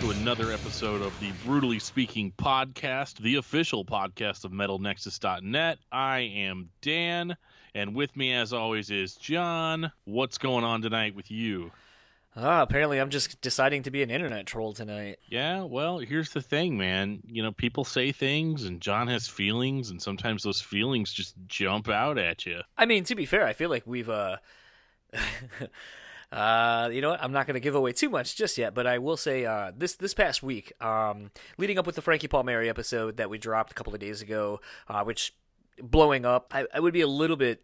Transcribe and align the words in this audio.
to 0.00 0.10
another 0.12 0.50
episode 0.50 1.02
of 1.02 1.18
the 1.20 1.30
Brutally 1.44 1.78
Speaking 1.78 2.32
podcast, 2.38 3.18
the 3.18 3.34
official 3.34 3.84
podcast 3.84 4.46
of 4.46 4.50
MetalNexus.net. 4.50 5.78
I 5.92 6.20
am 6.20 6.70
Dan, 6.80 7.36
and 7.74 7.94
with 7.94 8.16
me, 8.16 8.32
as 8.32 8.54
always, 8.54 8.90
is 8.90 9.14
John. 9.16 9.92
What's 10.04 10.38
going 10.38 10.64
on 10.64 10.80
tonight 10.80 11.14
with 11.14 11.30
you? 11.30 11.70
Ah, 12.34 12.62
apparently 12.62 12.98
I'm 12.98 13.10
just 13.10 13.42
deciding 13.42 13.82
to 13.82 13.90
be 13.90 14.02
an 14.02 14.10
internet 14.10 14.46
troll 14.46 14.72
tonight. 14.72 15.18
Yeah, 15.28 15.64
well, 15.64 15.98
here's 15.98 16.30
the 16.30 16.40
thing, 16.40 16.78
man. 16.78 17.20
You 17.26 17.42
know, 17.42 17.52
people 17.52 17.84
say 17.84 18.10
things, 18.10 18.64
and 18.64 18.80
John 18.80 19.06
has 19.08 19.28
feelings, 19.28 19.90
and 19.90 20.00
sometimes 20.00 20.42
those 20.42 20.62
feelings 20.62 21.12
just 21.12 21.34
jump 21.46 21.90
out 21.90 22.16
at 22.16 22.46
you. 22.46 22.60
I 22.78 22.86
mean, 22.86 23.04
to 23.04 23.14
be 23.14 23.26
fair, 23.26 23.44
I 23.44 23.52
feel 23.52 23.68
like 23.68 23.86
we've 23.86 24.08
uh 24.08 24.38
Uh, 26.32 26.90
you 26.92 27.00
know 27.00 27.10
what? 27.10 27.22
I'm 27.22 27.32
not 27.32 27.46
going 27.46 27.54
to 27.54 27.60
give 27.60 27.74
away 27.74 27.92
too 27.92 28.08
much 28.08 28.36
just 28.36 28.56
yet, 28.56 28.74
but 28.74 28.86
I 28.86 28.98
will 28.98 29.16
say 29.16 29.44
uh, 29.44 29.72
this 29.76 29.96
this 29.96 30.14
past 30.14 30.42
week, 30.42 30.72
um, 30.80 31.30
leading 31.58 31.78
up 31.78 31.86
with 31.86 31.96
the 31.96 32.02
Frankie 32.02 32.28
Palmeri 32.28 32.68
episode 32.68 33.16
that 33.16 33.28
we 33.30 33.38
dropped 33.38 33.72
a 33.72 33.74
couple 33.74 33.94
of 33.94 34.00
days 34.00 34.22
ago, 34.22 34.60
uh, 34.88 35.02
which 35.02 35.34
blowing 35.82 36.24
up, 36.24 36.52
I, 36.54 36.66
I 36.72 36.80
would 36.80 36.92
be 36.92 37.00
a 37.00 37.08
little 37.08 37.36
bit 37.36 37.62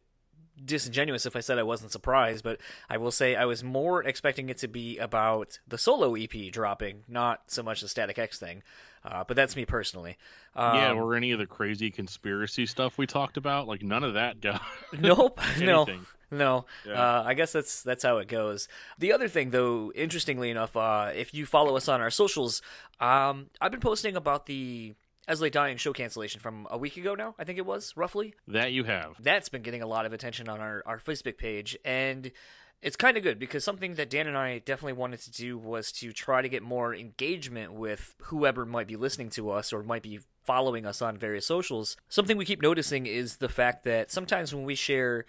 disingenuous 0.62 1.26
if 1.26 1.36
I 1.36 1.40
said 1.40 1.58
I 1.58 1.62
wasn't 1.62 1.92
surprised, 1.92 2.42
but 2.42 2.60
I 2.88 2.96
will 2.96 3.10
say 3.10 3.36
I 3.36 3.44
was 3.44 3.62
more 3.62 4.02
expecting 4.02 4.48
it 4.48 4.58
to 4.58 4.68
be 4.68 4.98
about 4.98 5.58
the 5.68 5.78
solo 5.78 6.14
EP 6.14 6.50
dropping, 6.50 7.04
not 7.08 7.42
so 7.50 7.62
much 7.62 7.82
the 7.82 7.88
Static 7.88 8.18
X 8.18 8.38
thing. 8.38 8.62
Uh, 9.04 9.22
but 9.22 9.36
that's 9.36 9.54
me 9.54 9.64
personally. 9.64 10.16
Um, 10.56 10.76
yeah, 10.76 10.92
or 10.92 11.14
any 11.14 11.30
of 11.30 11.38
the 11.38 11.46
crazy 11.46 11.90
conspiracy 11.90 12.66
stuff 12.66 12.98
we 12.98 13.06
talked 13.06 13.36
about, 13.36 13.68
like 13.68 13.82
none 13.82 14.02
of 14.02 14.14
that 14.14 14.40
got. 14.40 14.62
nope, 14.98 15.40
no. 15.60 15.86
no. 16.30 16.66
Yeah. 16.86 16.92
Uh, 16.94 17.22
I 17.26 17.34
guess 17.34 17.52
that's 17.52 17.82
that's 17.82 18.02
how 18.02 18.18
it 18.18 18.28
goes. 18.28 18.68
The 18.98 19.12
other 19.12 19.28
thing, 19.28 19.50
though, 19.50 19.92
interestingly 19.94 20.50
enough, 20.50 20.76
uh, 20.76 21.10
if 21.14 21.34
you 21.34 21.46
follow 21.46 21.76
us 21.76 21.88
on 21.88 22.00
our 22.00 22.10
socials, 22.10 22.62
um, 23.00 23.46
I've 23.60 23.70
been 23.70 23.80
posting 23.80 24.16
about 24.16 24.46
the 24.46 24.94
As 25.28 25.40
I 25.40 25.44
Lay 25.44 25.50
Dying 25.50 25.76
show 25.76 25.92
cancellation 25.92 26.40
from 26.40 26.66
a 26.70 26.78
week 26.78 26.96
ago 26.96 27.14
now. 27.14 27.34
I 27.38 27.44
think 27.44 27.58
it 27.58 27.66
was 27.66 27.92
roughly. 27.96 28.34
That 28.48 28.72
you 28.72 28.84
have. 28.84 29.16
that's 29.20 29.48
been 29.48 29.62
getting 29.62 29.82
a 29.82 29.86
lot 29.86 30.06
of 30.06 30.12
attention 30.12 30.48
on 30.48 30.60
our, 30.60 30.82
our 30.86 30.98
Facebook 30.98 31.38
page 31.38 31.76
and 31.84 32.30
it's 32.82 32.96
kind 32.96 33.16
of 33.16 33.22
good 33.22 33.38
because 33.38 33.64
something 33.64 33.94
that 33.94 34.10
Dan 34.10 34.26
and 34.26 34.36
I 34.36 34.58
definitely 34.58 34.92
wanted 34.94 35.20
to 35.22 35.30
do 35.30 35.58
was 35.58 35.90
to 35.92 36.12
try 36.12 36.42
to 36.42 36.48
get 36.48 36.62
more 36.62 36.94
engagement 36.94 37.72
with 37.72 38.14
whoever 38.24 38.66
might 38.66 38.86
be 38.86 38.96
listening 38.96 39.30
to 39.30 39.50
us 39.50 39.72
or 39.72 39.82
might 39.82 40.02
be 40.02 40.20
following 40.44 40.86
us 40.86 41.02
on 41.02 41.16
various 41.16 41.46
socials. 41.46 41.96
Something 42.08 42.36
we 42.36 42.44
keep 42.44 42.62
noticing 42.62 43.06
is 43.06 43.38
the 43.38 43.48
fact 43.48 43.84
that 43.84 44.10
sometimes 44.10 44.54
when 44.54 44.64
we 44.64 44.74
share 44.74 45.24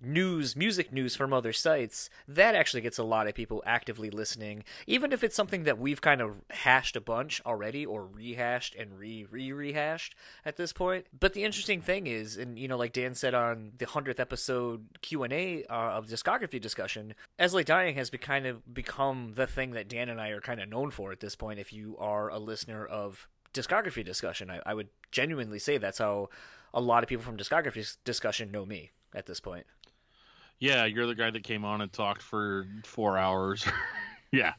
news, 0.00 0.56
music 0.56 0.92
news 0.92 1.16
from 1.16 1.32
other 1.32 1.52
sites, 1.52 2.10
that 2.28 2.54
actually 2.54 2.80
gets 2.80 2.98
a 2.98 3.04
lot 3.04 3.26
of 3.26 3.34
people 3.34 3.62
actively 3.66 4.10
listening, 4.10 4.64
even 4.86 5.12
if 5.12 5.24
it's 5.24 5.36
something 5.36 5.64
that 5.64 5.78
we've 5.78 6.00
kind 6.00 6.20
of 6.20 6.36
hashed 6.50 6.96
a 6.96 7.00
bunch 7.00 7.40
already 7.46 7.84
or 7.84 8.04
rehashed 8.06 8.74
and 8.74 8.98
re 8.98 9.26
re 9.30 9.52
rehashed 9.52 10.14
at 10.44 10.56
this 10.56 10.72
point. 10.72 11.06
But 11.18 11.32
the 11.32 11.44
interesting 11.44 11.80
thing 11.80 12.06
is, 12.06 12.36
and 12.36 12.58
you 12.58 12.68
know, 12.68 12.76
like 12.76 12.92
Dan 12.92 13.14
said 13.14 13.34
on 13.34 13.72
the 13.78 13.86
hundredth 13.86 14.20
episode 14.20 14.86
Q 15.02 15.22
and 15.22 15.32
A 15.32 15.64
uh, 15.64 15.74
of 15.74 16.06
discography 16.06 16.60
discussion, 16.60 17.14
As 17.38 17.54
I 17.54 17.58
Lay 17.58 17.64
Dying 17.64 17.94
has 17.96 18.10
be 18.10 18.18
kind 18.18 18.46
of 18.46 18.74
become 18.74 19.32
the 19.34 19.46
thing 19.46 19.72
that 19.72 19.88
Dan 19.88 20.08
and 20.08 20.20
I 20.20 20.28
are 20.28 20.40
kind 20.40 20.60
of 20.60 20.68
known 20.68 20.90
for 20.90 21.12
at 21.12 21.20
this 21.20 21.36
point. 21.36 21.58
If 21.58 21.72
you 21.72 21.96
are 21.98 22.28
a 22.28 22.38
listener 22.38 22.84
of 22.84 23.28
discography 23.52 24.04
discussion, 24.04 24.50
I, 24.50 24.60
I 24.66 24.74
would 24.74 24.88
genuinely 25.10 25.58
say 25.58 25.78
that's 25.78 25.98
how 25.98 26.28
a 26.74 26.80
lot 26.80 27.02
of 27.02 27.08
people 27.08 27.24
from 27.24 27.36
discography 27.36 27.96
discussion 28.04 28.50
know 28.50 28.66
me 28.66 28.92
at 29.14 29.26
this 29.26 29.40
point. 29.40 29.66
Yeah, 30.58 30.86
you're 30.86 31.06
the 31.06 31.14
guy 31.14 31.30
that 31.30 31.44
came 31.44 31.64
on 31.64 31.80
and 31.80 31.92
talked 31.92 32.22
for 32.22 32.66
four 32.84 33.18
hours. 33.18 33.66
yeah, 34.32 34.54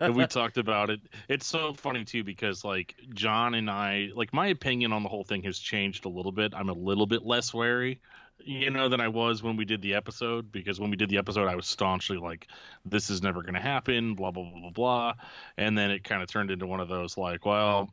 and 0.00 0.16
we 0.16 0.26
talked 0.26 0.58
about 0.58 0.90
it. 0.90 1.00
It's 1.28 1.46
so 1.46 1.72
funny 1.72 2.04
too 2.04 2.24
because 2.24 2.64
like 2.64 2.96
John 3.14 3.54
and 3.54 3.70
I, 3.70 4.10
like 4.14 4.32
my 4.32 4.48
opinion 4.48 4.92
on 4.92 5.02
the 5.02 5.08
whole 5.08 5.24
thing 5.24 5.44
has 5.44 5.58
changed 5.58 6.04
a 6.06 6.08
little 6.08 6.32
bit. 6.32 6.54
I'm 6.54 6.68
a 6.68 6.74
little 6.74 7.06
bit 7.06 7.24
less 7.24 7.54
wary, 7.54 8.00
you 8.38 8.70
know, 8.70 8.88
than 8.88 9.00
I 9.00 9.08
was 9.08 9.40
when 9.42 9.56
we 9.56 9.64
did 9.64 9.80
the 9.80 9.94
episode. 9.94 10.50
Because 10.50 10.80
when 10.80 10.90
we 10.90 10.96
did 10.96 11.08
the 11.08 11.18
episode, 11.18 11.46
I 11.46 11.54
was 11.54 11.66
staunchly 11.66 12.16
like, 12.16 12.48
"This 12.84 13.08
is 13.08 13.22
never 13.22 13.42
going 13.42 13.54
to 13.54 13.60
happen," 13.60 14.14
blah 14.14 14.32
blah 14.32 14.42
blah 14.42 14.60
blah 14.60 14.70
blah, 14.70 15.14
and 15.56 15.78
then 15.78 15.92
it 15.92 16.02
kind 16.02 16.20
of 16.20 16.28
turned 16.28 16.50
into 16.50 16.66
one 16.66 16.80
of 16.80 16.88
those 16.88 17.16
like, 17.16 17.46
well, 17.46 17.90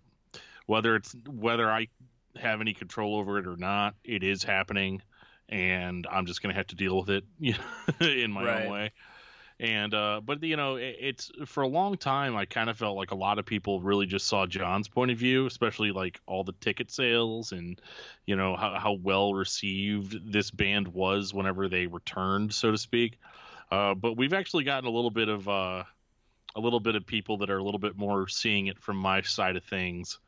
whether 0.66 0.96
it's 0.96 1.16
whether 1.28 1.70
I 1.70 1.90
have 2.38 2.60
any 2.60 2.74
control 2.74 3.16
over 3.18 3.38
it 3.38 3.46
or 3.46 3.56
not, 3.56 3.94
it 4.04 4.24
is 4.24 4.44
happening 4.44 5.04
and 5.50 6.08
I'm 6.10 6.26
just 6.26 6.42
gonna 6.42 6.56
have 6.56 6.68
to 6.68 6.76
deal 6.76 6.98
with 7.00 7.10
it 7.10 7.24
you 7.40 7.54
know, 7.54 8.06
in 8.08 8.32
my 8.32 8.46
Right. 8.46 8.66
own 8.66 8.72
way. 8.72 8.92
And 9.58 9.94
uh, 9.94 10.22
but 10.24 10.44
you 10.44 10.58
know, 10.58 10.76
it, 10.76 10.98
it's 11.00 11.32
for 11.46 11.64
a 11.64 11.68
long 11.68 11.98
time 11.98 12.36
I 12.36 12.46
kind 12.46 12.70
of 12.70 12.78
felt 12.78 12.98
like 12.98 13.12
a 13.12 13.16
lot 13.16 13.40
of 13.40 13.46
people 13.46 13.80
really 13.82 14.06
just 14.06 14.28
saw 14.28 14.46
John's 14.46 14.90
point 14.90 15.12
of 15.12 15.18
view, 15.18 15.46
especially 15.46 15.92
like 15.92 16.20
all 16.26 16.44
the 16.44 16.54
ticket 16.60 16.92
sales 16.92 17.54
and 17.54 17.82
you 18.26 18.36
know 18.36 18.56
how 18.58 18.78
how 18.78 18.94
well 18.94 19.34
received 19.34 20.32
this 20.32 20.52
band 20.52 20.90
was 20.90 21.34
whenever 21.34 21.70
they 21.70 21.88
returned, 21.88 22.54
so 22.54 22.72
to 22.72 22.78
speak. 22.78 23.18
Uh, 23.72 23.94
but 23.94 24.18
we've 24.18 24.34
actually 24.34 24.66
gotten 24.66 24.88
a 24.90 24.92
little 24.94 25.10
bit 25.12 25.30
of 25.30 25.48
uh, 25.48 25.84
a 26.56 26.60
little 26.60 26.80
bit 26.80 26.96
of 26.96 27.06
people 27.06 27.38
that 27.38 27.50
are 27.50 27.58
a 27.58 27.64
little 27.64 27.80
bit 27.80 27.98
more 27.98 28.28
seeing 28.28 28.68
it 28.68 28.80
from 28.80 28.98
my 28.98 29.22
side 29.22 29.56
of 29.56 29.64
things. 29.64 30.20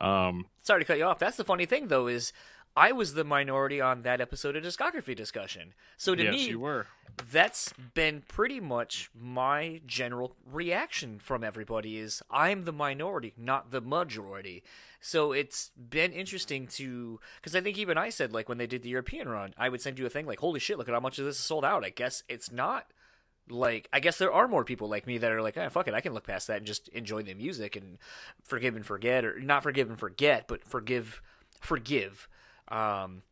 Um, 0.00 0.46
Sorry 0.62 0.80
to 0.80 0.84
cut 0.84 0.98
you 0.98 1.04
off. 1.04 1.18
That's 1.18 1.36
the 1.36 1.44
funny 1.44 1.66
thing, 1.66 1.88
though, 1.88 2.06
is 2.06 2.32
I 2.76 2.92
was 2.92 3.14
the 3.14 3.24
minority 3.24 3.80
on 3.80 4.02
that 4.02 4.20
episode 4.20 4.54
of 4.54 4.62
discography 4.62 5.16
discussion. 5.16 5.72
So 5.96 6.14
to 6.14 6.22
yes, 6.22 6.32
me, 6.32 6.48
you 6.48 6.60
were. 6.60 6.86
that's 7.32 7.72
been 7.94 8.22
pretty 8.28 8.60
much 8.60 9.08
my 9.18 9.80
general 9.86 10.36
reaction 10.44 11.18
from 11.18 11.42
everybody 11.42 11.96
is 11.96 12.22
I'm 12.30 12.64
the 12.64 12.72
minority, 12.72 13.32
not 13.38 13.70
the 13.70 13.80
majority. 13.80 14.62
So 15.00 15.32
it's 15.32 15.70
been 15.70 16.12
interesting 16.12 16.66
to 16.68 17.18
because 17.36 17.56
I 17.56 17.62
think 17.62 17.78
even 17.78 17.96
I 17.96 18.10
said 18.10 18.34
like 18.34 18.48
when 18.48 18.58
they 18.58 18.66
did 18.66 18.82
the 18.82 18.90
European 18.90 19.26
run, 19.28 19.54
I 19.56 19.70
would 19.70 19.80
send 19.80 19.98
you 19.98 20.04
a 20.04 20.10
thing 20.10 20.26
like, 20.26 20.40
"Holy 20.40 20.60
shit, 20.60 20.76
look 20.76 20.88
at 20.88 20.94
how 20.94 21.00
much 21.00 21.18
of 21.18 21.24
this 21.24 21.38
is 21.38 21.44
sold 21.44 21.64
out." 21.64 21.82
I 21.82 21.90
guess 21.90 22.24
it's 22.28 22.52
not 22.52 22.92
like 23.48 23.88
I 23.90 24.00
guess 24.00 24.18
there 24.18 24.32
are 24.32 24.48
more 24.48 24.64
people 24.64 24.88
like 24.88 25.06
me 25.06 25.16
that 25.16 25.32
are 25.32 25.40
like, 25.40 25.56
"Ah, 25.56 25.70
fuck 25.70 25.88
it, 25.88 25.94
I 25.94 26.02
can 26.02 26.12
look 26.12 26.26
past 26.26 26.46
that 26.48 26.58
and 26.58 26.66
just 26.66 26.88
enjoy 26.88 27.22
the 27.22 27.32
music 27.32 27.74
and 27.74 27.96
forgive 28.44 28.76
and 28.76 28.84
forget, 28.84 29.24
or 29.24 29.40
not 29.40 29.62
forgive 29.62 29.88
and 29.88 29.98
forget, 29.98 30.46
but 30.46 30.62
forgive, 30.62 31.22
forgive." 31.62 32.28
Um, 32.68 33.22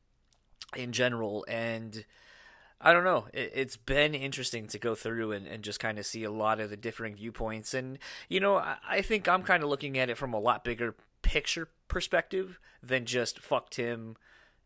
in 0.76 0.92
general, 0.92 1.44
and 1.48 2.04
I 2.80 2.92
don't 2.92 3.04
know. 3.04 3.26
It, 3.32 3.52
it's 3.54 3.76
been 3.76 4.14
interesting 4.14 4.66
to 4.68 4.78
go 4.78 4.94
through 4.94 5.32
and, 5.32 5.46
and 5.46 5.62
just 5.62 5.80
kind 5.80 5.98
of 5.98 6.06
see 6.06 6.24
a 6.24 6.30
lot 6.30 6.60
of 6.60 6.70
the 6.70 6.76
differing 6.76 7.14
viewpoints. 7.14 7.74
And, 7.74 7.98
you 8.28 8.40
know, 8.40 8.56
I, 8.56 8.76
I 8.88 9.02
think 9.02 9.28
I'm 9.28 9.42
kind 9.42 9.62
of 9.62 9.68
looking 9.68 9.98
at 9.98 10.10
it 10.10 10.18
from 10.18 10.34
a 10.34 10.40
lot 10.40 10.64
bigger 10.64 10.94
picture 11.22 11.68
perspective 11.88 12.58
than 12.82 13.06
just 13.06 13.38
fucked 13.40 13.76
him 13.76 14.16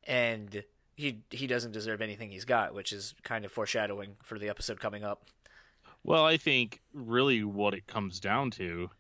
and 0.09 0.65
he 0.97 1.21
he 1.31 1.47
doesn't 1.47 1.73
deserve 1.73 2.01
anything 2.01 2.33
he's 2.33 2.45
got, 2.45 2.75
which 2.75 2.93
is 2.93 3.15
kind 3.23 3.45
of 3.45 3.53
foreshadowing 3.53 4.17
for 4.23 4.39
the 4.39 4.49
episode 4.49 4.81
coming 4.81 5.05
up. 5.05 5.23
Well, 6.03 6.25
I 6.25 6.37
think 6.37 6.81
really 6.93 7.45
what 7.45 7.75
it 7.75 7.87
comes 7.87 8.19
down 8.19 8.51
to 8.53 8.91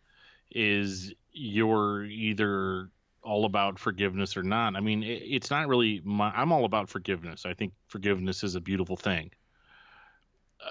is 0.50 1.12
you're 1.32 2.04
either 2.04 2.90
all 3.22 3.44
about 3.44 3.78
forgiveness 3.78 4.36
or 4.36 4.42
not. 4.42 4.76
I 4.76 4.80
mean, 4.80 5.02
it, 5.02 5.22
it's 5.24 5.50
not 5.50 5.68
really 5.68 6.00
my, 6.04 6.30
I'm 6.30 6.52
all 6.52 6.64
about 6.64 6.88
forgiveness. 6.88 7.44
I 7.44 7.54
think 7.54 7.72
forgiveness 7.88 8.44
is 8.44 8.54
a 8.54 8.60
beautiful 8.60 8.96
thing. 8.96 9.30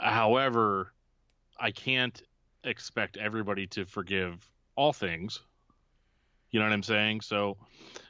However, 0.01 0.93
I 1.59 1.71
can't 1.71 2.21
expect 2.63 3.17
everybody 3.17 3.67
to 3.67 3.85
forgive 3.85 4.49
all 4.75 4.94
things. 4.94 5.39
You 6.51 6.59
know 6.59 6.65
what 6.65 6.73
I'm 6.73 6.83
saying? 6.83 7.21
So 7.21 7.57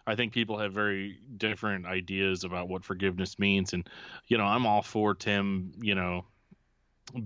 I 0.06 0.16
think 0.16 0.34
people 0.34 0.58
have 0.60 0.74
very 0.74 1.20
different 1.38 1.86
ideas 1.86 2.44
about 2.44 2.70
what 2.70 2.84
forgiveness 2.84 3.40
means 3.40 3.74
and 3.74 3.88
you 4.28 4.38
know, 4.38 4.46
I'm 4.46 4.66
all 4.66 4.82
for 4.82 5.16
Tim, 5.16 5.72
you 5.82 5.96
know, 5.96 6.26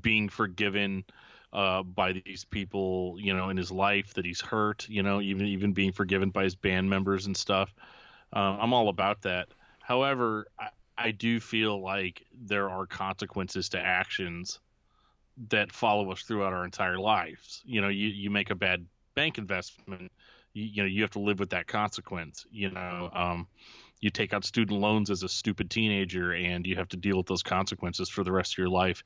being 0.02 0.30
forgiven 0.30 1.04
uh, 1.54 1.84
by 1.84 2.14
these 2.14 2.46
people, 2.46 3.18
you 3.20 3.36
know, 3.36 3.50
in 3.50 3.58
his 3.58 3.72
life 3.72 4.14
that 4.14 4.26
he's 4.26 4.42
hurt, 4.42 4.88
you 4.90 5.04
know, 5.04 5.22
even 5.22 5.46
even 5.48 5.74
being 5.74 5.92
forgiven 5.92 6.30
by 6.30 6.44
his 6.44 6.56
band 6.56 6.90
members 6.90 7.26
and 7.26 7.36
stuff. 7.36 7.74
Uh, 8.34 8.58
I'm 8.60 8.74
all 8.74 8.90
about 8.90 9.24
that. 9.24 9.50
However, 9.82 10.48
I, 10.60 10.70
I 10.98 11.12
do 11.12 11.40
feel 11.40 11.82
like 11.82 12.26
there 12.34 12.70
are 12.70 12.86
consequences 12.86 13.70
to 13.70 13.80
actions 13.80 14.60
that 15.50 15.72
follow 15.72 16.12
us 16.12 16.22
throughout 16.22 16.54
our 16.54 16.64
entire 16.64 17.00
lives. 17.00 17.62
You 17.66 17.82
know, 17.82 17.90
you, 17.90 18.08
you 18.08 18.30
make 18.30 18.50
a 18.50 18.56
bad 18.56 18.86
bank 19.16 19.38
investment, 19.38 20.12
you, 20.54 20.64
you 20.66 20.84
know, 20.84 20.88
you 20.88 21.02
have 21.02 21.12
to 21.12 21.20
live 21.20 21.40
with 21.40 21.50
that 21.50 21.68
consequence. 21.68 22.46
You 22.52 22.72
know, 22.72 23.10
um, 23.14 23.48
you 24.00 24.10
take 24.10 24.34
out 24.34 24.46
student 24.46 24.80
loans 24.80 25.10
as 25.10 25.24
a 25.24 25.30
stupid 25.30 25.70
teenager, 25.70 26.34
and 26.34 26.66
you 26.66 26.76
have 26.78 26.90
to 26.90 26.98
deal 26.98 27.18
with 27.18 27.28
those 27.28 27.44
consequences 27.44 28.10
for 28.10 28.24
the 28.24 28.32
rest 28.32 28.54
of 28.54 28.58
your 28.58 28.70
life 28.70 29.04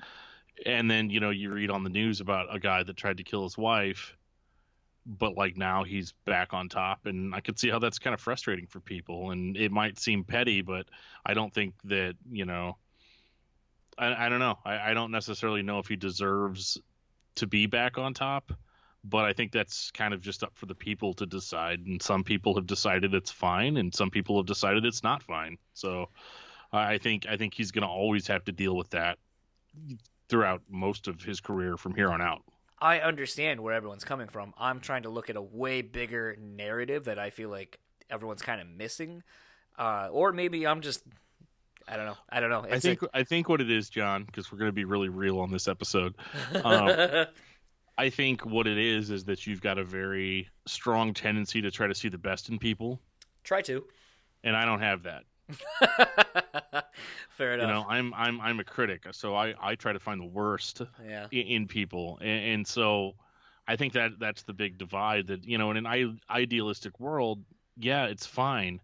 and 0.65 0.89
then 0.89 1.09
you 1.09 1.19
know 1.19 1.29
you 1.29 1.51
read 1.51 1.69
on 1.69 1.83
the 1.83 1.89
news 1.89 2.21
about 2.21 2.53
a 2.53 2.59
guy 2.59 2.83
that 2.83 2.95
tried 2.95 3.17
to 3.17 3.23
kill 3.23 3.43
his 3.43 3.57
wife 3.57 4.15
but 5.05 5.35
like 5.35 5.55
now 5.55 5.83
he's 5.83 6.13
back 6.25 6.53
on 6.53 6.69
top 6.69 7.05
and 7.05 7.33
i 7.33 7.39
could 7.39 7.59
see 7.59 7.69
how 7.69 7.79
that's 7.79 7.99
kind 7.99 8.13
of 8.13 8.19
frustrating 8.19 8.67
for 8.67 8.79
people 8.79 9.31
and 9.31 9.57
it 9.57 9.71
might 9.71 9.99
seem 9.99 10.23
petty 10.23 10.61
but 10.61 10.85
i 11.25 11.33
don't 11.33 11.53
think 11.53 11.73
that 11.83 12.15
you 12.31 12.45
know 12.45 12.77
i, 13.97 14.25
I 14.25 14.29
don't 14.29 14.39
know 14.39 14.57
I, 14.65 14.91
I 14.91 14.93
don't 14.93 15.11
necessarily 15.11 15.61
know 15.61 15.79
if 15.79 15.87
he 15.87 15.95
deserves 15.95 16.77
to 17.35 17.47
be 17.47 17.65
back 17.65 17.97
on 17.97 18.13
top 18.13 18.51
but 19.07 19.25
I 19.25 19.33
think 19.33 19.51
that's 19.51 19.91
kind 19.91 20.13
of 20.13 20.21
just 20.21 20.43
up 20.43 20.53
for 20.55 20.65
the 20.65 20.73
people 20.73 21.13
to 21.15 21.25
decide. 21.27 21.85
And 21.85 22.01
some 22.01 22.23
people 22.23 22.55
have 22.55 22.65
decided 22.65 23.13
it's 23.13 23.31
fine, 23.31 23.77
and 23.77 23.93
some 23.93 24.09
people 24.09 24.37
have 24.37 24.47
decided 24.47 24.83
it's 24.83 25.03
not 25.03 25.21
fine. 25.21 25.57
So 25.73 26.09
I 26.73 26.97
think 26.97 27.27
I 27.29 27.37
think 27.37 27.53
he's 27.53 27.71
going 27.71 27.83
to 27.83 27.87
always 27.87 28.27
have 28.27 28.43
to 28.45 28.51
deal 28.51 28.75
with 28.75 28.89
that 28.91 29.19
throughout 30.29 30.61
most 30.69 31.07
of 31.07 31.21
his 31.21 31.39
career 31.39 31.77
from 31.77 31.95
here 31.95 32.09
on 32.09 32.21
out. 32.21 32.43
I 32.79 32.99
understand 32.99 33.61
where 33.61 33.73
everyone's 33.73 34.03
coming 34.03 34.27
from. 34.27 34.53
I'm 34.57 34.79
trying 34.79 35.03
to 35.03 35.09
look 35.09 35.29
at 35.29 35.35
a 35.35 35.41
way 35.41 35.81
bigger 35.81 36.37
narrative 36.39 37.05
that 37.05 37.17
I 37.17 37.29
feel 37.29 37.49
like 37.49 37.79
everyone's 38.09 38.41
kind 38.41 38.61
of 38.61 38.67
missing, 38.67 39.23
uh, 39.77 40.09
or 40.11 40.31
maybe 40.33 40.67
I'm 40.67 40.81
just 40.81 41.03
I 41.87 41.97
don't 41.97 42.05
know. 42.05 42.17
I 42.29 42.39
don't 42.39 42.49
know. 42.49 42.63
It's 42.63 42.73
I 42.73 42.79
think. 42.79 42.99
I 43.13 43.23
think 43.23 43.49
what 43.49 43.61
it 43.61 43.69
is, 43.69 43.89
John, 43.89 44.23
because 44.23 44.51
we're 44.51 44.57
going 44.57 44.69
to 44.69 44.73
be 44.73 44.85
really 44.85 45.09
real 45.09 45.39
on 45.39 45.51
this 45.51 45.67
episode. 45.67 46.15
Um, 46.63 47.25
I 47.97 48.09
think 48.09 48.45
what 48.45 48.67
it 48.67 48.77
is 48.77 49.09
is 49.09 49.25
that 49.25 49.47
you've 49.47 49.61
got 49.61 49.77
a 49.77 49.83
very 49.83 50.49
strong 50.65 51.13
tendency 51.13 51.61
to 51.61 51.71
try 51.71 51.87
to 51.87 51.95
see 51.95 52.09
the 52.09 52.17
best 52.17 52.49
in 52.49 52.59
people. 52.59 52.99
Try 53.43 53.61
to. 53.63 53.85
And 54.43 54.55
I 54.55 54.65
don't 54.65 54.81
have 54.81 55.03
that. 55.03 55.23
Fair 57.37 57.53
enough. 57.53 57.67
You 57.67 57.73
know, 57.73 57.85
I'm 57.87 58.13
I'm 58.13 58.41
I'm 58.41 58.59
a 58.59 58.63
critic, 58.63 59.05
so 59.11 59.35
I 59.35 59.53
I 59.61 59.75
try 59.75 59.93
to 59.93 59.99
find 59.99 60.19
the 60.21 60.25
worst 60.25 60.81
yeah. 61.07 61.27
in, 61.31 61.47
in 61.47 61.67
people, 61.67 62.17
and, 62.21 62.53
and, 62.53 62.67
so 62.67 63.13
I 63.67 63.75
think 63.75 63.93
that 63.93 64.19
that's 64.19 64.43
the 64.43 64.53
big 64.53 64.77
divide. 64.77 65.27
That 65.27 65.43
you 65.45 65.57
know, 65.57 65.71
in 65.71 65.85
an 65.85 66.19
idealistic 66.29 66.99
world, 66.99 67.43
yeah, 67.77 68.05
it's 68.05 68.25
fine, 68.25 68.81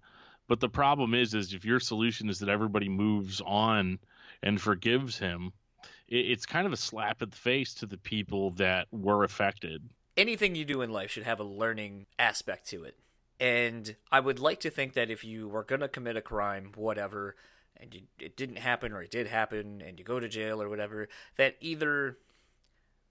but 0.47 0.59
the 0.59 0.69
problem 0.69 1.13
is, 1.13 1.33
is 1.33 1.53
if 1.53 1.63
your 1.63 1.79
solution 1.79 2.29
is 2.29 2.39
that 2.39 2.49
everybody 2.49 2.89
moves 2.89 3.41
on 3.45 3.99
and 4.43 4.59
forgives 4.59 5.17
him, 5.17 5.53
it, 6.09 6.17
it's 6.17 6.45
kind 6.45 6.67
of 6.67 6.73
a 6.73 6.77
slap 6.77 7.21
at 7.21 7.31
the 7.31 7.37
face 7.37 7.73
to 7.75 7.85
the 7.85 7.97
people 7.97 8.51
that 8.51 8.87
were 8.91 9.23
affected. 9.23 9.81
Anything 10.17 10.55
you 10.55 10.65
do 10.65 10.81
in 10.81 10.91
life 10.91 11.09
should 11.09 11.23
have 11.23 11.39
a 11.39 11.45
learning 11.45 12.05
aspect 12.19 12.67
to 12.71 12.83
it. 12.83 12.97
And 13.41 13.95
I 14.11 14.19
would 14.19 14.37
like 14.37 14.59
to 14.59 14.69
think 14.69 14.93
that 14.93 15.09
if 15.09 15.23
you 15.23 15.47
were 15.49 15.63
going 15.63 15.81
to 15.81 15.87
commit 15.87 16.15
a 16.15 16.21
crime, 16.21 16.73
whatever, 16.75 17.35
and 17.75 17.91
you, 17.93 18.01
it 18.19 18.37
didn't 18.37 18.57
happen 18.57 18.93
or 18.93 19.01
it 19.01 19.09
did 19.09 19.25
happen 19.25 19.81
and 19.85 19.97
you 19.97 20.05
go 20.05 20.19
to 20.19 20.29
jail 20.29 20.61
or 20.61 20.69
whatever, 20.69 21.09
that 21.37 21.55
either 21.59 22.19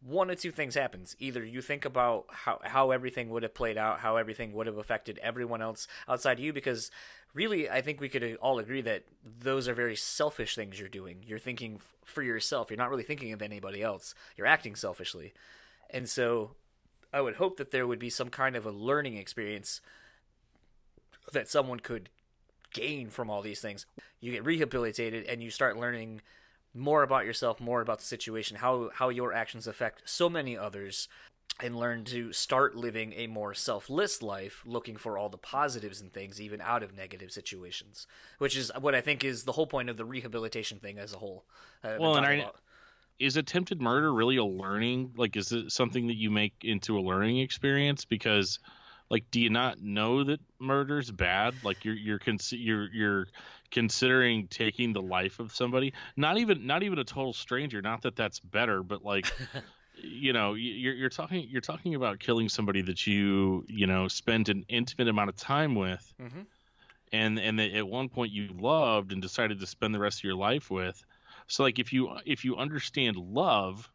one 0.00 0.30
or 0.30 0.36
two 0.36 0.52
things 0.52 0.76
happens. 0.76 1.16
Either 1.18 1.44
you 1.44 1.60
think 1.60 1.84
about 1.84 2.26
how, 2.30 2.60
how 2.62 2.92
everything 2.92 3.28
would 3.28 3.42
have 3.42 3.54
played 3.54 3.76
out, 3.76 3.98
how 3.98 4.16
everything 4.16 4.52
would 4.52 4.68
have 4.68 4.78
affected 4.78 5.18
everyone 5.18 5.60
else 5.60 5.88
outside 6.08 6.38
you, 6.38 6.52
because 6.52 6.92
really, 7.34 7.68
I 7.68 7.80
think 7.80 8.00
we 8.00 8.08
could 8.08 8.38
all 8.40 8.60
agree 8.60 8.82
that 8.82 9.02
those 9.24 9.66
are 9.66 9.74
very 9.74 9.96
selfish 9.96 10.54
things 10.54 10.78
you're 10.78 10.88
doing. 10.88 11.24
You're 11.26 11.40
thinking 11.40 11.80
for 12.04 12.22
yourself, 12.22 12.70
you're 12.70 12.78
not 12.78 12.90
really 12.90 13.02
thinking 13.02 13.32
of 13.32 13.42
anybody 13.42 13.82
else, 13.82 14.14
you're 14.36 14.46
acting 14.46 14.76
selfishly. 14.76 15.32
And 15.90 16.08
so 16.08 16.52
I 17.12 17.20
would 17.20 17.34
hope 17.34 17.56
that 17.56 17.72
there 17.72 17.88
would 17.88 17.98
be 17.98 18.10
some 18.10 18.28
kind 18.28 18.54
of 18.54 18.64
a 18.64 18.70
learning 18.70 19.16
experience 19.16 19.80
that 21.32 21.48
someone 21.48 21.80
could 21.80 22.08
gain 22.72 23.10
from 23.10 23.30
all 23.30 23.42
these 23.42 23.60
things. 23.60 23.86
You 24.20 24.32
get 24.32 24.44
rehabilitated 24.44 25.26
and 25.26 25.42
you 25.42 25.50
start 25.50 25.78
learning 25.78 26.20
more 26.74 27.02
about 27.02 27.24
yourself, 27.24 27.60
more 27.60 27.80
about 27.80 27.98
the 27.98 28.04
situation, 28.04 28.58
how 28.58 28.90
how 28.94 29.08
your 29.08 29.32
actions 29.32 29.66
affect 29.66 30.02
so 30.04 30.28
many 30.28 30.56
others 30.56 31.08
and 31.58 31.76
learn 31.76 32.04
to 32.04 32.32
start 32.32 32.76
living 32.76 33.12
a 33.14 33.26
more 33.26 33.52
selfless 33.52 34.22
life, 34.22 34.62
looking 34.64 34.96
for 34.96 35.18
all 35.18 35.28
the 35.28 35.36
positives 35.36 36.00
and 36.00 36.12
things 36.12 36.40
even 36.40 36.60
out 36.60 36.82
of 36.82 36.94
negative 36.94 37.30
situations, 37.32 38.06
which 38.38 38.56
is 38.56 38.70
what 38.80 38.94
I 38.94 39.00
think 39.00 39.24
is 39.24 39.44
the 39.44 39.52
whole 39.52 39.66
point 39.66 39.90
of 39.90 39.96
the 39.96 40.04
rehabilitation 40.04 40.78
thing 40.78 40.98
as 40.98 41.12
a 41.12 41.18
whole. 41.18 41.44
Well, 41.82 42.16
and 42.16 42.26
I, 42.26 42.50
is 43.18 43.36
attempted 43.36 43.82
murder 43.82 44.12
really 44.14 44.36
a 44.36 44.44
learning? 44.44 45.12
Like, 45.16 45.36
is 45.36 45.52
it 45.52 45.70
something 45.70 46.06
that 46.06 46.16
you 46.16 46.30
make 46.30 46.54
into 46.62 46.98
a 46.98 47.02
learning 47.02 47.38
experience? 47.38 48.04
Because 48.04 48.58
like 49.10 49.30
do 49.30 49.40
you 49.40 49.50
not 49.50 49.80
know 49.82 50.24
that 50.24 50.40
murder's 50.58 51.10
bad? 51.10 51.54
Like 51.64 51.84
you're 51.84 51.94
you're 51.94 52.18
cons- 52.18 52.52
you're 52.52 52.88
you're 52.92 53.26
considering 53.70 54.46
taking 54.48 54.92
the 54.92 55.02
life 55.02 55.40
of 55.40 55.54
somebody? 55.54 55.92
Not 56.16 56.38
even 56.38 56.66
not 56.66 56.82
even 56.82 56.98
a 56.98 57.04
total 57.04 57.32
stranger 57.32 57.82
not 57.82 58.02
that 58.02 58.16
that's 58.16 58.40
better 58.40 58.82
but 58.82 59.04
like 59.04 59.26
you 60.02 60.32
know 60.32 60.54
you're 60.54 60.94
you're 60.94 61.10
talking 61.10 61.46
you're 61.48 61.60
talking 61.60 61.94
about 61.94 62.18
killing 62.18 62.48
somebody 62.48 62.82
that 62.82 63.06
you 63.06 63.64
you 63.68 63.86
know 63.86 64.08
spent 64.08 64.48
an 64.48 64.64
intimate 64.68 65.08
amount 65.08 65.28
of 65.28 65.36
time 65.36 65.74
with 65.74 66.12
mm-hmm. 66.20 66.40
and 67.12 67.38
and 67.38 67.58
that 67.58 67.72
at 67.72 67.86
one 67.86 68.08
point 68.08 68.32
you 68.32 68.48
loved 68.58 69.12
and 69.12 69.20
decided 69.20 69.60
to 69.60 69.66
spend 69.66 69.94
the 69.94 69.98
rest 69.98 70.20
of 70.20 70.24
your 70.24 70.34
life 70.34 70.70
with. 70.70 71.02
So 71.48 71.62
like 71.64 71.78
if 71.78 71.92
you 71.92 72.16
if 72.24 72.44
you 72.44 72.56
understand 72.56 73.16
love 73.16 73.90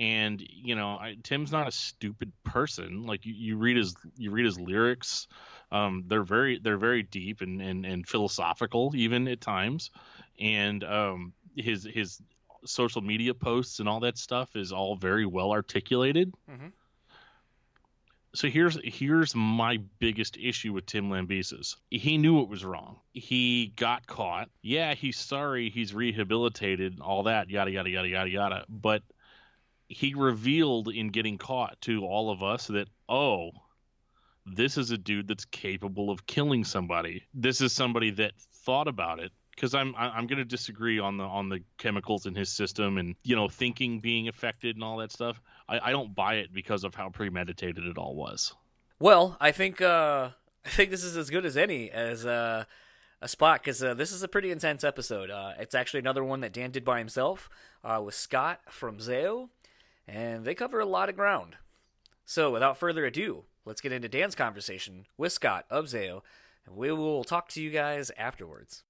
and 0.00 0.42
you 0.48 0.74
know 0.74 0.98
I, 0.98 1.16
Tim's 1.22 1.52
not 1.52 1.68
a 1.68 1.72
stupid 1.72 2.32
person. 2.42 3.04
Like 3.04 3.26
you, 3.26 3.34
you 3.34 3.56
read 3.58 3.76
his 3.76 3.94
you 4.16 4.32
read 4.32 4.46
his 4.46 4.58
lyrics, 4.58 5.28
um, 5.70 6.04
they're 6.08 6.24
very 6.24 6.58
they're 6.58 6.78
very 6.78 7.02
deep 7.02 7.42
and, 7.42 7.60
and, 7.60 7.84
and 7.86 8.08
philosophical 8.08 8.92
even 8.96 9.28
at 9.28 9.40
times, 9.40 9.90
and 10.40 10.82
um, 10.82 11.32
his 11.54 11.84
his 11.84 12.20
social 12.64 13.02
media 13.02 13.34
posts 13.34 13.78
and 13.78 13.88
all 13.88 14.00
that 14.00 14.18
stuff 14.18 14.56
is 14.56 14.72
all 14.72 14.96
very 14.96 15.26
well 15.26 15.52
articulated. 15.52 16.32
Mm-hmm. 16.50 16.68
So 18.32 18.48
here's 18.48 18.78
here's 18.82 19.34
my 19.34 19.80
biggest 19.98 20.36
issue 20.38 20.72
with 20.72 20.86
Tim 20.86 21.10
Lambesis. 21.10 21.76
He 21.90 22.16
knew 22.16 22.40
it 22.40 22.48
was 22.48 22.64
wrong. 22.64 23.00
He 23.12 23.72
got 23.76 24.06
caught. 24.06 24.48
Yeah, 24.62 24.94
he's 24.94 25.18
sorry. 25.18 25.68
He's 25.68 25.92
rehabilitated. 25.92 27.00
All 27.00 27.24
that 27.24 27.50
yada 27.50 27.70
yada 27.70 27.90
yada 27.90 28.08
yada 28.08 28.30
yada. 28.30 28.64
But 28.68 29.02
he 29.90 30.14
revealed 30.14 30.88
in 30.88 31.08
getting 31.08 31.36
caught 31.36 31.78
to 31.82 32.04
all 32.04 32.30
of 32.30 32.42
us 32.42 32.68
that 32.68 32.88
oh 33.08 33.50
this 34.46 34.78
is 34.78 34.90
a 34.90 34.96
dude 34.96 35.28
that's 35.28 35.44
capable 35.44 36.10
of 36.10 36.26
killing 36.26 36.64
somebody. 36.64 37.24
This 37.34 37.60
is 37.60 37.72
somebody 37.72 38.10
that 38.12 38.32
thought 38.64 38.88
about 38.88 39.20
it. 39.20 39.32
Because 39.54 39.74
i'm 39.74 39.94
i'm 39.98 40.26
going 40.26 40.38
to 40.38 40.44
disagree 40.44 40.98
on 40.98 41.18
the 41.18 41.24
on 41.24 41.50
the 41.50 41.60
chemicals 41.76 42.24
in 42.24 42.34
his 42.34 42.50
system 42.50 42.96
and 42.96 43.14
you 43.24 43.36
know 43.36 43.48
thinking 43.48 44.00
being 44.00 44.28
affected 44.28 44.76
and 44.76 44.82
all 44.82 44.96
that 44.98 45.12
stuff. 45.12 45.42
I, 45.68 45.80
I 45.80 45.90
don't 45.90 46.14
buy 46.14 46.36
it 46.36 46.54
because 46.54 46.84
of 46.84 46.94
how 46.94 47.10
premeditated 47.10 47.84
it 47.84 47.98
all 47.98 48.14
was. 48.14 48.54
Well 49.00 49.36
i 49.38 49.52
think 49.52 49.82
uh 49.82 50.30
i 50.64 50.68
think 50.68 50.90
this 50.90 51.04
is 51.04 51.16
as 51.16 51.28
good 51.28 51.44
as 51.44 51.56
any 51.58 51.90
as 51.90 52.24
uh 52.24 52.64
a 53.22 53.28
spot 53.28 53.60
because 53.60 53.82
uh, 53.82 53.92
this 53.92 54.12
is 54.12 54.22
a 54.22 54.28
pretty 54.28 54.50
intense 54.50 54.82
episode. 54.82 55.30
Uh, 55.30 55.52
it's 55.58 55.74
actually 55.74 56.00
another 56.00 56.24
one 56.24 56.40
that 56.40 56.54
Dan 56.54 56.70
did 56.70 56.86
by 56.86 56.98
himself 56.98 57.50
uh, 57.84 58.00
with 58.02 58.14
Scott 58.14 58.60
from 58.70 58.96
Zao 58.96 59.50
and 60.06 60.44
they 60.44 60.54
cover 60.54 60.80
a 60.80 60.86
lot 60.86 61.08
of 61.08 61.16
ground. 61.16 61.56
So, 62.24 62.50
without 62.50 62.76
further 62.78 63.04
ado, 63.04 63.44
let's 63.64 63.80
get 63.80 63.92
into 63.92 64.08
Dan's 64.08 64.34
conversation 64.34 65.06
with 65.16 65.32
Scott 65.32 65.66
of 65.70 65.86
Zao, 65.86 66.22
and 66.66 66.76
we 66.76 66.92
will 66.92 67.24
talk 67.24 67.48
to 67.50 67.62
you 67.62 67.70
guys 67.70 68.10
afterwards. 68.16 68.84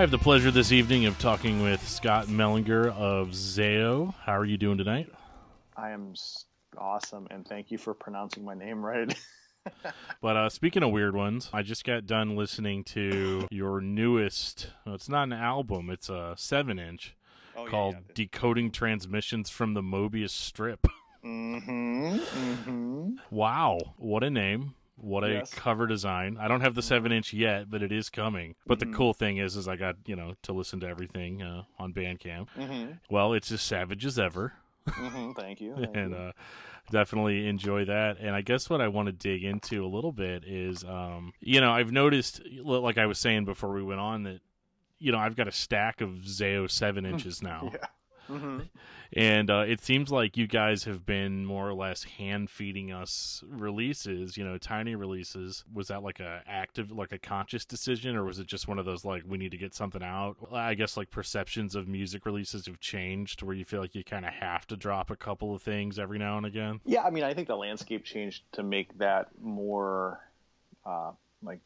I 0.00 0.02
have 0.02 0.10
the 0.10 0.16
pleasure 0.16 0.50
this 0.50 0.72
evening 0.72 1.04
of 1.04 1.18
talking 1.18 1.62
with 1.62 1.86
Scott 1.86 2.28
Mellinger 2.28 2.86
of 2.86 3.32
Zao. 3.32 4.14
How 4.24 4.32
are 4.32 4.46
you 4.46 4.56
doing 4.56 4.78
tonight? 4.78 5.12
I 5.76 5.90
am 5.90 6.14
awesome, 6.78 7.26
and 7.30 7.46
thank 7.46 7.70
you 7.70 7.76
for 7.76 7.92
pronouncing 7.92 8.42
my 8.42 8.54
name 8.54 8.82
right. 8.82 9.14
but 10.22 10.36
uh, 10.38 10.48
speaking 10.48 10.82
of 10.82 10.90
weird 10.90 11.14
ones, 11.14 11.50
I 11.52 11.60
just 11.60 11.84
got 11.84 12.06
done 12.06 12.34
listening 12.34 12.82
to 12.84 13.46
your 13.50 13.82
newest. 13.82 14.70
Well, 14.86 14.94
it's 14.94 15.10
not 15.10 15.24
an 15.24 15.34
album; 15.34 15.90
it's 15.90 16.08
a 16.08 16.32
seven-inch 16.34 17.14
oh, 17.54 17.66
called 17.66 17.96
yeah, 17.96 18.00
yeah. 18.06 18.12
"Decoding 18.14 18.70
Transmissions 18.70 19.50
from 19.50 19.74
the 19.74 19.82
Mobius 19.82 20.30
Strip." 20.30 20.86
Mm-hmm, 21.22 22.14
mm-hmm. 22.14 23.10
Wow, 23.30 23.76
what 23.98 24.24
a 24.24 24.30
name! 24.30 24.76
What 25.00 25.24
a 25.24 25.30
yes. 25.30 25.54
cover 25.54 25.86
design! 25.86 26.36
I 26.38 26.48
don't 26.48 26.60
have 26.60 26.74
the 26.74 26.82
seven 26.82 27.12
inch 27.12 27.32
yet, 27.32 27.70
but 27.70 27.82
it 27.82 27.92
is 27.92 28.10
coming. 28.10 28.54
But 28.66 28.78
mm-hmm. 28.78 28.90
the 28.90 28.96
cool 28.96 29.14
thing 29.14 29.38
is, 29.38 29.56
is 29.56 29.66
I 29.68 29.76
got 29.76 29.96
you 30.06 30.16
know 30.16 30.34
to 30.42 30.52
listen 30.52 30.80
to 30.80 30.86
everything 30.86 31.42
uh, 31.42 31.62
on 31.78 31.92
Bandcamp. 31.92 32.48
Mm-hmm. 32.56 32.92
Well, 33.08 33.32
it's 33.32 33.50
as 33.50 33.62
savage 33.62 34.04
as 34.04 34.18
ever. 34.18 34.54
Mm-hmm. 34.88 35.32
Thank 35.32 35.60
you. 35.60 35.74
Thank 35.78 35.96
and 35.96 36.14
uh, 36.14 36.32
definitely 36.90 37.46
enjoy 37.46 37.84
that. 37.86 38.18
And 38.18 38.34
I 38.34 38.42
guess 38.42 38.68
what 38.68 38.80
I 38.80 38.88
want 38.88 39.06
to 39.06 39.12
dig 39.12 39.44
into 39.44 39.84
a 39.84 39.88
little 39.88 40.12
bit 40.12 40.44
is, 40.44 40.84
um, 40.84 41.32
you 41.40 41.60
know, 41.60 41.72
I've 41.72 41.92
noticed, 41.92 42.40
like 42.64 42.98
I 42.98 43.06
was 43.06 43.18
saying 43.18 43.44
before 43.44 43.72
we 43.72 43.82
went 43.82 44.00
on, 44.00 44.24
that 44.24 44.40
you 44.98 45.12
know 45.12 45.18
I've 45.18 45.36
got 45.36 45.48
a 45.48 45.52
stack 45.52 46.00
of 46.00 46.10
Zao 46.24 46.70
seven 46.70 47.06
inches 47.06 47.42
now. 47.42 47.70
yeah. 47.72 47.86
Mm-hmm. 48.30 48.60
and 49.12 49.50
uh, 49.50 49.64
it 49.66 49.80
seems 49.80 50.10
like 50.10 50.36
you 50.36 50.46
guys 50.46 50.84
have 50.84 51.04
been 51.04 51.44
more 51.44 51.68
or 51.68 51.74
less 51.74 52.04
hand 52.04 52.48
feeding 52.48 52.92
us 52.92 53.42
releases 53.48 54.36
you 54.36 54.44
know 54.44 54.56
tiny 54.56 54.94
releases 54.94 55.64
was 55.72 55.88
that 55.88 56.02
like 56.02 56.20
a 56.20 56.42
active 56.46 56.92
like 56.92 57.12
a 57.12 57.18
conscious 57.18 57.64
decision 57.64 58.14
or 58.16 58.24
was 58.24 58.38
it 58.38 58.46
just 58.46 58.68
one 58.68 58.78
of 58.78 58.84
those 58.84 59.04
like 59.04 59.22
we 59.26 59.36
need 59.36 59.50
to 59.50 59.58
get 59.58 59.74
something 59.74 60.02
out 60.02 60.36
i 60.52 60.74
guess 60.74 60.96
like 60.96 61.10
perceptions 61.10 61.74
of 61.74 61.88
music 61.88 62.24
releases 62.24 62.66
have 62.66 62.78
changed 62.80 63.42
where 63.42 63.54
you 63.56 63.64
feel 63.64 63.80
like 63.80 63.94
you 63.94 64.04
kind 64.04 64.24
of 64.24 64.32
have 64.32 64.66
to 64.66 64.76
drop 64.76 65.10
a 65.10 65.16
couple 65.16 65.54
of 65.54 65.62
things 65.62 65.98
every 65.98 66.18
now 66.18 66.36
and 66.36 66.46
again 66.46 66.80
Yeah, 66.84 67.02
I 67.02 67.10
mean, 67.10 67.24
I 67.24 67.34
think 67.34 67.48
the 67.48 67.56
landscape 67.56 68.04
changed 68.04 68.42
to 68.52 68.62
make 68.62 68.96
that 68.98 69.28
more 69.40 70.20
uh, 70.86 71.12
like 71.42 71.60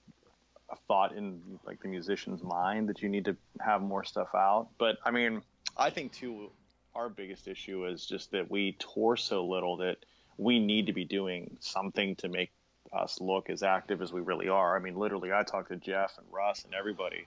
a 0.71 0.77
thought 0.89 1.15
in 1.15 1.41
like 1.67 1.81
the 1.83 1.89
musician's 1.89 2.43
mind 2.43 2.89
that 2.89 3.03
you 3.03 3.09
need 3.09 3.25
to 3.27 3.37
have 3.61 3.83
more 3.83 4.05
stuff 4.05 4.29
out. 4.35 4.69
But 4.79 4.97
I 5.05 5.11
mean, 5.11 5.43
I 5.77 5.91
think 5.91 6.13
too, 6.13 6.51
our 6.95 7.09
biggest 7.09 7.49
issue 7.49 7.87
is 7.87 8.07
just 8.07 8.31
that 8.33 8.51
we 8.51 8.77
tour 8.79 9.17
so 9.17 9.45
little 9.45 9.79
that 9.79 9.97
we 10.39 10.59
need 10.59 10.87
to 10.87 10.93
be 10.93 11.05
doing 11.05 11.57
something 11.61 12.17
to 12.17 12.29
make 12.29 12.53
us 12.93 13.21
look 13.21 13.51
as 13.51 13.63
active 13.63 14.03
as 14.03 14.13
we 14.13 14.21
really 14.21 14.49
are. 14.49 14.77
I 14.77 14.81
mean, 14.81 14.97
literally, 14.97 15.33
I 15.33 15.43
talk 15.43 15.69
to 15.69 15.77
Jeff 15.77 16.17
and 16.19 16.27
Russ 16.31 16.65
and 16.65 16.75
everybody 16.75 17.27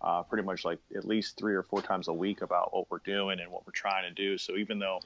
uh, 0.00 0.22
pretty 0.22 0.44
much 0.44 0.64
like 0.64 0.78
at 0.94 1.06
least 1.06 1.38
three 1.38 1.54
or 1.54 1.62
four 1.62 1.82
times 1.82 2.08
a 2.08 2.12
week 2.12 2.42
about 2.42 2.74
what 2.74 2.90
we're 2.90 2.98
doing 2.98 3.40
and 3.40 3.50
what 3.50 3.66
we're 3.66 3.72
trying 3.72 4.04
to 4.04 4.10
do. 4.10 4.36
So 4.38 4.56
even 4.56 4.78
though, 4.78 5.00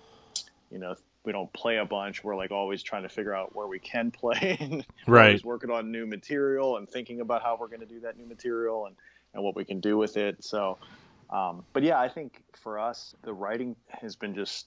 you 0.70 0.78
know, 0.78 0.96
we 1.24 1.32
don't 1.32 1.52
play 1.52 1.76
a 1.76 1.84
bunch, 1.84 2.24
we're 2.24 2.36
like 2.36 2.50
always 2.50 2.82
trying 2.82 3.02
to 3.02 3.08
figure 3.08 3.34
out 3.34 3.54
where 3.54 3.66
we 3.66 3.78
can 3.78 4.10
play. 4.10 4.56
and 4.60 4.84
Right. 5.06 5.26
always 5.26 5.44
working 5.44 5.70
on 5.70 5.92
new 5.92 6.06
material 6.06 6.76
and 6.76 6.88
thinking 6.88 7.20
about 7.20 7.42
how 7.42 7.56
we're 7.58 7.68
going 7.68 7.80
to 7.80 7.86
do 7.86 8.00
that 8.00 8.18
new 8.18 8.26
material 8.26 8.86
and, 8.86 8.96
and 9.34 9.42
what 9.44 9.54
we 9.54 9.64
can 9.64 9.80
do 9.80 9.96
with 9.96 10.16
it. 10.16 10.42
So, 10.42 10.78
um, 11.30 11.64
but 11.72 11.82
yeah, 11.82 11.98
I 12.00 12.08
think 12.08 12.42
for 12.56 12.78
us, 12.78 13.14
the 13.22 13.32
writing 13.32 13.76
has 13.88 14.16
been 14.16 14.34
just 14.34 14.66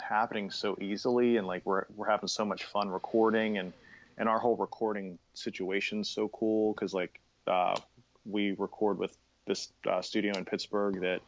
happening 0.00 0.50
so 0.50 0.76
easily 0.80 1.36
and 1.36 1.46
like 1.46 1.64
we're, 1.64 1.84
we're 1.94 2.08
having 2.08 2.28
so 2.28 2.44
much 2.44 2.64
fun 2.64 2.88
recording 2.88 3.58
and, 3.58 3.72
and 4.18 4.28
our 4.28 4.38
whole 4.38 4.56
recording 4.56 5.18
situation's 5.34 6.08
so 6.08 6.28
cool 6.28 6.72
because 6.72 6.94
like 6.94 7.20
uh, 7.46 7.74
we 8.24 8.52
record 8.52 8.98
with 8.98 9.16
this 9.46 9.72
uh, 9.88 10.00
studio 10.00 10.32
in 10.36 10.44
Pittsburgh 10.44 11.00
that 11.00 11.20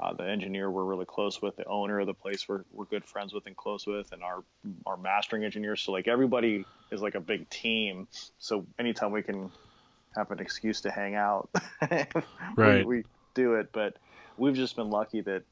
uh, 0.00 0.12
the 0.14 0.28
engineer 0.28 0.70
we're 0.70 0.84
really 0.84 1.04
close 1.04 1.40
with, 1.40 1.56
the 1.56 1.64
owner 1.66 2.00
of 2.00 2.06
the 2.06 2.14
place 2.14 2.48
we're, 2.48 2.62
we're 2.72 2.86
good 2.86 3.04
friends 3.04 3.32
with 3.32 3.46
and 3.46 3.56
close 3.56 3.86
with, 3.86 4.10
and 4.12 4.22
our 4.22 4.42
our 4.86 4.96
mastering 4.96 5.44
engineer. 5.44 5.76
So 5.76 5.92
like 5.92 6.08
everybody 6.08 6.66
is 6.90 7.00
like 7.00 7.14
a 7.14 7.20
big 7.20 7.48
team. 7.50 8.08
So 8.38 8.66
anytime 8.78 9.12
we 9.12 9.22
can 9.22 9.50
have 10.16 10.30
an 10.30 10.40
excuse 10.40 10.80
to 10.82 10.90
hang 10.90 11.14
out, 11.14 11.50
Right. 12.56 12.84
we, 12.86 12.98
we 12.98 13.04
do 13.34 13.54
it. 13.54 13.70
But 13.72 13.96
we've 14.42 14.56
just 14.56 14.76
been 14.76 14.90
lucky 14.90 15.20
that 15.22 15.42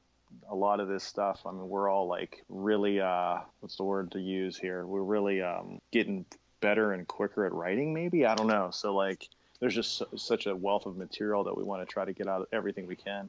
a 0.49 0.55
lot 0.55 0.81
of 0.81 0.89
this 0.89 1.05
stuff. 1.05 1.41
I 1.47 1.53
mean, 1.53 1.69
we're 1.69 1.89
all 1.89 2.07
like 2.07 2.45
really 2.49 3.01
uh, 3.01 3.39
what's 3.61 3.77
the 3.77 3.85
word 3.85 4.13
to 4.13 4.21
use 4.21 4.57
here? 4.57 4.87
We're 4.87 5.03
really 5.03 5.43
um, 5.43 5.81
getting 5.93 6.25
better 6.61 6.93
and 6.93 7.07
quicker 7.07 7.47
at 7.47 7.53
writing. 7.53 7.95
Maybe 7.95 8.27
I 8.27 8.35
don't 8.35 8.49
know. 8.49 8.71
So 8.73 8.95
like. 8.95 9.29
There's 9.61 9.75
just 9.75 10.03
such 10.17 10.47
a 10.47 10.57
wealth 10.57 10.87
of 10.87 10.97
material 10.97 11.45
that 11.45 11.55
we 11.55 11.63
want 11.63 11.87
to 11.87 11.93
try 11.93 12.07
to 12.07 12.15
get 12.15 12.27
out 12.27 12.41
of 12.41 12.47
everything 12.51 12.87
we 12.87 12.97
can. 12.97 13.29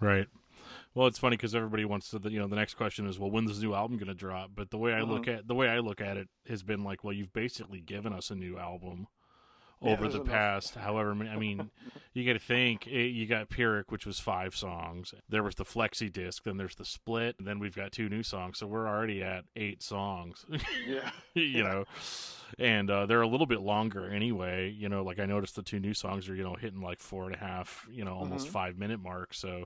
Right. 0.00 0.26
Well, 0.94 1.06
it's 1.06 1.18
funny 1.18 1.36
because 1.36 1.54
everybody 1.54 1.84
wants 1.84 2.08
to. 2.12 2.20
You 2.30 2.38
know, 2.38 2.48
the 2.48 2.56
next 2.56 2.74
question 2.74 3.06
is, 3.06 3.18
well, 3.18 3.30
when's 3.30 3.50
this 3.50 3.60
new 3.60 3.74
album 3.74 3.98
going 3.98 4.08
to 4.08 4.14
drop? 4.14 4.52
But 4.54 4.70
the 4.70 4.78
way 4.78 4.94
I 4.94 5.02
look 5.02 5.28
at 5.28 5.46
the 5.46 5.54
way 5.54 5.68
I 5.68 5.80
look 5.80 6.00
at 6.00 6.16
it 6.16 6.28
has 6.48 6.62
been 6.62 6.82
like, 6.82 7.04
well, 7.04 7.12
you've 7.12 7.34
basically 7.34 7.82
given 7.82 8.14
us 8.14 8.30
a 8.30 8.34
new 8.34 8.56
album 8.56 9.06
over 9.82 10.02
there's 10.02 10.14
the 10.14 10.20
enough. 10.22 10.32
past, 10.32 10.74
however 10.74 11.14
many. 11.14 11.30
I 11.30 11.36
mean, 11.36 11.70
you 12.14 12.24
got 12.26 12.32
to 12.32 12.38
think 12.44 12.86
it, 12.86 13.08
you 13.08 13.26
got 13.26 13.48
Pyrrhic, 13.50 13.90
which 13.92 14.06
was 14.06 14.18
five 14.18 14.56
songs. 14.56 15.12
There 15.28 15.42
was 15.42 15.54
the 15.54 15.64
flexi 15.64 16.10
disc. 16.12 16.44
Then 16.44 16.56
there's 16.56 16.74
the 16.76 16.84
split. 16.84 17.36
And 17.38 17.46
then 17.46 17.58
we've 17.58 17.76
got 17.76 17.92
two 17.92 18.08
new 18.08 18.22
songs, 18.22 18.58
so 18.58 18.66
we're 18.66 18.88
already 18.88 19.22
at 19.22 19.44
eight 19.54 19.82
songs. 19.82 20.44
Yeah. 20.86 21.10
you 21.34 21.62
know 21.64 21.84
and 22.60 22.88
uh, 22.90 23.06
they're 23.06 23.20
a 23.22 23.26
little 23.26 23.46
bit 23.46 23.60
longer 23.60 24.08
anyway 24.08 24.70
you 24.70 24.88
know 24.88 25.02
like 25.02 25.18
i 25.18 25.26
noticed 25.26 25.56
the 25.56 25.62
two 25.62 25.80
new 25.80 25.92
songs 25.92 26.28
are 26.28 26.34
you 26.36 26.44
know 26.44 26.54
hitting 26.54 26.80
like 26.80 27.00
four 27.00 27.24
and 27.26 27.34
a 27.34 27.38
half 27.38 27.86
you 27.90 28.04
know 28.04 28.14
almost 28.14 28.46
Mhm. 28.46 28.50
five 28.52 28.78
minute 28.78 29.00
mark 29.02 29.34
so 29.34 29.64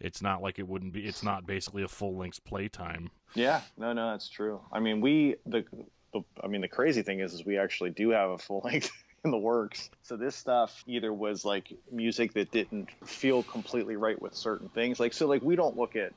it's 0.00 0.20
not 0.20 0.42
like 0.42 0.58
it 0.58 0.66
wouldn't 0.66 0.92
be 0.92 1.06
it's 1.06 1.22
not 1.22 1.46
basically 1.46 1.84
a 1.84 1.88
full 1.88 2.16
length 2.16 2.42
playtime 2.44 3.10
Yeah, 3.34 3.60
no, 3.76 3.92
no, 3.92 4.10
that's 4.10 4.28
true. 4.28 4.60
I 4.72 4.80
mean, 4.80 5.00
we 5.00 5.36
the, 5.46 5.64
the 6.12 6.22
I 6.42 6.48
mean, 6.48 6.60
the 6.60 6.68
crazy 6.68 7.02
thing 7.02 7.20
is, 7.20 7.32
is 7.34 7.44
we 7.46 7.56
actually 7.56 7.90
do 7.90 8.10
have 8.10 8.30
a 8.30 8.38
full 8.38 8.62
length 8.64 8.90
in 9.28 9.30
the 9.30 9.38
works. 9.38 9.90
So 10.02 10.16
this 10.16 10.34
stuff 10.34 10.82
either 10.86 11.12
was 11.12 11.44
like 11.44 11.72
music 11.92 12.32
that 12.34 12.50
didn't 12.50 12.88
feel 13.04 13.42
completely 13.42 13.96
right 13.96 14.20
with 14.20 14.34
certain 14.34 14.68
things. 14.70 14.98
Like, 14.98 15.12
so 15.12 15.26
like 15.26 15.42
we 15.42 15.54
don't 15.54 15.76
look 15.76 15.96
at 15.96 16.12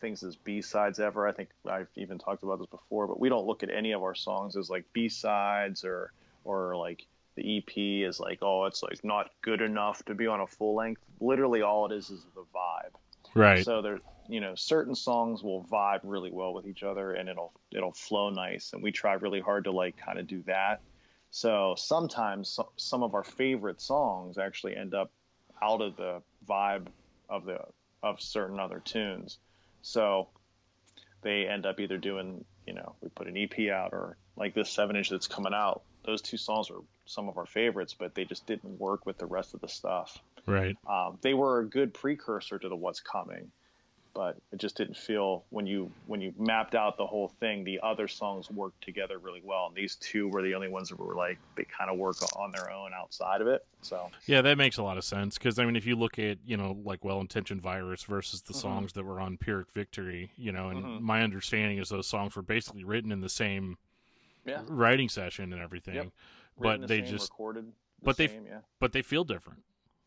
things 0.00 0.22
as 0.22 0.36
B 0.36 0.60
sides 0.60 1.00
ever. 1.00 1.26
I 1.26 1.32
think 1.32 1.48
I've 1.68 1.88
even 1.96 2.18
talked 2.18 2.42
about 2.42 2.58
this 2.58 2.68
before, 2.68 3.06
but 3.06 3.18
we 3.18 3.28
don't 3.28 3.46
look 3.46 3.62
at 3.62 3.70
any 3.70 3.92
of 3.92 4.02
our 4.02 4.14
songs 4.14 4.56
as 4.56 4.68
like 4.68 4.84
B 4.92 5.08
sides 5.08 5.84
or 5.84 6.12
or 6.44 6.76
like 6.76 7.06
the 7.36 7.58
EP 7.58 8.08
is 8.08 8.20
like, 8.20 8.38
oh, 8.42 8.64
it's 8.64 8.82
like 8.82 9.02
not 9.02 9.30
good 9.42 9.60
enough 9.60 10.04
to 10.04 10.14
be 10.14 10.26
on 10.26 10.40
a 10.40 10.46
full 10.46 10.74
length. 10.74 11.02
Literally, 11.20 11.62
all 11.62 11.90
it 11.90 11.94
is 11.96 12.10
is 12.10 12.24
the 12.34 12.44
vibe. 12.54 12.94
right 13.34 13.64
So 13.64 13.82
there, 13.82 14.00
you 14.28 14.40
know, 14.40 14.54
certain 14.54 14.94
songs 14.94 15.42
will 15.42 15.64
vibe 15.64 16.00
really 16.02 16.30
well 16.30 16.52
with 16.52 16.66
each 16.66 16.82
other, 16.82 17.12
and 17.12 17.28
it'll 17.28 17.52
it'll 17.72 17.92
flow 17.92 18.30
nice. 18.30 18.72
And 18.72 18.82
we 18.82 18.92
try 18.92 19.14
really 19.14 19.40
hard 19.40 19.64
to 19.64 19.72
like 19.72 19.96
kind 19.96 20.18
of 20.18 20.26
do 20.26 20.42
that. 20.46 20.80
So 21.30 21.74
sometimes 21.76 22.48
so, 22.48 22.70
some 22.76 23.02
of 23.02 23.14
our 23.14 23.24
favorite 23.24 23.80
songs 23.80 24.38
actually 24.38 24.76
end 24.76 24.94
up 24.94 25.10
out 25.62 25.80
of 25.80 25.96
the 25.96 26.22
vibe 26.48 26.86
of 27.28 27.44
the 27.44 27.58
of 28.02 28.20
certain 28.20 28.60
other 28.60 28.80
tunes. 28.80 29.38
So 29.82 30.28
they 31.22 31.46
end 31.46 31.66
up 31.66 31.80
either 31.80 31.98
doing, 31.98 32.44
you 32.66 32.74
know, 32.74 32.94
we 33.00 33.08
put 33.08 33.26
an 33.26 33.36
EP 33.36 33.70
out 33.70 33.92
or 33.92 34.16
like 34.36 34.54
this 34.54 34.70
seven 34.70 34.96
inch 34.96 35.10
that's 35.10 35.26
coming 35.26 35.54
out. 35.54 35.82
Those 36.04 36.22
two 36.22 36.36
songs 36.36 36.70
are 36.70 36.80
some 37.06 37.28
of 37.28 37.36
our 37.36 37.46
favorites, 37.46 37.94
but 37.98 38.14
they 38.14 38.24
just 38.24 38.46
didn't 38.46 38.78
work 38.78 39.06
with 39.06 39.18
the 39.18 39.26
rest 39.26 39.54
of 39.54 39.60
the 39.60 39.68
stuff 39.68 40.22
right 40.46 40.76
um, 40.88 41.18
they 41.22 41.34
were 41.34 41.60
a 41.60 41.66
good 41.66 41.92
precursor 41.92 42.58
to 42.58 42.68
the 42.68 42.76
what's 42.76 43.00
coming 43.00 43.50
but 44.16 44.38
it 44.50 44.56
just 44.58 44.76
didn't 44.78 44.96
feel 44.96 45.44
when 45.50 45.66
you 45.66 45.90
when 46.06 46.20
you 46.22 46.32
mapped 46.38 46.74
out 46.74 46.96
the 46.96 47.06
whole 47.06 47.28
thing 47.38 47.62
the 47.62 47.78
other 47.82 48.08
songs 48.08 48.50
worked 48.50 48.82
together 48.82 49.18
really 49.18 49.42
well 49.44 49.66
and 49.66 49.76
these 49.76 49.96
two 49.96 50.26
were 50.28 50.40
the 50.42 50.54
only 50.54 50.68
ones 50.68 50.88
that 50.88 50.98
were 50.98 51.14
like 51.14 51.38
they 51.54 51.64
kind 51.64 51.90
of 51.90 51.98
work 51.98 52.16
on 52.36 52.50
their 52.50 52.70
own 52.70 52.92
outside 52.94 53.42
of 53.42 53.46
it 53.46 53.64
so 53.82 54.08
yeah 54.26 54.40
that 54.40 54.56
makes 54.56 54.78
a 54.78 54.82
lot 54.82 54.96
of 54.96 55.04
sense 55.04 55.36
because 55.36 55.58
i 55.58 55.64
mean 55.66 55.76
if 55.76 55.84
you 55.86 55.94
look 55.94 56.18
at 56.18 56.38
you 56.46 56.56
know 56.56 56.76
like 56.82 57.04
well-intentioned 57.04 57.60
virus 57.60 58.04
versus 58.04 58.40
the 58.42 58.54
Mhm. 58.54 58.60
songs 58.62 58.92
that 58.94 59.04
were 59.04 59.20
on 59.20 59.36
pyrrhic 59.36 59.70
victory 59.74 60.30
you 60.36 60.50
know 60.50 60.70
and 60.70 60.82
Mhm. 60.82 61.00
my 61.02 61.22
understanding 61.22 61.76
is 61.78 61.90
those 61.90 62.06
songs 62.06 62.34
were 62.34 62.42
basically 62.42 62.84
written 62.84 63.12
in 63.12 63.20
the 63.20 63.28
same 63.28 63.76
yeah 64.46 64.62
writing 64.66 65.10
session 65.10 65.52
and 65.52 65.60
everything 65.60 65.94
Yep. 65.94 66.08
but 66.58 66.80
the 66.80 66.86
they 66.86 67.00
same, 67.02 67.10
just 67.10 67.30
recorded 67.30 67.66
the 67.66 67.72
but 68.02 68.16
they- 68.16 68.40
yeah 68.46 68.60
but 68.80 68.92
they 68.92 69.02
feel 69.02 69.24
different 69.24 69.62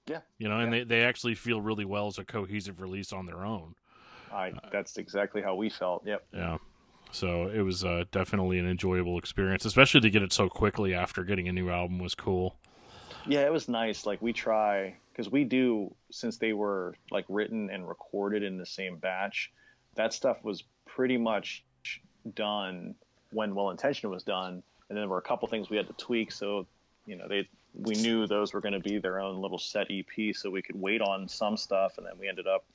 Yeah. 0.07 0.21
you 0.39 0.49
know 0.49 0.59
and 0.59 0.73
Yeah. 0.73 0.79
they, 0.79 0.83
they 0.85 1.03
actually 1.03 1.35
feel 1.35 1.61
really 1.61 1.85
well 1.85 2.07
as 2.07 2.17
a 2.17 2.25
cohesive 2.25 2.81
release 2.81 3.13
on 3.13 3.27
their 3.27 3.45
own 3.45 3.75
I, 4.31 4.53
that's 4.71 4.97
exactly 4.97 5.41
how 5.41 5.55
we 5.55 5.69
felt 5.69 6.03
yep 6.05 6.25
yeah 6.33 6.57
so 7.11 7.47
it 7.47 7.61
was 7.61 7.83
uh, 7.83 8.03
definitely 8.11 8.59
an 8.59 8.69
enjoyable 8.69 9.17
experience 9.17 9.65
especially 9.65 10.01
to 10.01 10.09
get 10.09 10.21
it 10.21 10.31
so 10.31 10.47
quickly 10.47 10.93
after 10.93 11.23
getting 11.23 11.47
a 11.47 11.51
new 11.51 11.69
album 11.69 11.99
was 11.99 12.15
cool 12.15 12.55
Yeah, 13.27 13.45
it 13.45 13.51
was 13.51 13.67
nice. 13.67 14.05
Like 14.05 14.21
we 14.21 14.33
try 14.33 14.95
because 15.11 15.31
we 15.31 15.43
do 15.43 15.93
since 16.11 16.37
they 16.37 16.53
were 16.53 16.95
like 17.11 17.25
written 17.29 17.69
and 17.69 17.87
recorded 17.87 18.43
in 18.43 18.57
the 18.57 18.65
same 18.65 18.97
batch. 18.97 19.51
That 19.95 20.13
stuff 20.13 20.43
was 20.43 20.63
pretty 20.85 21.17
much 21.17 21.63
done 22.35 22.95
when 23.31 23.55
Well 23.55 23.69
Intentioned 23.69 24.11
was 24.11 24.23
done, 24.23 24.53
and 24.53 24.63
then 24.89 24.97
there 24.97 25.07
were 25.07 25.17
a 25.17 25.23
couple 25.23 25.47
things 25.47 25.69
we 25.69 25.77
had 25.77 25.87
to 25.87 25.93
tweak. 25.93 26.31
So 26.31 26.65
you 27.05 27.15
know 27.15 27.27
they 27.27 27.47
we 27.73 27.95
knew 27.95 28.25
those 28.25 28.53
were 28.53 28.61
going 28.61 28.73
to 28.73 28.79
be 28.79 28.97
their 28.97 29.19
own 29.19 29.41
little 29.41 29.59
set 29.59 29.87
EP, 29.91 30.35
so 30.35 30.49
we 30.49 30.61
could 30.61 30.79
wait 30.79 31.01
on 31.01 31.27
some 31.27 31.57
stuff, 31.57 31.97
and 31.97 32.05
then 32.05 32.13
we 32.19 32.27
ended 32.27 32.47
up 32.47 32.65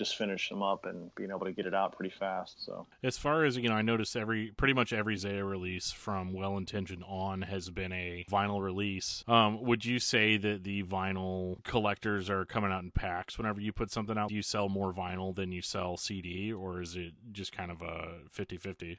just 0.00 0.16
finish 0.16 0.48
them 0.48 0.62
up 0.62 0.86
and 0.86 1.14
being 1.14 1.28
able 1.28 1.44
to 1.44 1.52
get 1.52 1.66
it 1.66 1.74
out 1.74 1.94
pretty 1.94 2.14
fast. 2.18 2.64
So 2.64 2.86
as 3.02 3.18
far 3.18 3.44
as 3.44 3.58
you 3.58 3.68
know 3.68 3.74
i 3.74 3.82
noticed 3.82 4.16
every 4.16 4.50
pretty 4.56 4.72
much 4.72 4.94
every 4.94 5.14
Zao 5.14 5.46
release 5.46 5.90
from 5.90 6.32
well 6.32 6.56
intentioned 6.56 7.04
on 7.06 7.42
has 7.42 7.68
been 7.68 7.92
a 7.92 8.24
vinyl 8.30 8.62
release 8.62 9.22
um, 9.28 9.62
would 9.62 9.84
you 9.84 9.98
say 9.98 10.38
that 10.38 10.64
the 10.64 10.82
vinyl 10.84 11.62
collectors 11.64 12.30
are 12.30 12.46
coming 12.46 12.72
out 12.72 12.82
in 12.82 12.90
packs 12.90 13.36
whenever 13.36 13.60
you 13.60 13.72
put 13.72 13.90
something 13.90 14.16
out 14.16 14.30
do 14.30 14.34
you 14.34 14.42
sell 14.42 14.68
more 14.70 14.92
vinyl 14.92 15.34
than 15.34 15.52
you 15.52 15.60
sell 15.60 15.96
cd 15.96 16.52
or 16.52 16.80
is 16.80 16.96
it 16.96 17.12
just 17.32 17.52
kind 17.52 17.70
of 17.70 17.82
a 17.82 18.20
50-50 18.34 18.96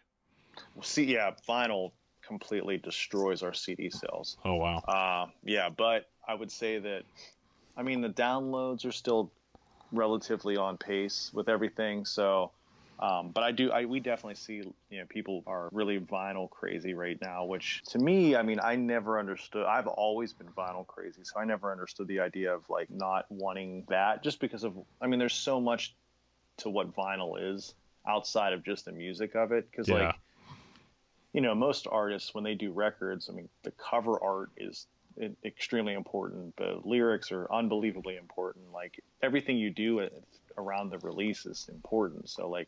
see, 0.82 1.06
yeah, 1.06 1.32
vinyl 1.48 1.92
completely 2.22 2.78
destroys 2.78 3.44
our 3.44 3.54
CD 3.54 3.90
sales. 3.90 4.38
oh 4.46 4.56
wow 4.56 4.78
Uh, 4.88 5.32
yeah, 5.44 5.70
but 5.70 6.10
I 6.28 6.36
would 6.36 6.52
say 6.52 6.80
that, 6.80 7.04
I 7.76 7.84
mean, 7.84 8.02
the 8.02 8.10
downloads 8.10 8.86
are 8.86 8.92
still 8.92 9.32
relatively 9.92 10.58
on 10.58 10.78
pace 10.78 11.32
with 11.34 11.50
everything. 11.50 12.06
So, 12.06 12.52
um, 13.00 13.32
but 13.34 13.44
I 13.44 13.52
do, 13.52 13.72
I 13.72 13.86
we 13.86 14.00
definitely 14.00 14.36
see, 14.36 14.62
you 14.90 15.00
know, 15.00 15.06
people 15.10 15.44
are 15.48 15.70
really 15.72 16.00
vinyl 16.00 16.50
crazy 16.50 16.94
right 16.94 17.18
now. 17.22 17.46
Which 17.46 17.82
to 17.90 18.00
me, 18.00 18.36
I 18.36 18.44
mean, 18.44 18.60
I 18.62 18.76
never 18.76 19.20
understood. 19.20 19.66
I've 19.66 19.88
always 19.88 20.34
been 20.34 20.50
vinyl 20.50 20.86
crazy, 20.86 21.22
so 21.24 21.40
I 21.40 21.46
never 21.46 21.72
understood 21.72 22.08
the 22.08 22.20
idea 22.20 22.54
of 22.54 22.64
like 22.70 22.90
not 22.90 23.26
wanting 23.30 23.86
that, 23.90 24.24
just 24.24 24.40
because 24.40 24.64
of. 24.64 24.76
I 25.02 25.08
mean, 25.08 25.20
there's 25.20 25.34
so 25.34 25.60
much 25.60 25.96
to 26.58 26.70
what 26.70 26.96
vinyl 26.96 27.56
is 27.56 27.74
outside 28.08 28.54
of 28.54 28.64
just 28.64 28.86
the 28.86 28.92
music 28.92 29.36
of 29.36 29.52
it 29.52 29.70
because 29.70 29.88
Yeah. 29.88 29.96
like 29.96 30.16
you 31.34 31.42
know 31.42 31.56
most 31.56 31.88
artists 31.90 32.34
when 32.34 32.44
they 32.44 32.56
do 32.56 32.72
records 32.72 33.30
i 33.30 33.34
mean 33.34 33.48
the 33.64 33.72
cover 33.72 34.22
art 34.22 34.50
is 34.58 34.88
extremely 35.46 35.94
important 35.94 36.54
but 36.56 36.86
lyrics 36.86 37.32
are 37.32 37.48
unbelievably 37.52 38.18
important 38.18 38.72
like 38.74 39.04
everything 39.22 39.58
you 39.58 39.70
do 39.70 40.08
around 40.58 40.90
the 40.90 40.98
release 41.00 41.46
is 41.46 41.70
important 41.70 42.30
so 42.30 42.50
like 42.50 42.68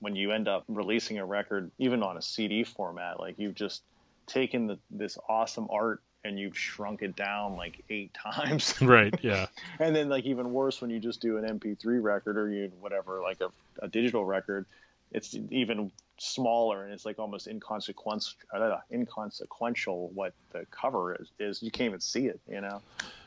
when 0.00 0.16
you 0.16 0.32
end 0.32 0.48
up 0.48 0.64
releasing 0.68 1.18
a 1.18 1.24
record 1.24 1.70
even 1.78 2.02
on 2.02 2.16
a 2.16 2.22
cd 2.22 2.64
format 2.64 3.20
like 3.20 3.38
you've 3.38 3.54
just 3.54 3.82
taken 4.26 4.66
the, 4.66 4.78
this 4.90 5.18
awesome 5.28 5.68
art 5.70 6.02
and 6.24 6.38
you've 6.38 6.56
shrunk 6.56 7.02
it 7.02 7.16
down 7.16 7.56
like 7.56 7.84
eight 7.90 8.12
times 8.34 8.80
Right. 8.80 9.14
Yeah. 9.22 9.46
and 9.78 9.94
then 9.94 10.08
like 10.08 10.24
even 10.24 10.52
worse 10.52 10.80
when 10.80 10.90
you 10.90 10.98
just 10.98 11.20
do 11.20 11.38
an 11.38 11.58
mp3 11.58 12.02
record 12.02 12.38
or 12.38 12.50
you 12.50 12.72
whatever 12.80 13.20
like 13.20 13.40
a, 13.40 13.50
a 13.84 13.88
digital 13.88 14.24
record 14.24 14.66
it's 15.12 15.36
even 15.50 15.90
smaller 16.22 16.84
and 16.84 16.92
it's 16.94 17.04
like 17.04 17.18
almost 17.18 17.48
inconsequential 17.48 18.34
uh, 18.54 18.76
inconsequential 18.92 20.10
what 20.14 20.32
the 20.52 20.64
cover 20.70 21.16
is 21.16 21.32
is 21.40 21.62
you 21.62 21.70
can't 21.70 21.88
even 21.88 22.00
see 22.00 22.26
it 22.26 22.40
you 22.48 22.60
know 22.60 22.80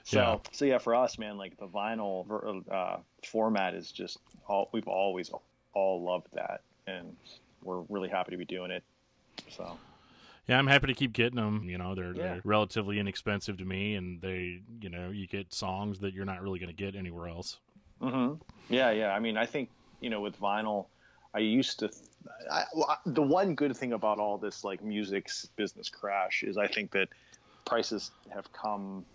so 0.03 0.19
Yeah. 0.19 0.37
so 0.53 0.65
yeah 0.65 0.77
for 0.77 0.95
us 0.95 1.19
man 1.19 1.37
like 1.37 1.57
the 1.57 1.67
vinyl 1.67 2.25
ver- 2.25 2.61
uh, 2.71 2.97
format 3.25 3.73
is 3.75 3.91
just 3.91 4.19
all 4.47 4.69
we've 4.71 4.87
always 4.87 5.29
all 5.73 6.03
loved 6.05 6.27
that 6.33 6.61
and 6.87 7.17
we're 7.61 7.81
really 7.89 8.07
happy 8.07 8.31
to 8.31 8.37
be 8.37 8.45
doing 8.45 8.71
it 8.71 8.83
so 9.49 9.77
Yeah, 10.47 10.57
I'm 10.57 10.67
happy 10.67 10.87
to 10.87 10.93
keep 10.93 11.11
getting 11.11 11.37
them. 11.37 11.67
You 11.67 11.77
know, 11.79 11.95
they're, 11.95 12.13
Yeah. 12.13 12.23
they're 12.23 12.41
relatively 12.45 12.99
inexpensive 12.99 13.57
to 13.57 13.65
me, 13.65 13.95
and 13.95 14.21
they, 14.21 14.61
you 14.79 14.89
know, 14.89 15.09
you 15.09 15.27
get 15.27 15.53
songs 15.53 15.99
that 15.99 16.13
you're 16.13 16.23
not 16.23 16.39
really 16.41 16.59
going 16.59 16.69
to 16.69 16.83
get 16.85 16.95
anywhere 16.95 17.27
else. 17.27 17.59
hmm 17.99 18.35
Yeah, 18.69 18.91
yeah. 18.91 19.11
I 19.11 19.19
mean, 19.19 19.37
I 19.37 19.47
think 19.47 19.69
you 20.01 20.09
know, 20.11 20.21
with 20.21 20.39
vinyl, 20.39 20.85
I 21.33 21.39
used 21.39 21.79
to. 21.79 21.85
Well, 21.85 21.93
I- 22.51 22.65
the 23.05 23.22
one 23.22 23.55
good 23.55 23.75
thing 23.75 23.94
about 23.94 24.20
all 24.20 24.38
this 24.38 24.63
like 24.63 24.84
music 24.84 25.29
business 25.55 25.89
crash 25.89 26.44
is 26.44 26.58
I 26.58 26.67
think 26.67 26.91
that 26.91 27.10
prices 27.65 28.12
have 28.34 28.51
come 28.53 29.05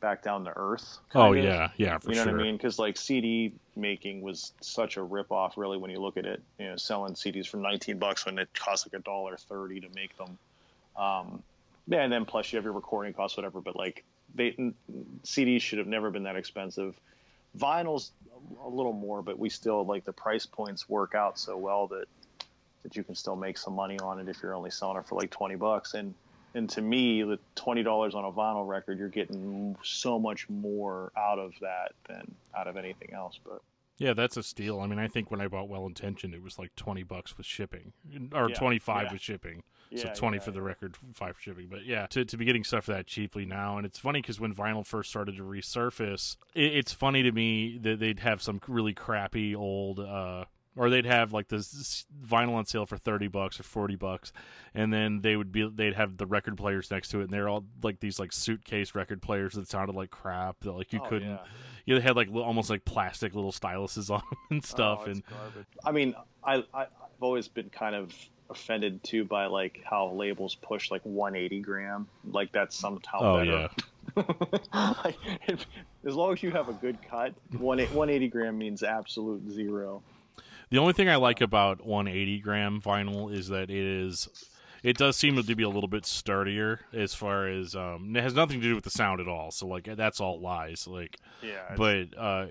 back 0.00 0.22
down 0.22 0.44
to 0.44 0.52
earth. 0.56 0.98
Oh 1.14 1.32
of. 1.32 1.42
yeah, 1.42 1.70
yeah, 1.76 1.98
for 1.98 2.10
you 2.10 2.16
know 2.16 2.24
sure. 2.24 2.32
what 2.32 2.40
I 2.40 2.44
mean? 2.44 2.56
Because 2.56 2.78
like 2.78 2.96
CD 2.96 3.52
making 3.76 4.20
was 4.20 4.52
such 4.60 4.96
a 4.96 5.02
rip 5.02 5.32
off, 5.32 5.56
really, 5.56 5.78
when 5.78 5.90
you 5.90 5.98
look 5.98 6.16
at 6.16 6.26
it. 6.26 6.42
You 6.58 6.66
know, 6.66 6.76
selling 6.76 7.14
CDs 7.14 7.46
for 7.46 7.56
19 7.56 7.98
bucks 7.98 8.26
when 8.26 8.38
it 8.38 8.48
costs 8.54 8.86
like 8.86 8.98
a 9.00 9.02
dollar 9.02 9.36
thirty 9.36 9.80
to 9.80 9.88
make 9.94 10.16
them. 10.16 10.38
Um, 10.96 11.42
yeah, 11.86 12.02
and 12.02 12.12
then 12.12 12.24
plus 12.24 12.52
you 12.52 12.56
have 12.56 12.64
your 12.64 12.74
recording 12.74 13.14
costs, 13.14 13.36
whatever. 13.36 13.60
But 13.60 13.76
like, 13.76 14.04
they 14.34 14.52
CDs 15.22 15.62
should 15.62 15.78
have 15.78 15.88
never 15.88 16.10
been 16.10 16.24
that 16.24 16.36
expensive. 16.36 16.94
Vinyls 17.58 18.10
a 18.62 18.68
little 18.68 18.92
more, 18.92 19.22
but 19.22 19.38
we 19.38 19.48
still 19.48 19.84
like 19.86 20.04
the 20.04 20.12
price 20.12 20.44
points 20.44 20.88
work 20.88 21.14
out 21.14 21.38
so 21.38 21.56
well 21.56 21.86
that 21.88 22.06
that 22.84 22.94
you 22.94 23.02
can 23.02 23.16
still 23.16 23.34
make 23.34 23.58
some 23.58 23.74
money 23.74 23.98
on 23.98 24.20
it 24.20 24.28
if 24.28 24.40
you're 24.42 24.54
only 24.54 24.70
selling 24.70 24.98
it 24.98 25.06
for 25.08 25.16
like 25.16 25.30
20 25.30 25.56
bucks. 25.56 25.94
And 25.94 26.14
and 26.54 26.70
to 26.70 26.80
me, 26.80 27.22
the 27.24 27.38
twenty 27.56 27.82
dollars 27.82 28.14
on 28.14 28.24
a 28.24 28.30
vinyl 28.30 28.66
record, 28.66 28.98
you're 28.98 29.08
getting 29.08 29.76
so 29.82 30.20
much 30.20 30.48
more 30.48 31.10
out 31.16 31.40
of 31.40 31.52
that 31.60 31.92
than 32.08 32.32
out 32.56 32.68
of 32.68 32.76
anything 32.76 33.12
else. 33.12 33.40
But 33.44 33.60
Yeah, 33.98 34.12
that's 34.14 34.36
a 34.36 34.42
steal. 34.44 34.78
I 34.80 34.86
mean, 34.86 35.00
I 35.00 35.08
think 35.08 35.32
when 35.32 35.40
I 35.40 35.48
bought 35.48 35.68
Well 35.68 35.84
Intentioned, 35.84 36.32
it 36.32 36.42
was 36.42 36.56
like 36.56 36.74
twenty 36.76 37.02
bucks 37.02 37.36
with 37.36 37.44
shipping, 37.44 37.92
or 38.32 38.48
Yeah, 38.50 38.54
twenty 38.54 38.78
five 38.78 39.06
yeah. 39.06 39.12
with 39.14 39.20
shipping. 39.20 39.64
so 39.96 40.06
Yeah, 40.06 40.12
twenty 40.14 40.36
yeah, 40.36 40.44
for 40.44 40.52
the 40.52 40.62
record, 40.62 40.96
five 41.12 41.34
for 41.34 41.42
shipping. 41.42 41.66
But 41.68 41.86
yeah, 41.86 42.06
to, 42.10 42.24
to 42.24 42.36
be 42.36 42.44
getting 42.44 42.62
stuff 42.62 42.86
that 42.86 43.08
cheaply 43.08 43.44
now, 43.44 43.76
and 43.76 43.84
it's 43.84 43.98
funny 43.98 44.20
because 44.20 44.38
when 44.38 44.54
vinyl 44.54 44.86
first 44.86 45.10
started 45.10 45.36
to 45.38 45.42
resurface, 45.42 46.36
it, 46.54 46.72
it's 46.72 46.92
funny 46.92 47.24
to 47.24 47.32
me 47.32 47.78
that 47.78 47.98
they'd 47.98 48.20
have 48.20 48.40
some 48.40 48.60
really 48.68 48.94
crappy 48.94 49.56
old. 49.56 49.98
uh 49.98 50.44
or 50.76 50.90
they'd 50.90 51.06
have 51.06 51.32
like 51.32 51.48
this 51.48 52.04
vinyl 52.26 52.54
on 52.54 52.64
sale 52.66 52.86
for 52.86 52.96
30 52.96 53.28
bucks 53.28 53.60
or 53.60 53.62
40 53.62 53.96
bucks 53.96 54.32
and 54.74 54.92
then 54.92 55.20
they 55.20 55.36
would 55.36 55.52
be 55.52 55.68
they'd 55.68 55.94
have 55.94 56.16
the 56.16 56.26
record 56.26 56.56
players 56.56 56.90
next 56.90 57.08
to 57.08 57.20
it 57.20 57.24
and 57.24 57.30
they're 57.30 57.48
all 57.48 57.64
like 57.82 58.00
these 58.00 58.18
like 58.18 58.32
suitcase 58.32 58.94
record 58.94 59.22
players 59.22 59.54
that 59.54 59.68
sounded 59.68 59.94
like 59.94 60.10
crap 60.10 60.58
that 60.60 60.72
like 60.72 60.92
you 60.92 61.00
Oh, 61.04 61.08
couldn't 61.08 61.28
yeah. 61.28 61.38
you 61.86 61.94
know, 61.94 62.00
they 62.00 62.06
had 62.06 62.16
like 62.16 62.28
almost 62.34 62.70
like 62.70 62.84
plastic 62.84 63.34
little 63.34 63.52
styluses 63.52 64.10
on 64.14 64.20
them 64.30 64.38
and 64.50 64.62
oh, 64.62 64.66
stuff 64.66 65.02
Oh, 65.06 65.10
and 65.10 65.22
garbage. 65.26 65.66
I 65.84 65.92
mean, 65.92 66.14
I, 66.42 66.56
I 66.74 66.82
I've 66.82 67.22
always 67.22 67.46
been 67.48 67.70
kind 67.70 67.94
of 67.94 68.12
offended 68.50 69.02
too 69.02 69.24
by 69.24 69.46
like 69.46 69.80
how 69.84 70.10
labels 70.12 70.54
push 70.56 70.90
like 70.90 71.00
180 71.04 71.60
gram, 71.60 72.06
like 72.30 72.52
that's 72.52 72.76
somehow 72.76 73.18
oh 73.20 73.38
better. 73.38 73.50
yeah 73.50 73.68
like, 75.04 75.16
as 76.06 76.14
long 76.14 76.32
as 76.32 76.42
you 76.42 76.50
have 76.50 76.68
a 76.68 76.72
good 76.74 76.98
cut, 77.08 77.32
one 77.58 77.78
180 77.78 78.28
gram 78.28 78.58
means 78.58 78.82
absolute 78.82 79.48
zero. 79.50 80.02
The 80.74 80.80
only 80.80 80.92
thing 80.92 81.08
I 81.08 81.14
like 81.14 81.40
about 81.40 81.86
180 81.86 82.40
gram 82.40 82.80
vinyl 82.80 83.32
is 83.32 83.46
that 83.46 83.70
it 83.70 83.76
is, 83.76 84.28
it 84.82 84.96
does 84.96 85.16
seem 85.16 85.40
to 85.40 85.54
be 85.54 85.62
a 85.62 85.68
little 85.68 85.86
bit 85.88 86.04
sturdier 86.04 86.80
as 86.92 87.14
far 87.14 87.46
as 87.46 87.76
um, 87.76 88.16
it 88.16 88.24
has 88.24 88.34
nothing 88.34 88.60
to 88.60 88.66
do 88.66 88.74
with 88.74 88.82
the 88.82 88.90
sound 88.90 89.20
at 89.20 89.28
all. 89.28 89.52
So 89.52 89.68
like 89.68 89.84
that's 89.84 90.20
all 90.20 90.40
lies. 90.40 90.88
Like, 90.88 91.16
Yeah, 91.42 91.76
but 91.76 92.18
uh, 92.18 92.46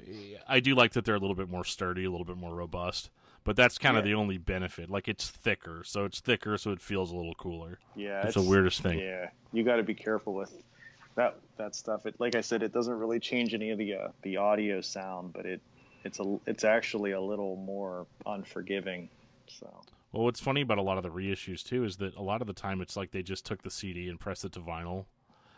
I 0.47 0.61
do 0.61 0.73
like 0.73 0.93
that 0.93 1.03
they're 1.03 1.15
a 1.15 1.19
little 1.19 1.35
bit 1.35 1.49
more 1.49 1.65
sturdy, 1.65 2.05
a 2.05 2.09
little 2.09 2.23
bit 2.23 2.37
more 2.37 2.55
robust. 2.55 3.09
But 3.43 3.57
that's 3.57 3.77
kind 3.77 3.97
of 3.97 4.05
Yeah. 4.05 4.13
the 4.13 4.17
only 4.21 4.37
benefit. 4.37 4.89
Like 4.89 5.09
it's 5.09 5.29
thicker, 5.29 5.83
so 5.83 6.05
it's 6.05 6.21
thicker, 6.21 6.57
so 6.57 6.71
it 6.71 6.79
feels 6.79 7.11
a 7.11 7.17
little 7.17 7.35
cooler. 7.35 7.79
yeah, 7.93 8.25
It's 8.25 8.35
the 8.35 8.41
weirdest 8.41 8.79
thing. 8.83 8.99
Yeah, 8.99 9.31
you 9.51 9.63
got 9.65 9.75
to 9.75 9.83
be 9.83 9.95
careful 9.95 10.33
with 10.33 10.63
that 11.15 11.35
that 11.57 11.75
stuff. 11.75 12.05
It, 12.05 12.15
like 12.19 12.35
I 12.35 12.41
said, 12.41 12.63
it 12.63 12.71
doesn't 12.71 12.97
really 12.97 13.19
change 13.19 13.53
any 13.53 13.71
of 13.71 13.77
the 13.77 13.95
uh, 13.95 14.07
the 14.21 14.37
audio 14.37 14.79
sound, 14.79 15.33
but 15.33 15.45
it 15.45 15.59
it's 16.03 16.19
a 16.19 16.39
it's 16.47 16.63
actually 16.63 17.11
a 17.11 17.21
little 17.21 17.55
more 17.55 18.05
unforgiving. 18.25 19.09
So 19.47 19.69
Well, 20.11 20.23
what's 20.23 20.39
funny 20.39 20.61
about 20.61 20.77
a 20.77 20.81
lot 20.81 20.97
of 20.97 21.03
the 21.03 21.09
reissues 21.09 21.63
too 21.63 21.83
is 21.83 21.97
that 21.97 22.15
a 22.15 22.21
lot 22.21 22.41
of 22.41 22.47
the 22.47 22.53
time 22.53 22.81
it's 22.81 22.95
like 22.97 23.11
they 23.11 23.23
just 23.23 23.45
took 23.45 23.61
the 23.63 23.71
CD 23.71 24.09
and 24.09 24.19
pressed 24.19 24.45
it 24.45 24.51
to 24.53 24.59
vinyl. 24.59 25.05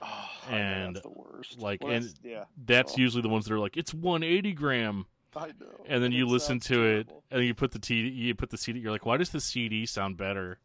oh, 0.02 0.30
And, 0.50 0.96
that's 0.96 1.06
the 1.06 1.12
worst. 1.12 1.60
like, 1.60 1.82
Well, 1.84 1.94
and 1.94 2.06
that's- 2.06 2.20
yeah, 2.24 2.44
That's 2.66 2.94
Oh. 2.94 2.98
usually 2.98 3.22
the 3.22 3.30
ones 3.30 3.46
that 3.46 3.54
are 3.54 3.60
like 3.60 3.78
it's 3.78 3.94
180 3.94 4.54
gram. 4.54 5.06
I 5.38 5.48
know. 5.48 5.84
and 5.86 6.02
then 6.02 6.14
you 6.14 6.26
listen 6.28 6.62
to 6.62 6.86
it 6.86 7.10
and 7.30 7.44
you 7.44 7.54
put 7.54 7.72
the 7.74 7.80
t 7.80 8.08
you 8.08 8.34
put 8.36 8.52
the 8.52 8.58
CD 8.58 8.80
you're 8.80 8.92
like 8.94 9.06
why 9.06 9.18
does 9.18 9.32
the 9.32 9.42
CD 9.42 9.86
sound 9.86 10.16
better 10.16 10.60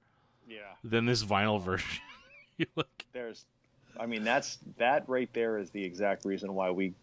Yeah, 0.49 0.59
than 0.85 1.07
this 1.07 1.25
vinyl 1.25 1.61
version 1.61 2.01
like 2.77 3.05
there's, 3.13 3.47
I 3.99 4.07
mean, 4.07 4.23
that's 4.23 4.59
that 4.79 5.09
right 5.09 5.29
there 5.33 5.59
is 5.59 5.71
the 5.71 5.83
exact 5.83 6.25
reason 6.25 6.55
why 6.55 6.71
we 6.71 6.95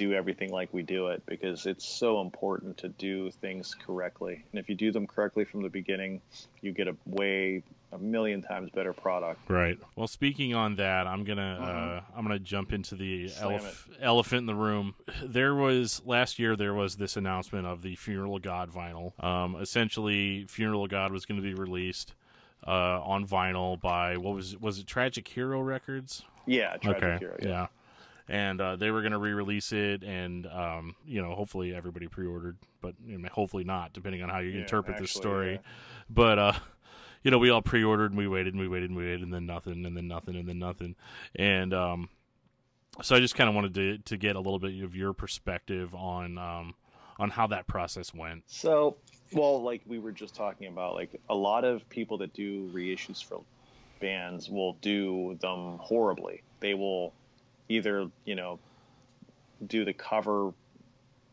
do 0.00 0.14
everything 0.14 0.50
like 0.50 0.72
we 0.72 0.82
do 0.82 1.08
it 1.08 1.22
because 1.26 1.66
it's 1.66 1.86
so 1.86 2.22
important 2.22 2.78
to 2.78 2.88
do 2.88 3.30
things 3.30 3.74
correctly. 3.74 4.42
And 4.50 4.58
if 4.58 4.68
you 4.70 4.74
do 4.74 4.90
them 4.92 5.06
correctly 5.06 5.44
from 5.44 5.62
the 5.62 5.68
beginning, 5.68 6.22
you 6.62 6.72
get 6.72 6.88
a 6.88 6.96
way 7.04 7.62
a 7.92 7.98
million 7.98 8.40
times 8.40 8.70
better 8.70 8.92
product. 8.92 9.40
right 9.50 9.76
well 9.96 10.06
speaking 10.06 10.54
on 10.54 10.76
that 10.76 11.08
i'm 11.08 11.24
gonna 11.24 11.58
Mhm. 11.60 11.98
uh 11.98 12.00
i'm 12.16 12.22
gonna 12.22 12.38
jump 12.38 12.72
into 12.72 12.94
the 12.94 13.26
elef- 13.42 13.88
elephant 14.00 14.38
in 14.42 14.46
the 14.46 14.54
room 14.54 14.94
there 15.24 15.56
was 15.56 16.00
last 16.06 16.38
year 16.38 16.54
there 16.54 16.72
was 16.72 16.94
this 16.98 17.16
announcement 17.16 17.66
of 17.66 17.82
the 17.82 17.96
funeral 17.96 18.36
of 18.36 18.42
god 18.42 18.70
vinyl 18.70 19.12
um 19.24 19.56
essentially 19.60 20.46
funeral 20.48 20.84
of 20.84 20.90
god 20.90 21.10
was 21.10 21.26
going 21.26 21.42
to 21.42 21.42
be 21.42 21.52
released 21.52 22.14
uh 22.64 23.02
on 23.02 23.26
vinyl 23.26 23.80
by 23.80 24.16
what 24.16 24.36
was 24.36 24.52
it 24.52 24.60
was 24.62 24.78
it 24.78 24.86
tragic 24.86 25.26
hero 25.26 25.60
records 25.60 26.22
Yeah, 26.46 26.76
Tragic 26.76 27.02
okay. 27.02 27.18
Hero. 27.18 27.36
yeah. 27.42 27.66
And 28.30 28.60
uh, 28.60 28.76
they 28.76 28.92
were 28.92 29.00
going 29.00 29.10
to 29.10 29.18
re-release 29.18 29.72
it, 29.72 30.04
and 30.04 30.46
um, 30.46 30.94
you 31.04 31.20
know, 31.20 31.34
hopefully 31.34 31.74
everybody 31.74 32.06
pre-ordered, 32.06 32.58
but 32.80 32.94
you 33.04 33.18
know, 33.18 33.28
hopefully 33.32 33.64
not, 33.64 33.92
depending 33.92 34.22
on 34.22 34.28
how 34.28 34.38
you 34.38 34.50
Yeah, 34.50 34.60
interpret 34.60 34.98
this 34.98 35.10
story. 35.10 35.54
yeah. 35.54 35.58
But 36.08 36.38
uh, 36.38 36.52
you 37.24 37.32
know, 37.32 37.38
we 37.38 37.50
all 37.50 37.60
pre-ordered, 37.60 38.12
and 38.12 38.18
we 38.18 38.28
waited, 38.28 38.54
and 38.54 38.60
we 38.60 38.68
waited, 38.68 38.90
and 38.90 38.96
we 38.96 39.04
waited, 39.04 39.22
and 39.22 39.34
then 39.34 39.46
nothing, 39.46 39.84
and 39.84 39.96
then 39.96 40.06
nothing, 40.06 40.36
and 40.36 40.48
then 40.48 40.60
nothing, 40.60 40.94
and 41.34 41.74
um, 41.74 42.08
so 43.02 43.16
I 43.16 43.18
just 43.18 43.34
kind 43.34 43.48
of 43.48 43.56
wanted 43.56 43.74
to 43.74 43.98
to 43.98 44.16
get 44.16 44.36
a 44.36 44.40
little 44.40 44.60
bit 44.60 44.80
of 44.84 44.94
your 44.94 45.12
perspective 45.12 45.92
on 45.92 46.38
um, 46.38 46.74
on 47.18 47.30
how 47.30 47.48
that 47.48 47.66
process 47.66 48.14
went. 48.14 48.44
So, 48.46 48.96
well, 49.32 49.60
like 49.60 49.82
we 49.86 49.98
were 49.98 50.12
just 50.12 50.36
talking 50.36 50.68
about, 50.68 50.94
like 50.94 51.20
a 51.28 51.34
lot 51.34 51.64
of 51.64 51.88
people 51.88 52.18
that 52.18 52.32
do 52.32 52.70
reissues 52.72 53.24
for 53.24 53.42
bands 54.00 54.48
will 54.48 54.74
do 54.74 55.36
them 55.40 55.78
horribly. 55.78 56.42
They 56.60 56.74
will 56.74 57.12
either, 57.70 58.08
you 58.24 58.34
know, 58.34 58.60
do 59.64 59.84
the 59.84 59.94
cover 59.94 60.50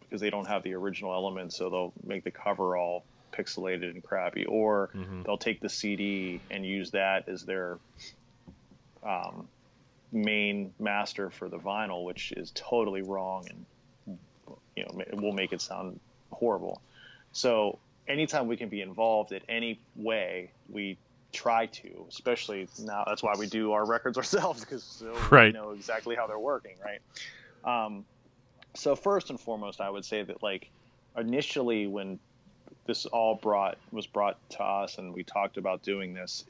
because 0.02 0.22
they 0.22 0.30
don't 0.30 0.48
have 0.48 0.64
the 0.64 0.74
original 0.74 1.14
elements, 1.14 1.58
so 1.58 1.70
they'll 1.70 1.94
make 2.06 2.24
the 2.24 2.32
cover 2.32 2.78
all 2.78 3.06
pixelated 3.36 3.90
and 3.90 4.04
crappy, 4.04 4.46
or 4.46 4.90
Mhm. 4.96 5.26
they'll 5.26 5.38
take 5.38 5.60
the 5.60 5.70
CD 5.70 6.42
and 6.50 6.66
use 6.66 6.92
that 6.92 7.28
as 7.28 7.44
their 7.44 7.80
um, 9.04 9.48
main 10.12 10.74
master 10.80 11.30
for 11.30 11.50
the 11.50 11.58
vinyl, 11.58 12.06
which 12.06 12.32
is 12.36 12.52
totally 12.56 13.02
wrong 13.02 13.46
and 13.50 13.66
you 14.76 14.84
know 14.84 15.00
it 15.02 15.16
will 15.16 15.34
make 15.34 15.52
it 15.52 15.62
sound 15.62 16.00
horrible. 16.32 16.82
So 17.32 17.80
anytime 18.08 18.48
we 18.48 18.58
can 18.58 18.70
be 18.70 18.82
involved 18.82 19.32
in 19.34 19.42
any 19.50 19.82
way, 19.96 20.54
we 20.68 20.98
try 21.38 21.68
to. 21.68 22.06
Especially 22.10 22.68
now, 22.80 23.04
that's 23.06 23.22
why 23.22 23.34
we 23.38 23.48
do 23.48 23.72
our 23.74 23.86
records 23.86 24.18
ourselves 24.22 24.62
because 24.62 24.84
so 24.84 25.14
Right. 25.30 25.54
we 25.54 25.60
know 25.60 25.72
exactly 25.72 26.16
how 26.16 26.26
they're 26.28 26.40
working, 26.40 26.76
right? 26.84 27.02
Um, 27.86 28.06
so 28.74 28.96
first 28.96 29.30
and 29.30 29.40
foremost, 29.40 29.80
I 29.82 29.90
would 29.90 30.06
say 30.06 30.24
that 30.24 30.42
like 30.44 30.70
initially 31.18 31.88
when 31.88 32.20
this 32.86 33.06
all 33.06 33.36
brought 33.36 33.78
was 33.92 34.08
brought 34.08 34.38
to 34.52 34.64
us, 34.64 34.98
and 34.98 35.14
we 35.14 35.24
talked 35.24 35.58
about 35.58 35.84
doing 35.84 36.14
this. 36.14 36.46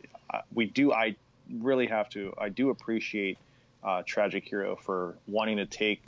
We 0.53 0.65
do. 0.65 0.91
I 0.93 1.15
really 1.59 1.87
have 1.87 2.09
to. 2.09 2.33
I 2.37 2.49
do 2.49 2.69
appreciate 2.69 3.37
uh, 3.83 4.03
Tragic 4.05 4.43
Hero 4.45 4.75
for 4.75 5.15
wanting 5.27 5.57
to 5.57 5.65
take 5.65 6.01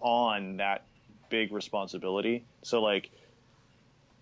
on 0.00 0.56
that 0.58 0.84
big 1.28 1.52
responsibility. 1.52 2.44
So 2.62 2.80
like, 2.82 3.10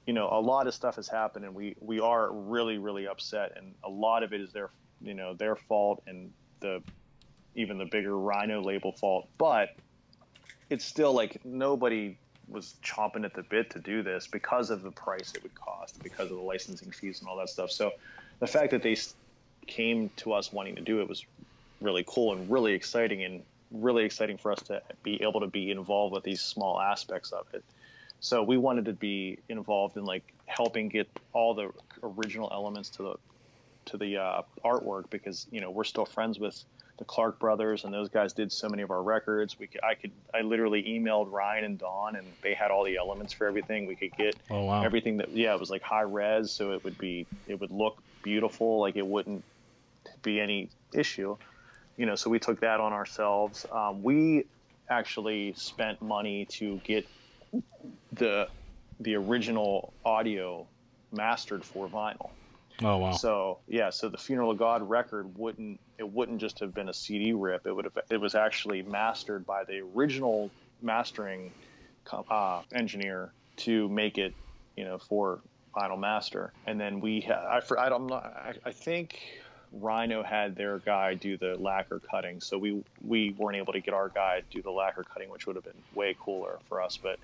you 0.06 0.12
know, 0.12 0.28
a 0.30 0.40
lot 0.40 0.66
of 0.66 0.74
stuff 0.74 0.96
has 0.96 1.08
happened, 1.08 1.44
and 1.44 1.54
we 1.54 1.76
we 1.80 2.00
are 2.00 2.32
really 2.32 2.78
really 2.78 3.06
upset, 3.08 3.52
and 3.56 3.74
a 3.84 3.90
lot 3.90 4.22
of 4.22 4.32
it 4.32 4.40
is 4.40 4.52
their 4.52 4.70
you 5.00 5.14
know 5.14 5.34
their 5.34 5.56
fault 5.56 6.02
and 6.06 6.32
the 6.60 6.82
even 7.54 7.78
the 7.78 7.86
bigger 7.86 8.16
Rhino 8.16 8.62
label 8.62 8.92
fault, 8.92 9.28
but 9.38 9.70
it's 10.70 10.84
still 10.84 11.12
like 11.12 11.44
nobody 11.44 12.16
was 12.48 12.76
chomping 12.84 13.24
at 13.24 13.34
the 13.34 13.42
bit 13.42 13.70
to 13.70 13.80
do 13.80 14.02
this 14.02 14.26
because 14.26 14.70
of 14.70 14.82
the 14.82 14.90
price 14.90 15.32
it 15.34 15.42
would 15.42 15.54
cost, 15.54 16.00
because 16.02 16.30
of 16.30 16.36
the 16.36 16.42
licensing 16.42 16.92
fees 16.92 17.20
and 17.20 17.28
all 17.28 17.36
that 17.36 17.48
stuff. 17.48 17.70
So 17.70 17.92
the 18.38 18.46
fact 18.46 18.70
that 18.70 18.82
they 18.82 18.96
came 19.66 20.10
to 20.16 20.32
us 20.32 20.52
wanting 20.52 20.76
to 20.76 20.82
do 20.82 21.00
it 21.00 21.08
was 21.08 21.24
really 21.80 22.04
cool 22.06 22.32
and 22.32 22.48
really 22.50 22.72
exciting 22.72 23.24
and 23.24 23.42
really 23.72 24.04
exciting 24.04 24.38
for 24.38 24.52
us 24.52 24.60
to 24.62 24.80
be 25.02 25.22
able 25.22 25.40
to 25.40 25.48
be 25.48 25.70
involved 25.70 26.14
with 26.14 26.22
these 26.22 26.40
small 26.40 26.80
aspects 26.80 27.32
of 27.32 27.46
it. 27.52 27.64
So 28.20 28.42
we 28.42 28.56
wanted 28.56 28.86
to 28.86 28.92
be 28.92 29.38
involved 29.48 29.96
in 29.96 30.04
like 30.04 30.24
helping 30.46 30.88
get 30.88 31.08
all 31.32 31.54
the 31.54 31.70
original 32.02 32.50
elements 32.52 32.90
to 32.90 33.02
the 33.02 33.14
to 33.86 33.96
the 33.96 34.16
uh, 34.16 34.42
artwork 34.64 35.10
because 35.10 35.46
you 35.50 35.60
know 35.60 35.70
we're 35.70 35.84
still 35.84 36.06
friends 36.06 36.38
with 36.38 36.64
the 36.98 37.04
Clark 37.04 37.38
brothers, 37.38 37.84
and 37.84 37.92
those 37.92 38.08
guys 38.08 38.32
did 38.32 38.50
so 38.50 38.68
many 38.68 38.82
of 38.82 38.90
our 38.90 39.02
records. 39.02 39.58
We 39.58 39.66
could, 39.66 39.82
I 39.84 39.94
could, 39.94 40.12
I 40.34 40.40
literally 40.40 40.82
emailed 40.82 41.30
Ryan 41.30 41.64
and 41.64 41.78
Don, 41.78 42.16
and 42.16 42.26
they 42.42 42.54
had 42.54 42.70
all 42.70 42.84
the 42.84 42.96
elements 42.96 43.32
for 43.32 43.46
everything. 43.46 43.86
We 43.86 43.96
could 43.96 44.16
get 44.16 44.36
oh, 44.50 44.64
wow. 44.64 44.82
everything 44.82 45.18
that, 45.18 45.34
yeah, 45.36 45.54
it 45.54 45.60
was 45.60 45.70
like 45.70 45.82
high 45.82 46.02
res, 46.02 46.52
so 46.52 46.72
it 46.72 46.82
would 46.84 46.96
be, 46.96 47.26
it 47.46 47.60
would 47.60 47.70
look 47.70 48.02
beautiful, 48.22 48.80
like 48.80 48.96
it 48.96 49.06
wouldn't 49.06 49.44
be 50.22 50.40
any 50.40 50.70
issue, 50.94 51.36
you 51.98 52.06
know. 52.06 52.14
So 52.14 52.30
we 52.30 52.38
took 52.38 52.60
that 52.60 52.80
on 52.80 52.92
ourselves. 52.92 53.66
Um, 53.70 54.02
we 54.02 54.44
actually 54.88 55.52
spent 55.54 56.00
money 56.00 56.46
to 56.52 56.80
get 56.84 57.06
the 58.12 58.48
the 59.00 59.14
original 59.14 59.92
audio 60.04 60.66
mastered 61.12 61.64
for 61.64 61.88
vinyl. 61.88 62.30
Oh 62.82 62.98
wow! 62.98 63.12
So 63.12 63.58
yeah, 63.68 63.90
so 63.90 64.08
the 64.08 64.18
Funeral 64.18 64.50
of 64.50 64.58
God 64.58 64.88
record 64.88 65.36
wouldn't 65.38 65.80
it 65.98 66.08
wouldn't 66.08 66.40
just 66.40 66.58
have 66.60 66.74
been 66.74 66.88
a 66.88 66.94
CD 66.94 67.32
rip. 67.32 67.66
It 67.66 67.72
would 67.72 67.84
have 67.84 67.98
it 68.10 68.20
was 68.20 68.34
actually 68.34 68.82
mastered 68.82 69.46
by 69.46 69.64
the 69.64 69.82
original 69.94 70.50
mastering 70.82 71.52
uh, 72.12 72.62
engineer 72.72 73.32
to 73.56 73.88
make 73.88 74.18
it, 74.18 74.34
you 74.76 74.84
know, 74.84 74.98
for 74.98 75.40
Final 75.74 75.96
Master. 75.96 76.52
And 76.66 76.78
then 76.78 77.00
we 77.00 77.20
had 77.20 77.38
I 77.38 77.60
I 77.78 77.88
don't 77.88 78.12
I, 78.12 78.54
I 78.64 78.72
think 78.72 79.20
Rhino 79.72 80.22
had 80.22 80.56
their 80.56 80.78
guy 80.78 81.14
do 81.14 81.36
the 81.36 81.56
lacquer 81.56 82.00
cutting, 82.10 82.40
so 82.40 82.58
we 82.58 82.82
we 83.04 83.34
weren't 83.38 83.56
able 83.56 83.72
to 83.72 83.80
get 83.80 83.94
our 83.94 84.08
guy 84.08 84.42
do 84.50 84.62
the 84.62 84.70
lacquer 84.70 85.04
cutting, 85.04 85.28
which 85.30 85.46
would 85.46 85.56
have 85.56 85.64
been 85.64 85.82
way 85.94 86.16
cooler 86.18 86.58
for 86.68 86.82
us. 86.82 86.98
But 86.98 87.18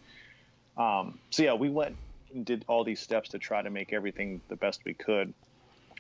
um, 0.81 1.19
so 1.31 1.43
yeah, 1.43 1.55
we 1.55 1.69
went 1.69 1.97
and 2.35 2.45
did 2.45 2.65
all 2.69 2.85
these 2.85 3.01
steps 3.01 3.31
to 3.31 3.39
try 3.39 3.63
to 3.63 3.71
make 3.71 3.93
everything 3.93 4.41
the 4.49 4.57
best 4.57 4.85
we 4.85 4.95
could. 4.95 5.33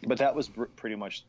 But 0.05 0.19
that 0.19 0.35
was 0.35 0.51
pretty 0.77 0.97
much 0.97 1.25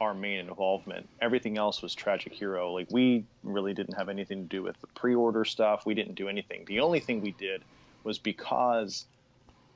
our 0.00 0.14
main 0.14 0.40
involvement. 0.40 1.08
Everything 1.20 1.56
else 1.56 1.80
was 1.80 1.94
Tragic 1.94 2.32
Hero. 2.32 2.72
Like 2.72 2.88
we 2.90 3.24
really 3.44 3.72
didn't 3.72 3.94
have 3.94 4.08
anything 4.08 4.42
to 4.42 4.48
do 4.48 4.62
with 4.62 4.80
the 4.80 4.88
pre-order 4.88 5.44
stuff. 5.44 5.86
We 5.86 5.94
didn't 5.94 6.14
do 6.14 6.28
anything. 6.28 6.64
The 6.66 6.80
only 6.80 7.00
thing 7.00 7.20
we 7.20 7.32
did 7.32 7.62
was 8.02 8.18
because 8.18 9.04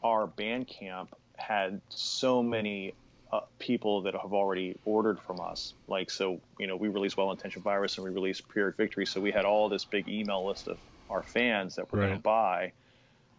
our 0.03 0.27
Bandcamp 0.27 1.09
had 1.37 1.81
so 1.89 2.43
many 2.43 2.95
uh, 3.35 3.41
people 3.59 4.03
that 4.03 4.15
have 4.15 4.33
already 4.33 4.77
ordered 4.85 5.19
from 5.21 5.41
us. 5.41 5.75
Like 5.89 6.11
so, 6.11 6.41
you 6.59 6.67
know, 6.67 6.77
we 6.77 6.89
released 6.89 7.17
Well 7.17 7.33
Intentioned 7.33 7.65
Virus 7.65 7.97
and 7.99 8.05
we 8.05 8.11
released 8.11 8.49
Pyrrhic 8.49 8.77
Victory. 8.77 9.07
So 9.07 9.21
we 9.21 9.33
had 9.33 9.45
all 9.45 9.69
this 9.69 9.85
big 9.85 10.09
email 10.09 10.47
list 10.47 10.69
of 10.69 10.79
our 11.11 11.23
fans 11.23 11.77
that 11.77 11.91
were 11.91 11.99
Right. 11.99 12.07
going 12.07 12.19
to 12.19 12.23
buy. 12.23 12.73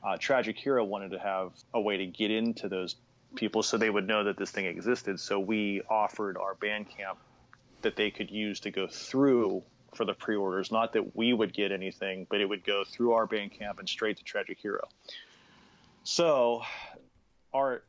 Uh, 0.03 0.17
Tragic 0.17 0.58
Hero 0.58 0.84
wanted 0.84 1.12
to 1.12 1.19
have 1.19 1.53
a 1.73 1.79
way 1.79 1.97
to 1.97 2.05
get 2.05 2.29
into 2.29 2.67
those 2.67 2.95
people 3.36 3.63
so 3.63 3.77
they 3.77 3.89
would 3.89 4.08
know 4.08 4.25
that 4.25 4.38
this 4.38 4.51
thing 4.51 4.65
existed. 4.65 5.19
So 5.19 5.39
we 5.39 5.81
offered 5.89 6.38
our 6.38 6.55
Bandcamp 6.55 7.17
that 7.81 7.95
they 7.95 8.12
could 8.12 8.29
use 8.29 8.60
to 8.62 8.71
go 8.71 8.88
through 8.88 9.63
for 9.93 10.05
the 10.05 10.13
pre-orders. 10.13 10.71
Not 10.71 10.93
that 10.93 11.15
we 11.15 11.31
would 11.31 11.53
get 11.53 11.71
anything, 11.71 12.27
but 12.29 12.41
it 12.41 12.49
would 12.49 12.65
go 12.65 12.84
through 12.84 13.13
our 13.13 13.27
Bandcamp 13.27 13.79
and 13.79 13.88
straight 13.88 14.17
to 14.17 14.23
Tragic 14.23 14.60
Hero. 14.60 14.88
So 16.03 16.63
our 17.53 17.84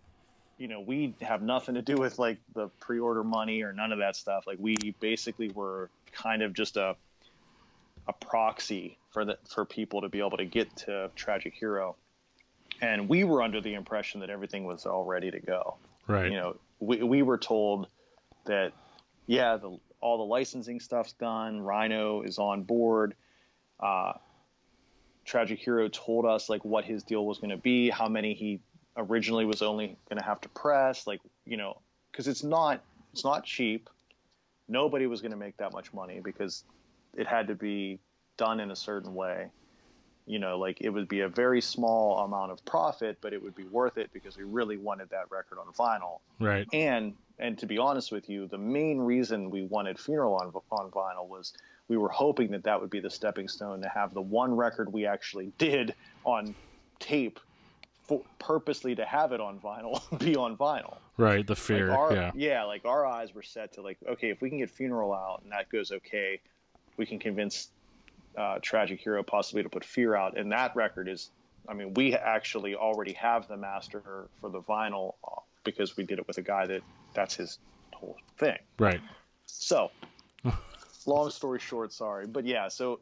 you 0.58 0.68
know, 0.68 0.80
we 0.80 1.14
have 1.20 1.42
nothing 1.42 1.74
to 1.74 1.82
do 1.82 1.96
with 1.96 2.18
like 2.18 2.38
the 2.54 2.68
pre-order 2.80 3.22
money 3.22 3.62
or 3.62 3.72
none 3.72 3.92
of 3.92 3.98
that 3.98 4.16
stuff. 4.16 4.46
Like 4.46 4.58
we 4.58 4.76
basically 5.00 5.48
were 5.48 5.90
kind 6.12 6.42
of 6.42 6.54
just 6.54 6.76
a 6.76 6.96
a 8.08 8.12
proxy 8.12 8.98
for 9.10 9.24
the 9.24 9.38
for 9.48 9.64
people 9.64 10.02
to 10.02 10.08
be 10.08 10.20
able 10.20 10.36
to 10.36 10.44
get 10.44 10.74
to 10.76 11.10
Tragic 11.16 11.54
Hero. 11.54 11.96
And 12.80 13.08
we 13.08 13.24
were 13.24 13.42
under 13.42 13.60
the 13.60 13.74
impression 13.74 14.20
that 14.20 14.30
everything 14.30 14.64
was 14.64 14.86
all 14.86 15.04
ready 15.04 15.30
to 15.30 15.40
go. 15.40 15.76
Right. 16.06 16.30
You 16.30 16.36
know, 16.36 16.56
we 16.78 17.02
we 17.02 17.22
were 17.22 17.38
told 17.38 17.88
that 18.46 18.72
yeah, 19.26 19.56
the 19.56 19.78
all 20.00 20.18
the 20.18 20.24
licensing 20.24 20.80
stuff's 20.80 21.12
done. 21.14 21.60
Rhino 21.60 22.22
is 22.22 22.38
on 22.38 22.62
board. 22.62 23.14
Uh, 23.80 24.12
Tragic 25.24 25.58
Hero 25.58 25.88
told 25.88 26.24
us 26.24 26.48
like 26.48 26.64
what 26.64 26.84
his 26.84 27.02
deal 27.02 27.26
was 27.26 27.38
going 27.38 27.50
to 27.50 27.56
be, 27.56 27.90
how 27.90 28.08
many 28.08 28.34
he 28.34 28.60
originally 28.96 29.44
was 29.44 29.62
only 29.62 29.96
going 30.08 30.18
to 30.18 30.24
have 30.24 30.40
to 30.42 30.48
press, 30.48 31.06
like 31.06 31.20
you 31.44 31.56
know, 31.56 31.80
because 32.10 32.28
it's 32.28 32.44
not 32.44 32.82
it's 33.12 33.24
not 33.24 33.44
cheap. 33.44 33.88
Nobody 34.68 35.06
was 35.06 35.20
going 35.20 35.30
to 35.30 35.36
make 35.36 35.56
that 35.58 35.72
much 35.72 35.92
money 35.92 36.20
because 36.22 36.64
it 37.16 37.26
had 37.26 37.48
to 37.48 37.54
be 37.54 38.00
done 38.36 38.60
in 38.60 38.70
a 38.70 38.76
certain 38.76 39.14
way. 39.14 39.48
You 40.26 40.40
know, 40.40 40.58
like 40.58 40.80
it 40.80 40.90
would 40.90 41.06
be 41.06 41.20
a 41.20 41.28
very 41.28 41.60
small 41.60 42.18
amount 42.18 42.50
of 42.50 42.64
profit, 42.64 43.18
but 43.20 43.32
it 43.32 43.40
would 43.40 43.54
be 43.54 43.64
worth 43.64 43.96
it 43.96 44.10
because 44.12 44.36
we 44.36 44.42
really 44.42 44.76
wanted 44.76 45.10
that 45.10 45.30
record 45.30 45.58
on 45.58 45.72
vinyl. 45.72 46.18
Right. 46.40 46.66
And 46.72 47.14
and 47.38 47.58
to 47.58 47.66
be 47.66 47.78
honest 47.78 48.10
with 48.10 48.28
you, 48.28 48.48
the 48.48 48.58
main 48.58 48.98
reason 48.98 49.50
we 49.50 49.62
wanted 49.62 49.98
Funeral 50.00 50.34
on 50.34 50.52
on 50.72 50.90
vinyl 50.90 51.28
was 51.28 51.52
we 51.88 51.96
were 51.96 52.08
hoping 52.08 52.50
that 52.52 52.64
that 52.64 52.80
would 52.80 52.90
be 52.90 53.00
the 53.00 53.10
stepping 53.10 53.48
stone 53.48 53.82
to 53.82 53.88
have 53.88 54.12
the 54.14 54.20
one 54.20 54.54
record 54.54 54.92
we 54.92 55.06
actually 55.06 55.52
did 55.58 55.94
on 56.24 56.54
tape, 56.98 57.38
for, 58.06 58.22
purposely 58.38 58.94
to 58.94 59.04
have 59.04 59.32
it 59.32 59.40
on 59.40 59.58
vinyl, 59.58 60.00
be 60.18 60.36
on 60.36 60.56
vinyl. 60.56 60.98
Right. 61.16 61.46
The 61.46 61.56
fear. 61.56 61.88
Like 61.88 61.98
our, 61.98 62.32
yeah. 62.34 62.64
like 62.64 62.84
our 62.84 63.06
eyes 63.06 63.34
were 63.34 63.42
set 63.42 63.72
to 63.74 63.82
like, 63.82 63.98
okay, 64.08 64.30
if 64.30 64.40
we 64.40 64.48
can 64.48 64.58
get 64.58 64.70
Funeral 64.70 65.12
out 65.12 65.42
and 65.42 65.52
that 65.52 65.68
goes 65.70 65.92
okay, 65.92 66.40
we 66.96 67.06
can 67.06 67.18
convince 67.18 67.68
uh, 68.36 68.58
Tragic 68.60 69.00
Hero 69.00 69.22
possibly 69.22 69.62
to 69.62 69.68
put 69.68 69.84
Fear 69.84 70.14
out, 70.14 70.36
and 70.36 70.52
that 70.52 70.76
record 70.76 71.08
is, 71.08 71.30
I 71.68 71.74
mean, 71.74 71.94
we 71.94 72.14
actually 72.14 72.74
already 72.74 73.12
have 73.14 73.48
the 73.48 73.56
master 73.56 74.28
for 74.40 74.50
the 74.50 74.60
vinyl 74.60 75.14
uh, 75.24 75.40
because 75.64 75.96
we 75.96 76.04
did 76.04 76.18
it 76.18 76.28
with 76.28 76.38
a 76.38 76.42
guy 76.42 76.66
that 76.66 76.82
that's 77.14 77.34
his 77.34 77.58
whole 77.94 78.16
thing. 78.38 78.58
Right. 78.78 79.00
So, 79.46 79.90
long 81.06 81.30
story 81.30 81.58
short, 81.58 81.92
sorry, 81.92 82.26
but 82.26 82.44
yeah, 82.44 82.68
so 82.68 83.00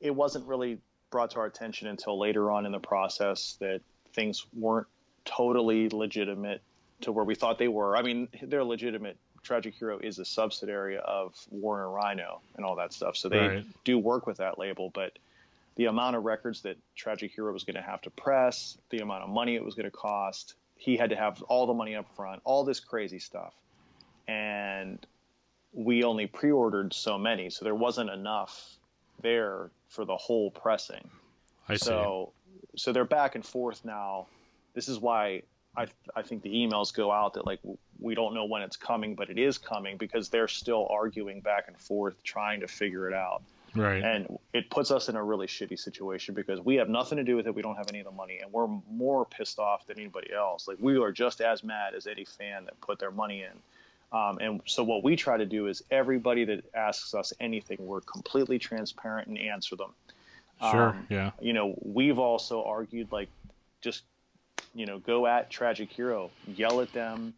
it 0.00 0.14
wasn't 0.14 0.46
really 0.46 0.78
brought 1.10 1.30
to 1.30 1.38
our 1.38 1.46
attention 1.46 1.88
until 1.88 2.18
later 2.18 2.50
on 2.50 2.66
in 2.66 2.72
the 2.72 2.80
process 2.80 3.56
that 3.60 3.80
things 4.14 4.46
weren't 4.52 4.86
totally 5.24 5.88
legitimate 5.88 6.62
to 7.02 7.12
where 7.12 7.24
we 7.24 7.34
thought 7.34 7.58
they 7.58 7.68
were. 7.68 7.96
I 7.96 8.02
mean, 8.02 8.28
they're 8.42 8.64
legitimate. 8.64 9.18
Tragic 9.42 9.74
Hero 9.74 9.98
is 9.98 10.18
a 10.18 10.24
subsidiary 10.24 10.98
of 10.98 11.34
Warner 11.50 11.90
Rhino 11.90 12.42
and 12.56 12.64
all 12.64 12.76
that 12.76 12.92
stuff, 12.92 13.16
so 13.16 13.28
they 13.28 13.38
Right. 13.48 13.66
do 13.84 13.98
work 13.98 14.26
with 14.26 14.36
that 14.36 14.58
label, 14.58 14.90
but 14.90 15.18
the 15.76 15.86
amount 15.86 16.16
of 16.16 16.24
records 16.24 16.62
that 16.62 16.76
Tragic 16.94 17.32
Hero 17.34 17.52
was 17.52 17.64
going 17.64 17.76
to 17.76 17.82
have 17.82 18.00
to 18.02 18.10
press, 18.10 18.78
the 18.90 18.98
amount 18.98 19.24
of 19.24 19.30
money 19.30 19.56
it 19.56 19.64
was 19.64 19.74
going 19.74 19.90
to 19.90 19.96
cost, 19.96 20.54
he 20.76 20.96
had 20.96 21.10
to 21.10 21.16
have 21.16 21.42
all 21.44 21.66
the 21.66 21.74
money 21.74 21.96
up 21.96 22.06
front, 22.14 22.42
all 22.44 22.64
this 22.64 22.78
crazy 22.78 23.18
stuff. 23.18 23.54
And 24.28 25.04
we 25.72 26.04
only 26.04 26.26
pre-ordered 26.26 26.92
so 26.92 27.18
many, 27.18 27.50
so 27.50 27.64
there 27.64 27.74
wasn't 27.74 28.10
enough 28.10 28.78
there 29.22 29.70
for 29.88 30.04
the 30.04 30.16
whole 30.16 30.50
pressing. 30.50 31.10
I 31.68 31.76
see. 31.76 31.90
So, 32.76 32.92
they're 32.92 33.04
back 33.04 33.34
and 33.34 33.44
forth 33.44 33.84
now. 33.84 34.26
This 34.74 34.88
is 34.88 34.98
why 34.98 35.42
I 35.76 35.86
I 36.14 36.22
think 36.22 36.42
the 36.42 36.50
emails 36.50 36.94
go 36.94 37.10
out 37.10 37.34
that 37.34 37.46
like 37.46 37.60
we 37.98 38.14
don't 38.14 38.34
know 38.34 38.44
when 38.44 38.62
it's 38.62 38.76
coming, 38.76 39.14
but 39.14 39.30
it 39.30 39.38
is 39.38 39.58
coming 39.58 39.96
because 39.96 40.28
they're 40.28 40.48
still 40.48 40.86
arguing 40.90 41.40
back 41.40 41.64
and 41.68 41.78
forth 41.78 42.22
trying 42.22 42.60
to 42.60 42.68
figure 42.68 43.08
it 43.08 43.14
out. 43.14 43.42
right. 43.74 44.02
And 44.02 44.38
it 44.52 44.68
puts 44.70 44.90
us 44.90 45.08
in 45.08 45.16
a 45.16 45.22
really 45.22 45.46
shitty 45.46 45.78
situation 45.78 46.34
because 46.34 46.60
we 46.60 46.74
have 46.76 46.88
nothing 46.88 47.16
to 47.16 47.24
do 47.24 47.36
with 47.36 47.46
it. 47.46 47.54
We 47.54 47.62
don't 47.62 47.76
have 47.76 47.88
any 47.88 48.00
of 48.00 48.04
the 48.04 48.12
money, 48.12 48.40
and 48.42 48.52
we're 48.52 48.68
more 48.90 49.24
pissed 49.24 49.58
off 49.58 49.86
than 49.86 49.98
anybody 49.98 50.32
else. 50.32 50.68
Like 50.68 50.78
we 50.80 50.98
are 50.98 51.12
just 51.12 51.40
as 51.40 51.64
mad 51.64 51.94
as 51.94 52.06
any 52.06 52.24
fan 52.24 52.64
that 52.66 52.80
put 52.80 52.98
their 52.98 53.10
money 53.10 53.42
in. 53.42 53.58
Um, 54.12 54.38
and 54.40 54.60
so 54.66 54.84
what 54.84 55.02
we 55.02 55.16
try 55.16 55.38
to 55.38 55.46
do 55.46 55.68
is 55.68 55.82
everybody 55.90 56.44
that 56.44 56.64
asks 56.74 57.14
us 57.14 57.32
anything, 57.40 57.78
we're 57.80 58.02
completely 58.02 58.58
transparent 58.58 59.28
and 59.28 59.38
answer 59.38 59.74
them. 59.74 59.94
Sure. 60.70 60.88
um, 60.90 61.06
yeah. 61.10 61.30
You 61.40 61.52
know, 61.52 61.74
we've 61.82 62.18
also 62.18 62.64
argued 62.64 63.12
like 63.12 63.28
just 63.80 64.04
you 64.74 64.86
know, 64.86 64.98
go 64.98 65.26
at 65.26 65.50
Tragic 65.50 65.90
Hero, 65.92 66.30
yell 66.46 66.80
at 66.80 66.92
them, 66.92 67.34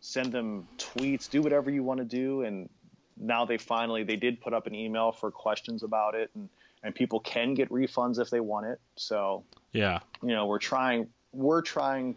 send 0.00 0.32
them 0.32 0.66
tweets, 0.78 1.30
do 1.30 1.40
whatever 1.42 1.70
you 1.70 1.82
want 1.82 1.98
to 1.98 2.04
do. 2.04 2.42
And 2.42 2.68
now 3.16 3.44
they 3.44 3.58
finally 3.58 4.02
they 4.02 4.16
did 4.16 4.40
put 4.40 4.52
up 4.52 4.66
an 4.66 4.74
email 4.74 5.12
for 5.12 5.30
questions 5.30 5.82
about 5.82 6.14
it, 6.14 6.30
and 6.34 6.48
and 6.82 6.94
people 6.94 7.20
can 7.20 7.54
get 7.54 7.68
refunds 7.70 8.18
if 8.18 8.30
they 8.30 8.40
want 8.40 8.66
it. 8.66 8.80
So 8.96 9.44
yeah, 9.72 10.00
you 10.22 10.34
know, 10.34 10.46
we're 10.46 10.58
trying 10.58 11.08
we're 11.32 11.62
trying, 11.62 12.16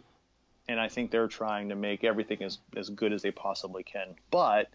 and 0.68 0.80
I 0.80 0.88
think 0.90 1.12
they're 1.12 1.28
trying 1.28 1.70
to 1.70 1.76
make 1.76 2.04
everything 2.04 2.42
as 2.42 2.58
as 2.76 2.90
good 2.90 3.14
as 3.14 3.22
they 3.22 3.32
possibly 3.32 3.84
can. 3.84 4.16
But 4.32 4.70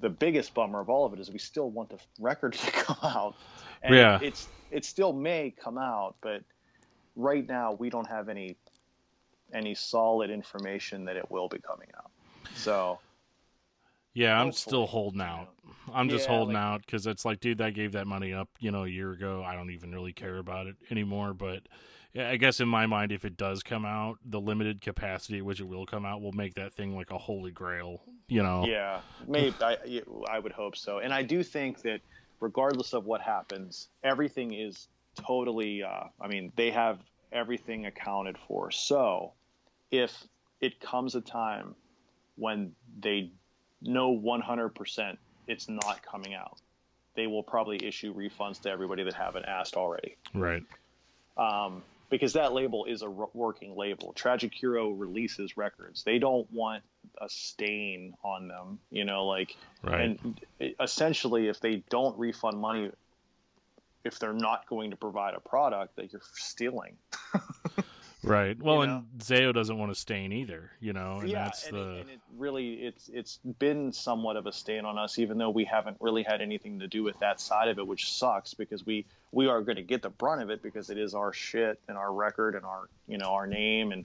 the 0.00 0.10
biggest 0.10 0.54
bummer 0.54 0.80
of 0.80 0.88
all 0.88 1.04
of 1.04 1.12
it 1.12 1.20
is 1.20 1.30
we 1.30 1.38
still 1.38 1.70
want 1.70 1.90
the 1.90 1.98
record 2.18 2.52
to 2.54 2.70
come 2.70 2.98
out. 3.02 3.34
And 3.82 3.94
yeah. 3.94 4.18
it's 4.22 4.48
it 4.70 4.84
still 4.84 5.12
may 5.12 5.52
come 5.62 5.78
out, 5.78 6.16
but 6.20 6.42
right 7.16 7.46
now 7.46 7.72
we 7.72 7.90
don't 7.90 8.08
have 8.08 8.28
any 8.28 8.56
any 9.52 9.74
solid 9.74 10.30
information 10.30 11.04
that 11.06 11.16
it 11.16 11.30
will 11.30 11.48
be 11.48 11.58
coming 11.58 11.88
out. 11.96 12.10
So 12.54 12.98
yeah, 14.14 14.40
I'm 14.40 14.52
still 14.52 14.86
holding 14.86 15.20
out. 15.20 15.48
I'm 15.92 16.08
just 16.08 16.28
Yeah, 16.28 16.36
holding 16.36 16.54
like- 16.54 16.62
out 16.62 16.80
because 16.86 17.06
it's 17.06 17.24
like, 17.24 17.40
dude, 17.40 17.60
I 17.60 17.70
gave 17.70 17.92
that 17.92 18.06
money 18.06 18.32
up, 18.32 18.48
you 18.58 18.70
know, 18.70 18.84
a 18.84 18.88
year 18.88 19.12
ago. 19.12 19.42
I 19.44 19.54
don't 19.54 19.70
even 19.70 19.92
really 19.92 20.12
care 20.12 20.38
about 20.38 20.66
it 20.66 20.76
anymore. 20.90 21.34
But 21.34 21.62
yeah, 22.12 22.28
I 22.28 22.36
guess 22.36 22.60
in 22.60 22.68
my 22.68 22.86
mind, 22.86 23.12
if 23.12 23.24
it 23.24 23.36
does 23.36 23.62
come 23.62 23.84
out, 23.84 24.18
the 24.24 24.40
limited 24.40 24.80
capacity 24.80 25.38
at 25.38 25.44
which 25.44 25.60
it 25.60 25.66
will 25.66 25.86
come 25.86 26.04
out 26.04 26.20
will 26.22 26.32
make 26.32 26.54
that 26.54 26.72
thing 26.72 26.94
like 26.94 27.10
a 27.10 27.18
holy 27.18 27.50
grail. 27.50 28.02
You 28.28 28.42
know? 28.42 28.64
Yeah, 28.66 29.00
maybe 29.26 29.54
I, 29.60 29.76
I 30.28 30.38
would 30.38 30.52
hope 30.52 30.76
so. 30.76 30.98
And 30.98 31.12
I 31.12 31.22
do 31.22 31.42
think 31.42 31.82
that 31.82 32.00
regardless 32.40 32.94
of 32.94 33.04
what 33.06 33.20
happens, 33.20 33.88
everything 34.04 34.52
is 34.54 34.88
totally. 35.16 35.82
Uh, 35.82 36.04
I 36.20 36.28
mean, 36.28 36.52
they 36.56 36.70
have 36.70 36.98
everything 37.32 37.86
accounted 37.86 38.36
for. 38.48 38.70
So 38.70 39.32
if 39.90 40.26
it 40.60 40.80
comes 40.80 41.14
a 41.14 41.20
time 41.20 41.74
when 42.36 42.72
they 43.00 43.32
know 43.82 44.16
100% 44.16 45.16
it's 45.46 45.68
not 45.68 46.02
coming 46.02 46.34
out, 46.34 46.58
they 47.14 47.26
will 47.26 47.42
probably 47.42 47.84
issue 47.84 48.14
refunds 48.14 48.60
to 48.62 48.70
everybody 48.70 49.04
that 49.04 49.14
haven't 49.14 49.46
asked 49.46 49.74
already. 49.76 50.16
Right. 50.34 50.62
Um, 51.36 51.82
because 52.10 52.32
that 52.32 52.52
label 52.52 52.86
is 52.86 53.02
a 53.02 53.10
working 53.10 53.76
label. 53.76 54.12
Tragic 54.12 54.52
Hero 54.52 54.90
releases 54.90 55.56
records. 55.56 56.02
They 56.02 56.18
don't 56.18 56.50
want 56.52 56.82
a 57.20 57.28
stain 57.28 58.14
on 58.24 58.48
them, 58.48 58.80
you 58.90 59.04
know, 59.04 59.26
like 59.26 59.56
Right. 59.82 60.18
and 60.20 60.40
essentially 60.80 61.48
if 61.48 61.60
they 61.60 61.82
don't 61.88 62.18
refund 62.18 62.58
money 62.58 62.90
if 64.04 64.18
they're 64.18 64.32
not 64.32 64.66
going 64.66 64.90
to 64.90 64.96
provide 64.96 65.34
a 65.34 65.40
product 65.40 65.96
that 65.96 66.12
you're 66.12 66.22
stealing. 66.34 66.96
Right. 68.22 68.60
Well, 68.60 68.84
You 68.84 68.90
and 68.90 69.04
Zao 69.18 69.54
doesn't 69.54 69.78
want 69.78 69.92
to 69.92 69.98
stain 69.98 70.32
either, 70.32 70.70
you 70.78 70.92
know, 70.92 71.20
and 71.20 71.28
yeah, 71.28 71.44
that's 71.44 71.66
and, 71.68 71.76
the 71.76 71.90
it, 71.92 72.00
and 72.00 72.10
it 72.10 72.20
really 72.36 72.74
it's 72.74 73.08
it's 73.08 73.38
been 73.58 73.92
somewhat 73.92 74.36
of 74.36 74.46
a 74.46 74.52
stain 74.52 74.84
on 74.84 74.98
us, 74.98 75.18
even 75.18 75.38
though 75.38 75.50
we 75.50 75.64
haven't 75.64 75.96
really 76.00 76.22
had 76.22 76.42
anything 76.42 76.80
to 76.80 76.86
do 76.86 77.02
with 77.02 77.18
that 77.20 77.40
side 77.40 77.68
of 77.68 77.78
it, 77.78 77.86
which 77.86 78.12
sucks 78.12 78.52
because 78.52 78.84
we 78.84 79.06
we 79.32 79.46
are 79.46 79.62
going 79.62 79.76
to 79.76 79.82
get 79.82 80.02
the 80.02 80.10
brunt 80.10 80.42
of 80.42 80.50
it 80.50 80.62
because 80.62 80.90
it 80.90 80.98
is 80.98 81.14
our 81.14 81.32
shit 81.32 81.80
and 81.88 81.96
our 81.96 82.12
record 82.12 82.54
and 82.54 82.64
our 82.66 82.88
you 83.08 83.16
know 83.16 83.28
our 83.28 83.46
name 83.46 83.92
and 83.92 84.04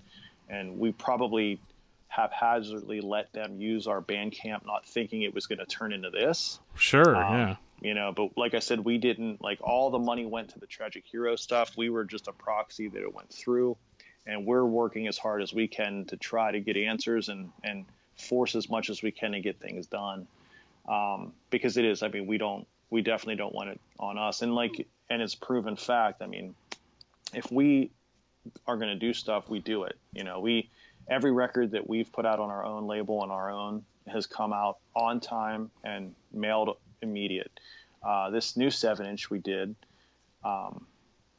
and 0.49 0.79
we 0.79 0.91
probably 0.93 1.59
haphazardly 2.07 3.01
let 3.01 3.33
them 3.33 3.59
use 3.59 3.87
our 3.87 4.01
Bandcamp, 4.01 4.65
not 4.65 4.85
thinking 4.85 5.23
it 5.23 5.33
was 5.33 5.47
going 5.47 5.59
to 5.59 5.65
turn 5.65 5.91
into 5.91 6.09
this. 6.09 6.59
sure, 6.75 7.15
Um, 7.15 7.33
yeah. 7.33 7.55
you 7.81 7.93
know 7.93 8.13
but 8.15 8.37
like 8.37 8.53
i 8.53 8.59
said 8.59 8.79
we 8.79 8.97
didn't 8.97 9.41
like 9.41 9.59
all 9.61 9.89
the 9.89 9.99
money 9.99 10.25
went 10.25 10.49
to 10.51 10.59
the 10.59 10.65
tragic 10.65 11.03
hero 11.05 11.35
stuff 11.35 11.75
we 11.75 11.89
were 11.89 12.05
just 12.05 12.29
a 12.29 12.31
proxy 12.31 12.87
that 12.87 13.01
it 13.01 13.13
went 13.13 13.29
through 13.29 13.75
and 14.27 14.45
we're 14.45 14.65
working 14.65 15.07
as 15.07 15.17
hard 15.17 15.41
as 15.41 15.53
we 15.53 15.67
can 15.67 16.05
to 16.05 16.17
try 16.17 16.51
to 16.51 16.59
get 16.59 16.77
answers 16.77 17.29
and 17.29 17.51
and 17.63 17.85
force 18.17 18.55
as 18.55 18.69
much 18.69 18.89
as 18.89 19.01
we 19.01 19.11
can 19.11 19.33
to 19.33 19.41
get 19.41 19.59
things 19.59 19.87
done. 19.87 20.27
Um, 20.87 21.33
because 21.49 21.77
it 21.77 21.85
is 21.85 22.03
i 22.03 22.09
mean 22.09 22.27
we 22.27 22.37
don't 22.37 22.67
we 22.89 23.01
definitely 23.01 23.35
don't 23.37 23.53
want 23.53 23.69
it 23.69 23.81
on 23.99 24.17
us. 24.17 24.41
And 24.41 24.53
like 24.53 24.87
and 25.09 25.21
it's 25.21 25.35
proven 25.35 25.75
fact 25.75 26.21
i 26.21 26.27
mean 26.27 26.55
if 27.33 27.51
we 27.51 27.91
are 28.67 28.77
going 28.77 28.89
to 28.89 28.95
do 28.95 29.13
stuff 29.13 29.49
we 29.49 29.59
do 29.59 29.83
it 29.83 29.97
you 30.13 30.23
know? 30.23 30.39
We 30.39 30.69
every 31.07 31.31
record 31.31 31.71
that 31.71 31.87
we've 31.87 32.11
put 32.11 32.25
out 32.25 32.39
on 32.39 32.49
our 32.49 32.65
own 32.65 32.87
label 32.87 33.19
on 33.19 33.31
our 33.31 33.51
own 33.51 33.83
has 34.07 34.25
come 34.25 34.53
out 34.53 34.77
on 34.95 35.19
time 35.19 35.71
and 35.83 36.13
mailed 36.31 36.77
immediate. 37.01 37.51
Uh, 38.03 38.29
this 38.29 38.55
new 38.55 38.69
seven 38.69 39.07
inch 39.07 39.29
we 39.29 39.39
did 39.39 39.75
um, 40.43 40.85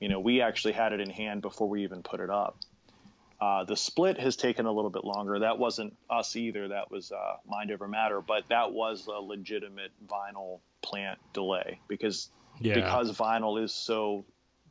you 0.00 0.08
know 0.08 0.20
we 0.20 0.40
actually 0.40 0.72
had 0.72 0.92
it 0.92 1.00
in 1.00 1.10
hand 1.10 1.42
before 1.42 1.68
we 1.68 1.84
even 1.84 2.02
put 2.02 2.20
it 2.20 2.30
up 2.30 2.58
uh, 3.40 3.64
the 3.64 3.76
split 3.76 4.18
has 4.18 4.36
taken 4.36 4.66
a 4.66 4.72
little 4.72 4.90
bit 4.90 5.04
longer 5.04 5.38
that 5.40 5.58
wasn't 5.58 5.94
us 6.08 6.36
either 6.36 6.68
that 6.68 6.90
was 6.90 7.12
uh, 7.12 7.36
mind 7.48 7.70
over 7.70 7.86
matter 7.86 8.20
but 8.20 8.48
that 8.48 8.72
was 8.72 9.06
a 9.06 9.20
legitimate 9.20 9.92
vinyl 10.06 10.60
plant 10.82 11.18
delay 11.32 11.80
because 11.88 12.28
Yeah. 12.60 12.74
because 12.74 13.12
vinyl 13.12 13.62
is 13.62 13.74
so 13.74 14.24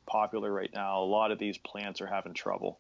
popular 0.06 0.52
right 0.52 0.72
now, 0.74 1.02
a 1.02 1.06
lot 1.06 1.32
of 1.32 1.40
these 1.40 1.58
plants 1.58 2.02
are 2.02 2.08
having 2.08 2.34
trouble 2.34 2.80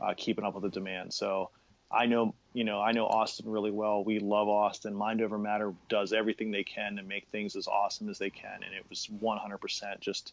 uh, 0.00 0.14
keeping 0.16 0.44
up 0.44 0.54
with 0.54 0.62
the 0.62 0.70
demand. 0.70 1.12
So 1.12 1.50
I 1.90 2.06
know, 2.06 2.34
you 2.52 2.64
know, 2.64 2.80
I 2.80 2.92
know 2.92 3.06
Austin 3.06 3.50
really 3.50 3.70
well. 3.72 4.04
We 4.04 4.20
love 4.20 4.48
Austin. 4.48 4.94
Mind 4.94 5.20
Over 5.20 5.38
Matter 5.38 5.74
does 5.88 6.12
everything 6.12 6.50
they 6.50 6.64
can 6.64 6.96
to 6.96 7.02
make 7.02 7.26
things 7.28 7.56
as 7.56 7.66
awesome 7.66 8.08
as 8.08 8.18
they 8.18 8.30
can, 8.30 8.62
and 8.64 8.74
it 8.74 8.84
was 8.88 9.08
100% 9.22 10.00
just 10.00 10.32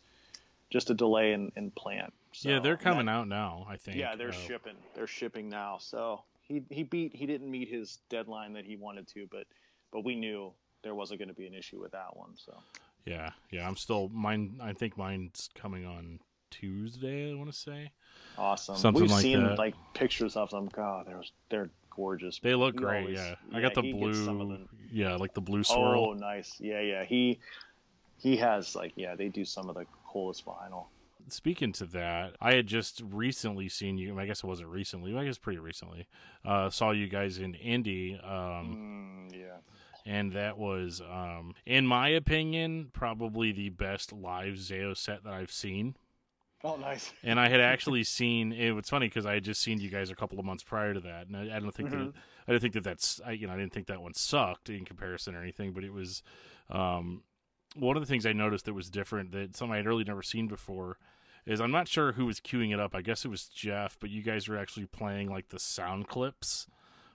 just 0.70 0.90
a 0.90 0.94
delay 0.94 1.34
in, 1.34 1.52
in 1.56 1.72
plant. 1.72 2.14
So, 2.34 2.50
yeah, 2.50 2.60
they're 2.60 2.78
coming 2.78 3.06
that- 3.08 3.12
out 3.14 3.28
now, 3.28 3.66
I 3.70 3.78
think. 3.78 3.98
Yeah, 3.98 4.16
they're 4.16 4.30
Uh, 4.30 4.32
shipping. 4.34 4.76
They're 4.96 5.08
shipping 5.08 5.50
now. 5.50 5.78
So 5.80 6.24
he 6.42 6.64
he 6.70 6.84
beat 6.84 7.16
he 7.16 7.26
didn't 7.26 7.50
meet 7.50 7.68
his 7.70 8.00
deadline 8.10 8.54
that 8.54 8.66
he 8.66 8.76
wanted 8.76 9.08
to, 9.10 9.28
but 9.32 9.48
but 9.92 10.04
we 10.04 10.16
knew 10.16 10.54
there 10.84 10.94
wasn't 10.96 11.20
going 11.20 11.30
to 11.30 11.34
be 11.34 11.48
an 11.48 11.54
issue 11.54 11.80
with 11.82 11.92
that 11.94 12.16
one. 12.16 12.32
So 12.38 12.54
Yeah, 13.06 13.32
yeah. 13.52 13.68
I'm 13.68 13.76
still 13.78 14.10
mine. 14.10 14.60
I 14.62 14.74
think 14.74 14.98
mine's 14.98 15.50
coming 15.56 15.86
on 15.86 16.20
Tuesday. 16.52 17.32
I 17.32 17.36
want 17.36 17.52
to 17.52 17.58
say 17.58 17.92
awesome. 18.38 18.76
Something 18.76 19.04
We've 19.04 19.12
like 19.12 19.22
seen 19.22 19.44
that. 19.44 19.58
like 19.58 19.76
pictures 19.94 20.36
of 20.36 20.50
them. 20.52 20.68
God, 20.68 21.08
they're 21.08 21.24
they're 21.50 21.70
gorgeous. 21.90 22.40
they 22.40 22.54
look 22.56 22.76
He 22.76 22.80
great. 22.80 23.02
always- 23.02 23.18
yeah, 23.18 23.36
I 23.54 23.62
got 23.62 23.74
the 23.74 23.82
he 23.82 23.92
some 24.14 24.42
of 24.42 24.48
blue. 24.48 24.68
Yeah, 24.92 25.16
like 25.16 25.34
the 25.34 25.42
blue 25.42 25.64
swirl. 25.64 26.10
Oh, 26.10 26.14
nice. 26.14 26.60
Yeah, 26.60 26.82
yeah. 26.82 27.04
He 27.06 27.40
he 28.20 28.38
has 28.38 28.76
like 28.76 28.94
yeah. 28.96 29.16
They 29.16 29.30
do 29.30 29.44
some 29.46 29.68
of 29.70 29.76
the 29.76 29.86
coolest 30.18 30.46
vinyl. 30.46 30.86
Speaking 31.30 31.74
to 31.74 31.86
that, 31.88 32.36
I 32.40 32.54
had 32.54 32.68
just 32.68 33.02
recently 33.06 33.68
seen 33.68 33.98
you. 33.98 34.18
I 34.18 34.26
guess 34.26 34.40
it 34.44 34.48
wasn't 34.48 34.70
recently. 34.70 35.16
I 35.18 35.26
guess 35.26 35.38
pretty 35.38 35.60
recently. 35.60 36.08
Uh, 36.46 36.70
saw 36.70 36.92
you 36.92 37.08
guys 37.08 37.38
in 37.38 37.54
Indy. 37.56 38.18
Um, 38.24 39.28
Mm, 39.30 39.36
yeah. 39.38 39.58
and 40.06 40.32
that 40.32 40.58
was, 40.58 41.02
um, 41.02 41.54
in 41.66 41.86
my 41.86 42.08
opinion, 42.10 42.90
probably 42.94 43.52
the 43.52 43.70
best 43.70 44.14
live 44.14 44.54
Zao 44.54 44.96
set 44.96 45.24
that 45.26 45.34
I've 45.34 45.52
seen. 45.52 45.98
Oh, 46.64 46.78
nice. 46.78 47.12
And 47.24 47.40
I 47.42 47.50
had 47.50 47.60
actually 47.60 48.04
seen 48.20 48.54
it. 48.54 48.72
was 48.72 48.88
funny 48.90 49.08
because 49.08 49.26
I 49.26 49.34
had 49.34 49.44
just 49.44 49.62
seen 49.62 49.82
you 49.82 49.90
guys 49.90 50.10
a 50.10 50.16
couple 50.16 50.40
of 50.40 50.46
months 50.46 50.64
prior 50.64 50.94
to 50.94 51.02
that, 51.02 51.28
and 51.28 51.36
I, 51.36 51.58
I 51.58 51.60
don't 51.60 51.74
think 51.76 51.90
that 51.90 52.00
Mhm. 52.00 52.14
I 52.48 52.52
didn't 52.54 52.62
think 52.62 52.74
that 52.76 52.84
that's 52.86 53.20
I, 53.26 53.32
you 53.34 53.48
know 53.48 53.54
I 53.54 53.58
didn't 53.58 53.74
think 53.74 53.88
that 53.88 54.02
one 54.02 54.14
sucked 54.14 54.70
in 54.70 54.86
comparison 54.86 55.36
or 55.36 55.42
anything, 55.42 55.74
but 55.74 55.84
it 55.84 55.92
was 55.92 56.24
um, 56.70 57.24
one 57.76 57.96
of 57.98 58.02
the 58.02 58.08
things 58.08 58.26
I 58.26 58.34
noticed 58.34 58.66
that 58.66 58.74
was 58.74 58.90
different 58.90 59.32
that 59.32 59.56
something 59.56 59.76
I'd 59.78 59.86
really 59.86 60.04
never 60.04 60.24
seen 60.24 60.48
before 60.48 60.98
is 61.46 61.62
I'm 61.62 61.72
not 61.72 61.88
sure 61.88 62.12
who 62.14 62.26
was 62.26 62.40
queuing 62.40 62.74
it 62.74 62.80
up. 62.80 62.94
I 62.96 63.02
guess 63.02 63.24
it 63.24 63.30
was 63.30 63.48
Jeff, 63.48 63.98
but 64.00 64.10
you 64.10 64.22
guys 64.22 64.48
were 64.48 64.58
actually 64.58 64.86
playing 64.88 65.30
like 65.30 65.50
the 65.50 65.60
sound 65.60 66.08
clips 66.08 66.68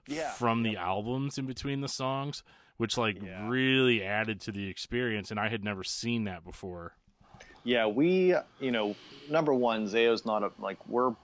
Yeah. 0.07 0.31
from 0.31 0.63
the 0.63 0.75
albums 0.77 1.37
in 1.37 1.45
between 1.45 1.81
the 1.81 1.87
songs, 1.87 2.43
which 2.77 2.97
like 2.97 3.21
Yeah. 3.21 3.47
really 3.47 4.03
added 4.03 4.41
to 4.41 4.51
the 4.51 4.67
experience, 4.69 5.29
and 5.31 5.39
I 5.39 5.49
had 5.49 5.63
never 5.63 5.83
seen 5.83 6.23
that 6.25 6.43
before. 6.43 6.95
Yeah, 7.63 7.85
we, 7.87 8.35
you 8.59 8.71
know, 8.71 8.95
number 9.29 9.53
one, 9.53 9.87
Zao's 9.87 10.25
not 10.25 10.43
a 10.43 10.51
like 10.59 10.77
we're 10.87 11.15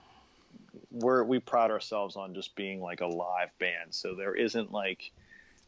we're 0.92 1.24
we 1.24 1.38
pride 1.40 1.70
ourselves 1.70 2.16
on 2.16 2.34
just 2.34 2.54
being 2.54 2.80
like 2.80 3.00
a 3.00 3.06
live 3.06 3.50
band. 3.58 3.92
So 3.94 4.14
there 4.14 4.34
isn't 4.34 4.72
like 4.72 5.10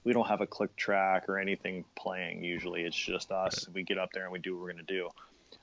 we 0.05 0.13
don't 0.13 0.29
have 0.29 0.41
a 0.41 0.47
click 0.47 0.75
track 0.77 1.29
or 1.29 1.39
anything 1.39 1.85
playing. 1.97 2.43
Usually, 2.43 2.83
it's 2.83 2.97
just 2.97 3.31
us. 3.31 3.69
We 3.73 3.83
get 3.83 3.99
up 3.99 4.11
there 4.13 4.25
and 4.25 4.33
we 4.33 4.39
do 4.39 4.55
what 4.55 4.63
we're 4.63 4.73
gonna 4.73 4.83
do. 4.85 5.09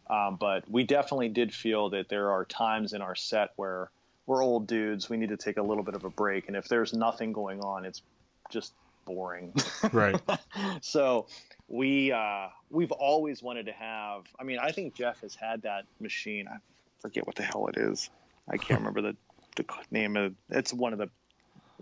Um, 0.09 0.37
but 0.37 0.69
we 0.69 0.83
definitely 0.83 1.29
did 1.29 1.53
feel 1.53 1.89
that 1.91 2.09
there 2.09 2.31
are 2.31 2.45
times 2.45 2.93
in 2.93 3.01
our 3.01 3.15
set 3.15 3.51
where 3.57 3.91
we're 4.25 4.43
old 4.43 4.67
dudes. 4.67 5.09
We 5.09 5.17
need 5.17 5.29
to 5.29 5.37
take 5.37 5.57
a 5.57 5.63
little 5.63 5.83
bit 5.83 5.95
of 5.95 6.03
a 6.03 6.09
break, 6.09 6.47
and 6.47 6.55
if 6.55 6.67
there's 6.67 6.93
nothing 6.93 7.33
going 7.33 7.61
on, 7.61 7.85
it's 7.85 8.01
just 8.49 8.73
boring. 9.05 9.53
Right. 9.91 10.19
so 10.81 11.27
we 11.67 12.11
uh, 12.11 12.47
we've 12.69 12.91
always 12.91 13.41
wanted 13.41 13.67
to 13.67 13.71
have. 13.71 14.23
I 14.39 14.43
mean, 14.43 14.59
I 14.59 14.71
think 14.71 14.93
Jeff 14.95 15.21
has 15.21 15.35
had 15.35 15.63
that 15.63 15.85
machine. 15.99 16.47
I 16.47 16.57
forget 16.99 17.25
what 17.25 17.35
the 17.35 17.43
hell 17.43 17.67
it 17.67 17.77
is. 17.77 18.09
I 18.47 18.57
can't 18.57 18.79
remember 18.81 19.01
the 19.01 19.15
the 19.55 19.65
name 19.91 20.17
of. 20.17 20.33
It's 20.49 20.73
one 20.73 20.93
of 20.93 20.99
the 20.99 21.09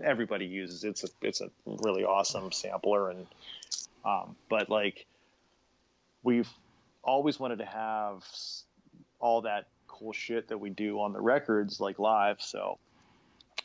everybody 0.04 0.46
uses. 0.46 0.84
It's 0.84 1.04
a 1.04 1.08
it's 1.22 1.42
a 1.42 1.50
really 1.66 2.04
awesome 2.04 2.52
sampler 2.52 3.10
and 3.10 3.28
um, 4.06 4.36
but 4.50 4.70
like 4.70 5.06
we've 6.24 6.50
always 7.04 7.40
wanted 7.40 7.60
to 7.60 7.66
have 7.66 8.24
all 9.20 9.42
that 9.42 9.68
cool 9.88 10.14
shit 10.14 10.50
that 10.50 10.60
we 10.60 10.70
do 10.70 11.00
on 11.00 11.14
the 11.14 11.22
records 11.22 11.80
like 11.80 12.00
live. 12.00 12.42
So 12.42 12.78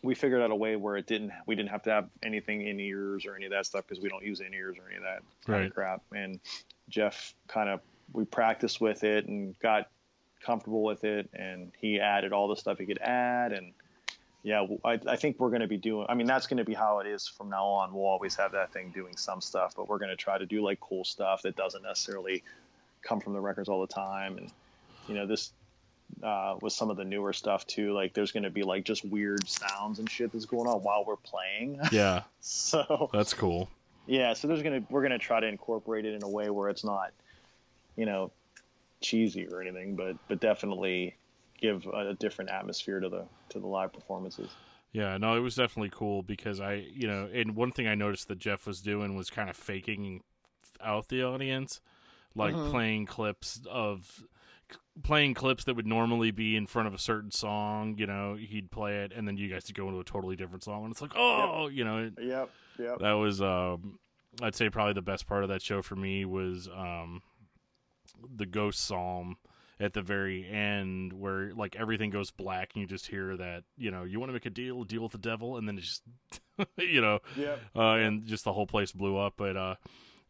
we 0.02 0.14
figured 0.14 0.40
out 0.42 0.50
a 0.50 0.56
way 0.56 0.76
where 0.76 0.96
it 0.96 1.06
didn't 1.06 1.32
we 1.46 1.54
didn't 1.54 1.70
have 1.70 1.82
to 1.84 1.90
have 1.90 2.08
anything 2.22 2.66
in 2.66 2.80
ears 2.80 3.26
or 3.26 3.36
any 3.36 3.44
of 3.46 3.52
that 3.52 3.66
stuff 3.66 3.84
because 3.86 4.02
we 4.02 4.08
don't 4.08 4.24
use 4.24 4.40
in 4.40 4.52
ears 4.54 4.76
or 4.78 4.88
any 4.88 4.96
of 4.96 5.02
that 5.02 5.22
kind 5.46 5.60
Right. 5.60 5.66
of 5.66 5.74
crap. 5.74 6.02
And 6.14 6.40
Jeff 6.88 7.34
kind 7.48 7.68
of 7.68 7.80
we 8.12 8.24
practiced 8.24 8.80
with 8.80 9.04
it 9.04 9.26
and 9.26 9.58
got 9.60 9.88
comfortable 10.44 10.82
with 10.82 11.04
it, 11.04 11.30
and 11.32 11.70
he 11.78 12.00
added 12.00 12.32
all 12.32 12.48
the 12.48 12.56
stuff 12.56 12.78
he 12.78 12.86
could 12.86 12.98
add 12.98 13.52
and. 13.52 13.72
Yeah, 14.42 14.66
I, 14.85 14.98
I 15.07 15.16
think 15.16 15.38
we're 15.38 15.50
going 15.50 15.61
to 15.61 15.68
be 15.68 15.76
doing. 15.76 16.07
I 16.09 16.14
mean, 16.14 16.26
that's 16.26 16.48
going 16.48 16.59
to 16.59 16.64
be 16.64 16.74
how 16.74 16.98
it 16.98 17.07
is 17.07 17.28
from 17.28 17.48
now 17.48 17.64
on. 17.64 17.94
We'll 17.94 18.07
always 18.07 18.35
have 18.37 18.52
that 18.52 18.72
thing 18.72 18.90
doing 18.90 19.16
some 19.16 19.40
stuff, 19.40 19.74
but 19.76 19.88
we're 19.88 19.98
going 19.98 20.11
to 20.11 20.16
try 20.16 20.37
to 20.37 20.46
do 20.46 20.64
like 20.64 20.81
cool 20.81 21.05
stuff 21.05 21.42
that 21.42 21.55
doesn't 21.55 21.83
necessarily 21.83 22.42
come 23.02 23.20
from 23.20 23.35
the 23.35 23.40
records 23.40 23.68
all 23.68 23.81
the 23.81 23.92
time. 23.92 24.38
And 24.38 24.50
you 25.07 25.14
know, 25.14 25.26
this 25.26 25.52
uh, 26.22 26.57
with 26.61 26.72
some 26.72 26.90
of 26.90 26.96
the 26.96 27.05
newer 27.05 27.33
stuff 27.33 27.66
too. 27.66 27.92
Like, 27.92 28.14
there's 28.14 28.33
going 28.33 28.42
to 28.42 28.50
be 28.50 28.62
like 28.62 28.85
just 28.85 29.05
weird 29.05 29.48
sounds 29.48 29.98
and 29.98 30.11
shit 30.11 30.33
that's 30.33 30.44
going 30.44 30.68
on 30.68 30.83
while 30.83 31.05
we're 31.07 31.16
playing. 31.16 31.81
Yeah, 31.92 32.22
so 32.40 33.11
that's 33.12 33.35
cool. 33.35 33.68
yeah, 34.07 34.33
so 34.35 34.48
there's 34.48 34.62
gonna 34.62 34.83
we're 34.88 35.02
gonna 35.02 35.18
try 35.18 35.40
to 35.40 35.46
incorporate 35.46 36.05
it 36.05 36.14
in 36.14 36.22
a 36.22 36.28
way 36.28 36.48
where 36.50 36.68
it's 36.68 36.85
not, 36.85 37.12
you 37.96 38.07
know, 38.07 38.31
cheesy 39.00 39.46
or 39.46 39.61
anything, 39.61 39.94
but 39.94 40.16
but 40.28 40.40
definitely 40.40 41.14
give 41.62 41.87
a, 41.87 42.09
a 42.11 42.14
different 42.14 42.51
atmosphere 42.51 43.01
to 43.01 43.09
the 43.09 43.25
to 43.51 43.59
the 43.61 43.66
live 43.66 43.92
performances. 43.92 44.51
Yeah, 44.92 45.16
no, 45.16 45.35
it 45.37 45.40
was 45.40 45.55
definitely 45.55 45.90
cool 45.90 46.22
because 46.22 46.61
I, 46.61 46.75
you 46.94 47.07
know, 47.07 47.27
and 47.33 47.57
one 47.57 47.72
thing 47.72 47.87
I 47.87 47.94
noticed 47.94 48.29
that 48.29 48.38
Jeff 48.38 48.66
was 48.66 48.83
doing 48.83 49.16
was 49.16 49.31
kind 49.31 49.48
of 49.48 49.57
faking 49.57 50.22
out 50.85 51.09
the 51.09 51.22
audience, 51.22 51.81
like 52.35 52.55
Mhm. 52.55 52.70
playing 52.70 53.07
clips 53.07 53.61
of 53.70 54.25
playing 55.03 55.33
clips 55.35 55.64
that 55.64 55.75
would 55.77 55.87
normally 55.87 56.31
be 56.31 56.57
in 56.57 56.66
front 56.66 56.88
of 56.88 56.94
a 56.94 56.98
certain 56.98 57.31
song. 57.31 57.96
You 57.96 58.07
know, 58.07 58.35
he'd 58.35 58.70
play 58.70 58.98
it, 59.05 59.12
and 59.14 59.27
then 59.27 59.38
you 59.38 59.48
guys 59.48 59.64
would 59.66 59.77
go 59.77 59.88
into 59.88 60.01
a 60.01 60.05
totally 60.05 60.37
different 60.37 60.62
song, 60.64 60.85
and 60.85 60.92
it's 60.92 61.01
like, 61.01 61.12
oh, 61.16 61.68
you 61.68 61.85
know, 61.85 61.98
it, 61.98 62.14
Yep, 62.20 62.51
yep. 62.79 62.98
that 62.98 63.12
was, 63.12 63.40
um, 63.40 63.98
I'd 64.42 64.55
say 64.55 64.68
probably 64.68 64.92
the 64.94 65.01
best 65.03 65.27
part 65.27 65.42
of 65.42 65.48
that 65.48 65.62
show 65.62 65.81
for 65.83 65.96
me 65.96 66.25
was 66.27 66.68
um, 66.68 67.22
the 68.35 68.46
Ghost 68.46 68.81
Psalm 68.81 69.37
at 69.82 69.92
the 69.92 70.00
very 70.02 70.46
end 70.46 71.12
where 71.12 71.52
like 71.54 71.74
everything 71.76 72.10
goes 72.10 72.30
black 72.30 72.70
and 72.74 72.80
you 72.82 72.86
just 72.86 73.06
hear 73.06 73.36
that 73.36 73.64
you 73.76 73.90
know 73.90 74.04
you 74.04 74.20
want 74.20 74.30
to 74.30 74.34
make 74.34 74.46
a 74.46 74.50
deal? 74.50 74.84
Deal 74.84 75.02
with 75.02 75.12
the 75.12 75.18
devil? 75.18 75.56
And 75.56 75.66
then 75.68 75.76
it 75.76 75.82
just 75.82 76.02
you 76.78 77.00
know 77.00 77.18
Yep. 77.36 77.60
uh, 77.76 77.94
and 77.94 78.24
just 78.24 78.44
the 78.44 78.52
whole 78.52 78.66
place 78.66 78.92
blew 78.92 79.16
up. 79.18 79.34
But 79.36 79.56
uh 79.56 79.74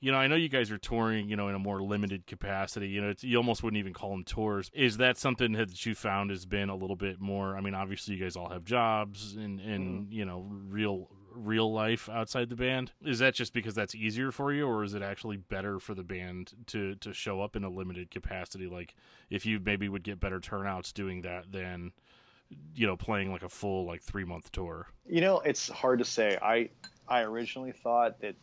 you 0.00 0.10
know 0.10 0.18
i 0.18 0.26
know 0.26 0.34
you 0.34 0.48
guys 0.48 0.72
are 0.72 0.78
touring 0.78 1.28
you 1.28 1.36
know 1.36 1.46
in 1.48 1.54
a 1.54 1.58
more 1.58 1.80
limited 1.82 2.26
capacity. 2.26 2.88
You 2.88 3.02
know 3.02 3.10
it's, 3.10 3.22
you 3.22 3.36
almost 3.36 3.62
wouldn't 3.62 3.78
even 3.78 3.92
call 3.92 4.10
them 4.10 4.24
tours. 4.24 4.70
Is 4.74 4.96
that 4.96 5.16
something 5.18 5.52
that 5.52 5.84
you 5.86 5.94
found 5.94 6.30
has 6.30 6.44
been 6.46 6.68
a 6.70 6.74
little 6.76 6.96
bit 6.96 7.20
more 7.20 7.56
i 7.56 7.60
mean 7.60 7.74
obviously 7.74 8.14
you 8.16 8.22
guys 8.22 8.34
all 8.34 8.48
have 8.48 8.64
jobs 8.64 9.36
and 9.36 9.60
and 9.60 10.12
you 10.12 10.24
know 10.24 10.44
real 10.68 11.08
real 11.34 11.72
life 11.72 12.08
outside 12.08 12.48
the 12.48 12.56
band? 12.56 12.92
Is 13.04 13.18
that 13.18 13.34
just 13.34 13.52
because 13.52 13.74
that's 13.74 13.94
easier 13.94 14.32
for 14.32 14.52
you 14.52 14.66
or 14.66 14.84
is 14.84 14.94
it 14.94 15.02
actually 15.02 15.36
better 15.36 15.78
for 15.78 15.94
the 15.94 16.02
band 16.02 16.52
to 16.68 16.94
to 16.96 17.12
show 17.12 17.40
up 17.40 17.56
in 17.56 17.64
a 17.64 17.70
limited 17.70 18.10
capacity? 18.10 18.66
Like 18.66 18.94
if 19.30 19.46
you 19.46 19.60
maybe 19.60 19.88
would 19.88 20.02
get 20.02 20.20
better 20.20 20.40
turnouts 20.40 20.92
doing 20.92 21.22
that 21.22 21.50
than 21.52 21.92
you 22.74 22.86
know 22.86 22.96
playing 22.96 23.32
like 23.32 23.42
a 23.42 23.48
full 23.48 23.86
like 23.86 24.02
three 24.02 24.24
month 24.24 24.52
tour? 24.52 24.88
You 25.06 25.20
know, 25.20 25.40
it's 25.40 25.68
hard 25.68 25.98
to 25.98 26.04
say. 26.04 26.38
I 26.42 26.68
I 27.08 27.22
originally 27.22 27.72
thought 27.72 28.20
that 28.20 28.34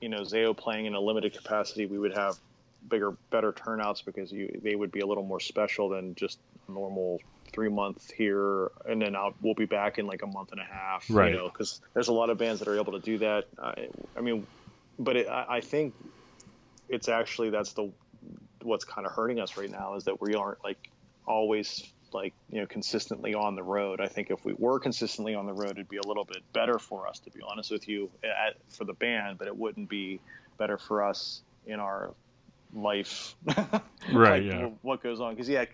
you 0.00 0.08
know 0.08 0.22
Zao 0.22 0.56
playing 0.56 0.86
in 0.86 0.94
a 0.94 1.00
limited 1.00 1.34
capacity, 1.34 1.86
we 1.86 1.98
would 1.98 2.14
have 2.14 2.36
bigger, 2.88 3.12
better 3.30 3.52
turnouts 3.52 4.02
because 4.04 4.32
you 4.32 4.60
they 4.62 4.74
would 4.74 4.92
be 4.92 5.00
a 5.00 5.06
little 5.06 5.24
more 5.24 5.40
special 5.40 5.88
than 5.88 6.14
just 6.14 6.38
normal 6.68 7.20
three 7.58 7.68
month 7.68 8.12
here, 8.12 8.70
and 8.88 9.02
then 9.02 9.16
I'll, 9.16 9.34
we'll 9.42 9.54
be 9.54 9.64
back 9.64 9.98
in 9.98 10.06
like 10.06 10.22
a 10.22 10.28
month 10.28 10.52
and 10.52 10.60
a 10.60 10.64
half. 10.64 11.06
Right. 11.10 11.32
You 11.32 11.38
know, 11.38 11.48
because 11.48 11.80
there's 11.92 12.06
a 12.06 12.12
lot 12.12 12.30
of 12.30 12.38
bands 12.38 12.60
that 12.60 12.68
are 12.68 12.78
able 12.78 12.92
to 12.92 13.00
do 13.00 13.18
that. 13.18 13.46
I, 13.60 13.88
I 14.16 14.20
mean, 14.20 14.46
but 14.96 15.16
it, 15.16 15.28
I, 15.28 15.56
I 15.56 15.60
think 15.60 15.92
it's 16.88 17.08
actually 17.08 17.50
that's 17.50 17.72
the 17.72 17.90
what's 18.62 18.84
kind 18.84 19.08
of 19.08 19.12
hurting 19.12 19.40
us 19.40 19.56
right 19.56 19.70
now 19.70 19.96
is 19.96 20.04
that 20.04 20.20
we 20.20 20.36
aren't 20.36 20.62
like 20.62 20.88
always 21.26 21.82
like 22.12 22.32
you 22.48 22.60
know 22.60 22.66
consistently 22.68 23.34
on 23.34 23.56
the 23.56 23.64
road. 23.64 24.00
I 24.00 24.06
think 24.06 24.30
if 24.30 24.44
we 24.44 24.54
were 24.56 24.78
consistently 24.78 25.34
on 25.34 25.46
the 25.46 25.52
road, 25.52 25.72
it'd 25.72 25.88
be 25.88 25.96
a 25.96 26.06
little 26.06 26.24
bit 26.24 26.44
better 26.52 26.78
for 26.78 27.08
us, 27.08 27.18
to 27.20 27.30
be 27.30 27.40
honest 27.44 27.72
with 27.72 27.88
you, 27.88 28.08
at, 28.22 28.54
for 28.68 28.84
the 28.84 28.94
band. 28.94 29.38
But 29.38 29.48
it 29.48 29.56
wouldn't 29.56 29.88
be 29.88 30.20
better 30.58 30.78
for 30.78 31.02
us 31.02 31.42
in 31.66 31.80
our 31.80 32.14
life. 32.72 33.34
Right, 34.10 34.42
like, 34.42 34.52
yeah. 34.52 34.70
What 34.82 35.02
goes 35.02 35.20
on? 35.20 35.34
Because 35.34 35.50
yeah, 35.50 35.66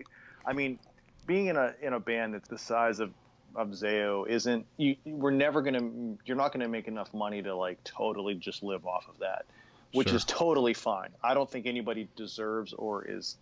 I 0.44 0.54
mean, 0.54 0.80
being 1.26 1.46
in 1.46 1.56
a 1.56 1.74
in 1.80 1.92
a 1.92 2.00
band 2.00 2.34
that's 2.34 2.48
the 2.48 2.58
size 2.58 3.00
of 3.00 3.12
of 3.54 3.68
Zao 3.68 4.28
isn't 4.28 4.66
you 4.76 4.96
we're 5.04 5.30
never 5.30 5.62
gonna 5.62 6.16
you're 6.24 6.36
not 6.36 6.52
gonna 6.52 6.68
make 6.68 6.88
enough 6.88 7.12
money 7.14 7.42
to 7.42 7.54
like 7.54 7.82
totally 7.84 8.34
just 8.34 8.62
live 8.62 8.86
off 8.86 9.06
of 9.08 9.18
that 9.20 9.44
which 9.92 10.08
Sure. 10.08 10.16
is 10.16 10.24
totally 10.24 10.74
fine. 10.74 11.10
I 11.22 11.34
don't 11.34 11.48
think 11.48 11.66
anybody 11.66 12.08
deserves 12.16 12.72
or 12.72 13.04
is 13.04 13.36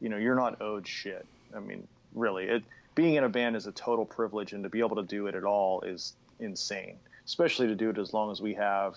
you 0.00 0.08
know 0.08 0.16
you're 0.16 0.36
not 0.36 0.60
owed 0.62 0.86
shit. 0.86 1.26
I 1.54 1.60
mean 1.60 1.86
really 2.14 2.44
it 2.44 2.62
being 2.94 3.14
in 3.14 3.24
a 3.24 3.28
band 3.28 3.56
is 3.56 3.66
a 3.66 3.72
total 3.72 4.04
privilege 4.04 4.52
and 4.52 4.62
to 4.64 4.68
be 4.68 4.78
able 4.80 4.96
to 4.96 5.02
do 5.02 5.26
it 5.26 5.34
at 5.34 5.44
all 5.44 5.80
is 5.82 6.14
insane 6.40 6.96
especially 7.26 7.66
to 7.66 7.74
do 7.74 7.90
it 7.90 7.98
as 7.98 8.14
long 8.14 8.30
as 8.30 8.40
we 8.40 8.54
have 8.54 8.96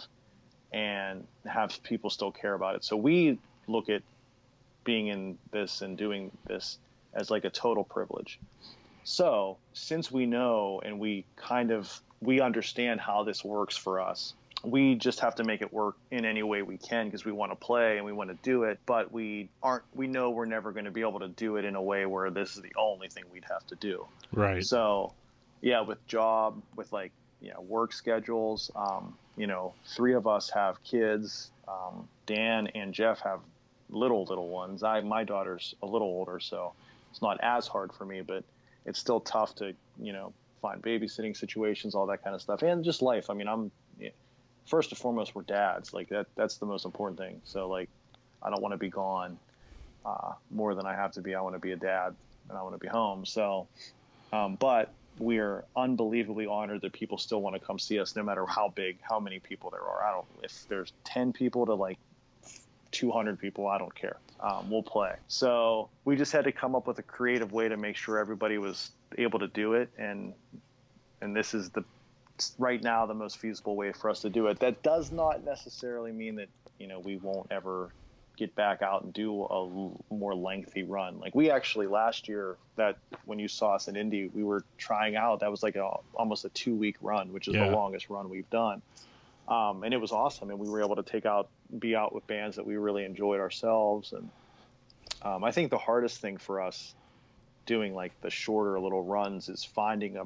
and 0.71 1.27
have 1.45 1.83
people 1.83 2.09
still 2.09 2.31
care 2.31 2.53
about 2.53 2.75
it. 2.75 2.83
So 2.85 2.95
we 2.95 3.37
look 3.67 3.89
at 3.89 4.03
being 4.85 5.07
in 5.07 5.37
this 5.51 5.81
and 5.81 5.97
doing 5.97 6.31
this 6.47 6.77
as 7.13 7.29
like 7.29 7.45
a 7.45 7.49
total 7.49 7.83
privilege 7.83 8.39
so, 9.03 9.57
since 9.73 10.11
we 10.11 10.25
know 10.25 10.81
and 10.83 10.99
we 10.99 11.25
kind 11.35 11.71
of 11.71 12.01
we 12.21 12.39
understand 12.39 13.01
how 13.01 13.23
this 13.23 13.43
works 13.43 13.75
for 13.75 13.99
us, 13.99 14.33
we 14.63 14.93
just 14.95 15.21
have 15.21 15.35
to 15.35 15.43
make 15.43 15.61
it 15.61 15.73
work 15.73 15.95
in 16.11 16.23
any 16.23 16.43
way 16.43 16.61
we 16.61 16.77
can 16.77 17.07
because 17.07 17.25
we 17.25 17.31
want 17.31 17.51
to 17.51 17.55
play 17.55 17.97
and 17.97 18.05
we 18.05 18.11
want 18.11 18.29
to 18.29 18.37
do 18.43 18.63
it, 18.63 18.79
but 18.85 19.11
we 19.11 19.49
aren't 19.63 19.83
we 19.95 20.07
know 20.07 20.29
we're 20.29 20.45
never 20.45 20.71
going 20.71 20.85
to 20.85 20.91
be 20.91 21.01
able 21.01 21.19
to 21.19 21.29
do 21.29 21.57
it 21.57 21.65
in 21.65 21.75
a 21.75 21.81
way 21.81 22.05
where 22.05 22.29
this 22.29 22.55
is 22.55 22.61
the 22.61 22.73
only 22.77 23.07
thing 23.07 23.23
we'd 23.33 23.45
have 23.49 23.65
to 23.67 23.75
do. 23.75 24.05
right 24.31 24.63
So, 24.63 25.13
yeah, 25.61 25.81
with 25.81 26.05
job, 26.07 26.61
with 26.75 26.91
like 26.93 27.11
you 27.41 27.51
know 27.51 27.61
work 27.61 27.93
schedules, 27.93 28.69
um, 28.75 29.15
you 29.35 29.47
know, 29.47 29.73
three 29.95 30.13
of 30.13 30.27
us 30.27 30.51
have 30.51 30.83
kids. 30.83 31.49
Um, 31.67 32.07
Dan 32.27 32.67
and 32.67 32.93
Jeff 32.93 33.21
have 33.21 33.39
little 33.89 34.25
little 34.25 34.49
ones. 34.49 34.83
I 34.83 35.01
my 35.01 35.23
daughter's 35.23 35.73
a 35.81 35.87
little 35.87 36.07
older, 36.07 36.39
so 36.39 36.73
it's 37.11 37.21
not 37.21 37.39
as 37.43 37.67
hard 37.67 37.93
for 37.93 38.05
me, 38.05 38.21
but 38.21 38.43
it's 38.85 38.99
still 38.99 39.19
tough 39.19 39.55
to 39.55 39.75
you 40.01 40.13
know 40.13 40.33
find 40.61 40.81
babysitting 40.81 41.35
situations, 41.35 41.95
all 41.95 42.07
that 42.07 42.23
kind 42.23 42.35
of 42.35 42.41
stuff, 42.41 42.61
and 42.63 42.83
just 42.83 43.01
life. 43.01 43.29
I 43.29 43.33
mean, 43.33 43.47
I'm 43.47 43.71
first 44.65 44.91
and 44.91 44.97
foremost 44.97 45.35
we're 45.35 45.43
dads. 45.43 45.93
Like 45.93 46.09
that 46.09 46.27
that's 46.35 46.57
the 46.57 46.65
most 46.65 46.85
important 46.85 47.19
thing. 47.19 47.41
So 47.43 47.69
like 47.69 47.89
I 48.41 48.49
don't 48.49 48.61
want 48.61 48.73
to 48.73 48.77
be 48.77 48.89
gone 48.89 49.37
uh, 50.05 50.33
more 50.49 50.73
than 50.75 50.85
I 50.85 50.95
have 50.95 51.11
to 51.13 51.21
be. 51.21 51.35
I 51.35 51.41
want 51.41 51.55
to 51.55 51.59
be 51.59 51.71
a 51.71 51.77
dad 51.77 52.15
and 52.49 52.57
I 52.57 52.63
want 52.63 52.73
to 52.75 52.79
be 52.79 52.87
home. 52.87 53.25
So, 53.25 53.67
um, 54.33 54.55
but 54.59 54.93
we 55.19 55.39
are 55.39 55.65
unbelievably 55.75 56.47
honored 56.47 56.81
that 56.81 56.93
people 56.93 57.17
still 57.17 57.41
want 57.41 57.55
to 57.55 57.59
come 57.59 57.77
see 57.77 57.99
us, 57.99 58.15
no 58.15 58.23
matter 58.23 58.45
how 58.45 58.69
big, 58.69 58.97
how 59.07 59.19
many 59.19 59.39
people 59.39 59.69
there 59.69 59.81
are. 59.81 60.03
I 60.03 60.11
don't 60.11 60.25
if 60.43 60.65
there's 60.69 60.93
ten 61.03 61.33
people 61.33 61.65
to 61.65 61.73
like 61.73 61.97
200 62.91 63.39
people, 63.39 63.67
I 63.67 63.77
don't 63.77 63.93
care. 63.95 64.17
Um, 64.39 64.69
we'll 64.71 64.83
play. 64.83 65.13
So 65.27 65.89
we 66.03 66.15
just 66.15 66.31
had 66.31 66.45
to 66.45 66.51
come 66.51 66.75
up 66.75 66.87
with 66.87 66.97
a 66.99 67.03
creative 67.03 67.51
way 67.53 67.69
to 67.69 67.77
make 67.77 67.95
sure 67.95 68.17
everybody 68.17 68.57
was 68.57 68.89
able 69.17 69.39
to 69.39 69.47
do 69.47 69.73
it, 69.73 69.89
and 69.97 70.33
and 71.21 71.35
this 71.35 71.53
is 71.53 71.69
the 71.69 71.83
right 72.57 72.81
now 72.81 73.05
the 73.05 73.13
most 73.13 73.37
feasible 73.37 73.75
way 73.75 73.91
for 73.91 74.09
us 74.09 74.21
to 74.21 74.29
do 74.29 74.47
it. 74.47 74.59
That 74.59 74.81
does 74.81 75.11
not 75.11 75.43
necessarily 75.45 76.11
mean 76.11 76.35
that 76.37 76.47
you 76.79 76.87
know 76.87 76.99
we 76.99 77.17
won't 77.17 77.47
ever 77.51 77.91
get 78.37 78.55
back 78.55 78.81
out 78.81 79.03
and 79.03 79.13
do 79.13 79.31
a 79.43 79.53
l- 79.53 80.03
more 80.09 80.33
lengthy 80.33 80.81
run. 80.81 81.19
Like 81.19 81.35
we 81.35 81.51
actually 81.51 81.85
last 81.85 82.27
year 82.27 82.57
that 82.77 82.97
when 83.25 83.37
you 83.37 83.47
saw 83.47 83.75
us 83.75 83.87
in 83.87 83.95
Indy, 83.95 84.31
we 84.33 84.43
were 84.43 84.63
trying 84.79 85.15
out. 85.15 85.41
That 85.41 85.51
was 85.51 85.61
like 85.61 85.75
a, 85.75 85.87
almost 86.15 86.45
a 86.45 86.49
two 86.49 86.73
week 86.73 86.95
run, 87.01 87.31
which 87.33 87.47
is 87.47 87.53
Yeah. 87.53 87.69
the 87.69 87.75
longest 87.75 88.09
run 88.09 88.29
we've 88.29 88.49
done. 88.49 88.81
Um, 89.51 89.83
and 89.83 89.93
it 89.93 89.97
was 89.97 90.13
awesome, 90.13 90.49
and 90.49 90.57
we 90.59 90.69
were 90.69 90.81
able 90.81 90.95
to 90.95 91.03
take 91.03 91.25
out, 91.25 91.49
be 91.77 91.93
out 91.93 92.15
with 92.15 92.25
bands 92.25 92.55
that 92.55 92.65
we 92.65 92.77
really 92.77 93.03
enjoyed 93.03 93.41
ourselves. 93.41 94.13
And 94.13 94.29
um, 95.23 95.43
I 95.43 95.51
think 95.51 95.71
the 95.71 95.77
hardest 95.77 96.21
thing 96.21 96.37
for 96.37 96.61
us 96.61 96.95
doing 97.65 97.93
like 97.93 98.13
the 98.21 98.29
shorter 98.29 98.79
little 98.79 99.03
runs 99.03 99.49
is 99.49 99.63
finding 99.63 100.15
a 100.15 100.23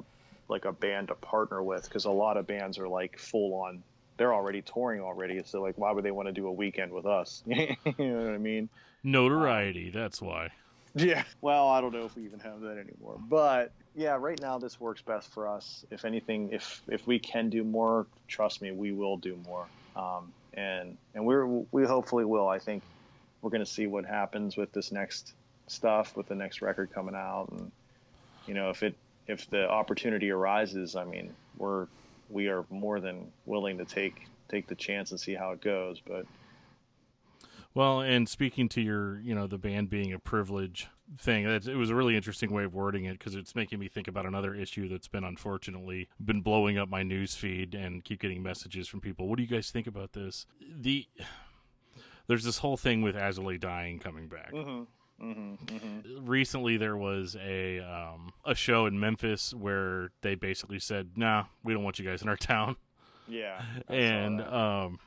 like 0.48 0.64
a 0.64 0.72
band 0.72 1.08
to 1.08 1.14
partner 1.16 1.60
with 1.60 1.84
because 1.84 2.04
a 2.04 2.10
lot 2.10 2.36
of 2.36 2.46
bands 2.46 2.78
are 2.78 2.86
like 2.86 3.18
full 3.18 3.54
on 3.54 3.82
they're 4.16 4.32
already 4.32 4.62
touring 4.62 5.00
already. 5.00 5.42
So 5.44 5.60
like 5.60 5.76
why 5.76 5.90
would 5.90 6.04
they 6.04 6.12
want 6.12 6.28
to 6.28 6.32
do 6.32 6.46
a 6.46 6.52
weekend 6.52 6.92
with 6.92 7.04
us? 7.04 7.42
You 7.46 7.76
know 7.98 8.24
what 8.24 8.34
i 8.34 8.38
mean? 8.38 8.68
Notoriety 9.02 9.90
that's 9.90 10.22
why. 10.22 10.50
yeah. 10.94 11.24
Well 11.40 11.68
i 11.68 11.80
don't 11.80 11.92
know 11.92 12.04
if 12.04 12.14
we 12.16 12.24
even 12.24 12.38
have 12.40 12.60
that 12.60 12.78
anymore. 12.78 13.18
But 13.18 13.72
yeah 13.96 14.16
right 14.20 14.40
now 14.40 14.58
this 14.58 14.78
works 14.78 15.02
best 15.02 15.32
for 15.32 15.48
us. 15.48 15.84
If 15.90 16.04
anything 16.04 16.50
if 16.52 16.82
if 16.88 17.06
we 17.06 17.18
can 17.18 17.50
do 17.50 17.64
more 17.64 18.06
trust 18.28 18.62
me 18.62 18.70
we 18.70 18.92
will 18.92 19.16
do 19.16 19.38
more. 19.46 19.66
Um, 19.96 20.32
and 20.54 20.96
and 21.14 21.24
we're 21.24 21.46
we 21.46 21.84
hopefully 21.84 22.24
will. 22.24 22.48
I 22.48 22.58
think 22.58 22.82
we're 23.42 23.50
going 23.50 23.64
to 23.64 23.70
see 23.70 23.86
what 23.86 24.04
happens 24.04 24.56
with 24.56 24.72
this 24.72 24.92
next 24.92 25.32
stuff 25.66 26.16
with 26.16 26.28
the 26.28 26.34
next 26.34 26.62
record 26.62 26.92
coming 26.92 27.14
out. 27.14 27.48
And 27.50 27.72
you 28.46 28.54
know 28.54 28.70
if 28.70 28.82
it 28.82 28.94
if 29.26 29.48
the 29.50 29.68
opportunity 29.68 30.30
arises, 30.30 30.96
I 30.96 31.04
mean, 31.04 31.34
we're 31.58 31.86
we 32.28 32.48
are 32.48 32.64
more 32.70 33.00
than 33.00 33.30
willing 33.44 33.78
to 33.78 33.84
take 33.84 34.26
take 34.48 34.66
the 34.66 34.74
chance 34.74 35.10
and 35.10 35.18
see 35.18 35.34
how 35.34 35.52
it 35.52 35.60
goes. 35.60 36.00
But 36.06 36.26
well, 37.76 38.00
and 38.00 38.26
speaking 38.26 38.70
to 38.70 38.80
your, 38.80 39.20
you 39.20 39.34
know, 39.34 39.46
the 39.46 39.58
band 39.58 39.90
being 39.90 40.10
a 40.10 40.18
privilege 40.18 40.88
thing, 41.18 41.44
it 41.44 41.76
was 41.76 41.90
a 41.90 41.94
really 41.94 42.16
interesting 42.16 42.50
way 42.50 42.64
of 42.64 42.72
wording 42.72 43.04
it 43.04 43.18
because 43.18 43.34
it's 43.34 43.54
making 43.54 43.78
me 43.78 43.86
think 43.86 44.08
about 44.08 44.24
another 44.24 44.54
issue 44.54 44.88
that's 44.88 45.08
been 45.08 45.24
unfortunately 45.24 46.08
been 46.24 46.40
blowing 46.40 46.78
up 46.78 46.88
my 46.88 47.02
news 47.02 47.34
feed 47.34 47.74
and 47.74 48.02
keep 48.02 48.22
getting 48.22 48.42
messages 48.42 48.88
from 48.88 49.02
people. 49.02 49.28
What 49.28 49.36
do 49.36 49.42
you 49.42 49.48
guys 49.48 49.70
think 49.70 49.86
about 49.86 50.14
this? 50.14 50.46
The 50.74 51.06
there's 52.28 52.44
this 52.44 52.56
whole 52.56 52.78
thing 52.78 53.02
with 53.02 53.14
I 53.14 53.30
Dying 53.58 53.98
coming 53.98 54.28
back. 54.28 54.54
Mm-hmm. 54.54 54.84
Mm-hmm, 55.22 55.64
mm-hmm. 55.66 56.26
Recently, 56.26 56.78
there 56.78 56.96
was 56.96 57.36
a 57.42 57.80
um, 57.80 58.32
a 58.46 58.54
show 58.54 58.86
in 58.86 58.98
Memphis 58.98 59.52
where 59.52 60.12
they 60.22 60.34
basically 60.34 60.78
said, 60.78 61.10
"Nah, 61.16 61.44
we 61.62 61.74
don't 61.74 61.84
want 61.84 61.98
you 61.98 62.06
guys 62.06 62.22
in 62.22 62.28
our 62.28 62.36
town." 62.38 62.76
Yeah, 63.28 63.60
and 63.86 64.40
um, 64.40 64.98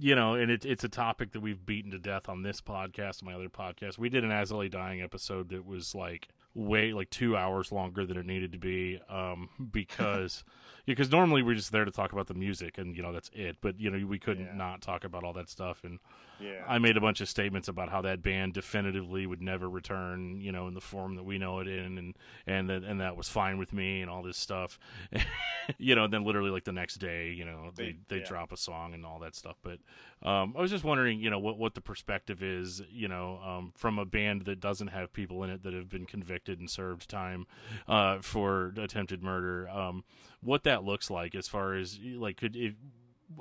you 0.00 0.14
know, 0.14 0.34
and 0.34 0.50
it, 0.50 0.64
it's 0.64 0.84
a 0.84 0.88
topic 0.88 1.32
that 1.32 1.40
we've 1.40 1.64
beaten 1.64 1.90
to 1.90 1.98
death 1.98 2.28
on 2.28 2.42
this 2.42 2.60
podcast 2.60 3.20
and 3.20 3.30
my 3.30 3.34
other 3.34 3.48
podcast. 3.48 3.98
We 3.98 4.08
did 4.08 4.24
an 4.24 4.30
Lay 4.50 4.68
Dying 4.68 5.02
episode 5.02 5.48
that 5.50 5.66
was 5.66 5.94
like 5.94 6.28
way 6.54 6.92
like 6.92 7.08
two 7.10 7.36
hours 7.36 7.72
longer 7.72 8.04
than 8.04 8.16
it 8.18 8.26
needed 8.26 8.52
to 8.52 8.58
be 8.58 9.00
um, 9.08 9.48
because 9.72 10.44
because 10.86 11.10
normally 11.10 11.42
we're 11.42 11.54
just 11.54 11.72
there 11.72 11.84
to 11.84 11.90
talk 11.90 12.12
about 12.12 12.26
the 12.26 12.34
music 12.34 12.76
and 12.76 12.94
you 12.96 13.02
know 13.02 13.12
that's 13.12 13.30
it 13.32 13.56
but 13.62 13.78
you 13.80 13.90
know 13.90 14.04
we 14.06 14.18
couldn't 14.18 14.46
Yeah. 14.46 14.54
not 14.54 14.82
talk 14.82 15.04
about 15.04 15.24
all 15.24 15.32
that 15.34 15.48
stuff 15.48 15.82
and 15.84 15.98
yeah, 16.40 16.64
I 16.66 16.78
made 16.78 16.96
a 16.96 17.00
bunch 17.00 17.20
of 17.20 17.28
statements 17.28 17.68
about 17.68 17.88
how 17.88 18.02
that 18.02 18.20
band 18.20 18.54
definitively 18.54 19.26
would 19.26 19.40
never 19.40 19.70
return, 19.70 20.40
you 20.40 20.50
know, 20.50 20.66
in 20.66 20.74
the 20.74 20.80
form 20.80 21.14
that 21.14 21.22
we 21.22 21.38
know 21.38 21.60
it 21.60 21.68
in, 21.68 21.98
and 21.98 22.14
and 22.48 22.68
that 22.68 22.82
and 22.82 23.00
that 23.00 23.16
was 23.16 23.28
fine 23.28 23.58
with 23.58 23.72
me 23.72 24.00
and 24.00 24.10
all 24.10 24.24
this 24.24 24.38
stuff, 24.38 24.76
you 25.78 25.94
know. 25.94 26.08
Then 26.08 26.24
literally 26.24 26.50
like 26.50 26.64
the 26.64 26.72
next 26.72 26.96
day, 26.96 27.30
you 27.30 27.44
know, 27.44 27.70
they 27.76 27.92
They- 27.92 27.98
they 28.08 28.16
yeah. 28.18 28.24
drop 28.24 28.50
a 28.50 28.56
song 28.56 28.92
and 28.92 29.06
all 29.06 29.20
that 29.20 29.36
stuff. 29.36 29.56
But 29.62 29.78
um, 30.24 30.54
I 30.56 30.60
was 30.60 30.70
just 30.70 30.84
wondering, 30.84 31.20
you 31.20 31.30
know, 31.30 31.38
what 31.38 31.58
what 31.58 31.74
the 31.74 31.80
perspective 31.80 32.42
is, 32.42 32.82
you 32.90 33.08
know, 33.08 33.38
um, 33.44 33.72
from 33.76 33.98
a 33.98 34.04
band 34.04 34.42
that 34.46 34.60
doesn't 34.60 34.88
have 34.88 35.12
people 35.12 35.42
in 35.44 35.50
it 35.50 35.62
that 35.64 35.72
have 35.74 35.88
been 35.88 36.06
convicted 36.06 36.60
and 36.60 36.70
served 36.70 37.08
time 37.08 37.46
uh, 37.88 38.18
for 38.20 38.72
attempted 38.78 39.22
murder. 39.22 39.68
Um, 39.68 40.04
what 40.40 40.64
that 40.64 40.84
looks 40.84 41.10
like 41.10 41.34
as 41.34 41.48
far 41.48 41.74
as 41.74 41.98
like 42.00 42.36
could 42.36 42.56
if 42.56 42.74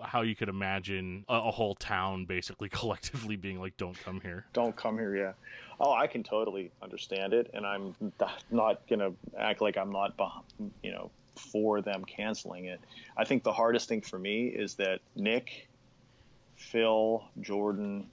how 0.03 0.21
you 0.21 0.35
could 0.35 0.47
imagine 0.49 1.25
a, 1.27 1.33
a 1.35 1.51
whole 1.51 1.75
town 1.75 2.25
basically 2.27 2.69
collectively 2.69 3.35
being 3.35 3.59
like, 3.59 3.77
"Don't 3.77 3.97
come 4.03 4.21
here." 4.21 4.45
don't 4.53 4.75
come 4.75 4.97
here. 4.97 5.15
Yeah. 5.15 5.33
Oh, 5.79 5.93
I 5.93 6.05
can 6.05 6.21
totally 6.23 6.71
understand 6.81 7.33
it, 7.33 7.49
and 7.55 7.65
I'm 7.65 7.95
not- 8.51 8.87
gonna 8.87 9.11
act 9.37 9.61
like 9.61 9.77
I'm 9.77 9.91
not, 9.91 10.13
you 10.83 10.91
know, 10.91 11.09
for 11.35 11.81
them 11.81 12.05
canceling 12.05 12.65
it. 12.65 12.79
I 13.17 13.25
think 13.25 13.43
the 13.43 13.51
hardest 13.53 13.89
thing 13.89 14.01
for 14.01 14.19
me 14.19 14.47
is 14.47 14.75
that 14.75 14.99
Nick, 15.15 15.67
Phil, 16.61 17.23
Jordan, 17.41 18.07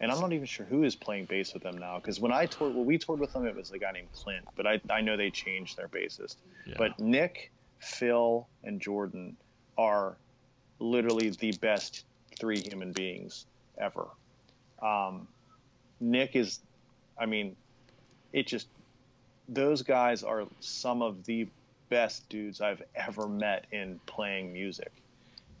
and 0.00 0.10
I'm 0.10 0.20
not 0.20 0.32
even 0.32 0.46
sure 0.46 0.64
who 0.64 0.84
is 0.84 0.96
playing 0.96 1.26
bass 1.26 1.52
with 1.52 1.62
them 1.62 1.76
now. 1.76 1.98
Because 1.98 2.20
when 2.20 2.32
I 2.32 2.46
toured, 2.46 2.74
when 2.74 2.86
we 2.86 2.98
toured 2.98 3.20
with 3.20 3.32
them, 3.32 3.46
it 3.46 3.54
was 3.54 3.70
a 3.72 3.78
guy 3.78 3.92
named 3.92 4.08
Clint, 4.12 4.46
but 4.56 4.66
I 4.66 4.80
I 4.88 5.00
know 5.00 5.16
they 5.16 5.30
changed 5.30 5.76
their 5.76 5.88
bassist. 5.88 6.36
Yeah. 6.66 6.74
But 6.78 6.98
Nick, 6.98 7.52
Phil, 7.78 8.48
and 8.64 8.80
Jordan 8.80 9.36
are 9.76 10.16
literally 10.78 11.30
the 11.30 11.52
best 11.60 12.04
three 12.38 12.60
human 12.60 12.92
beings 12.92 13.46
ever. 13.78 14.06
Um, 14.82 15.28
Nick 16.00 16.36
is, 16.36 16.60
I 17.18 17.26
mean, 17.26 17.56
it 18.32 18.46
just, 18.46 18.68
those 19.48 19.82
guys 19.82 20.22
are 20.22 20.44
some 20.60 21.02
of 21.02 21.24
the 21.24 21.48
best 21.90 22.28
dudes 22.28 22.60
I've 22.60 22.82
ever 22.94 23.28
met 23.28 23.66
in 23.72 24.00
playing 24.06 24.52
music. 24.52 24.99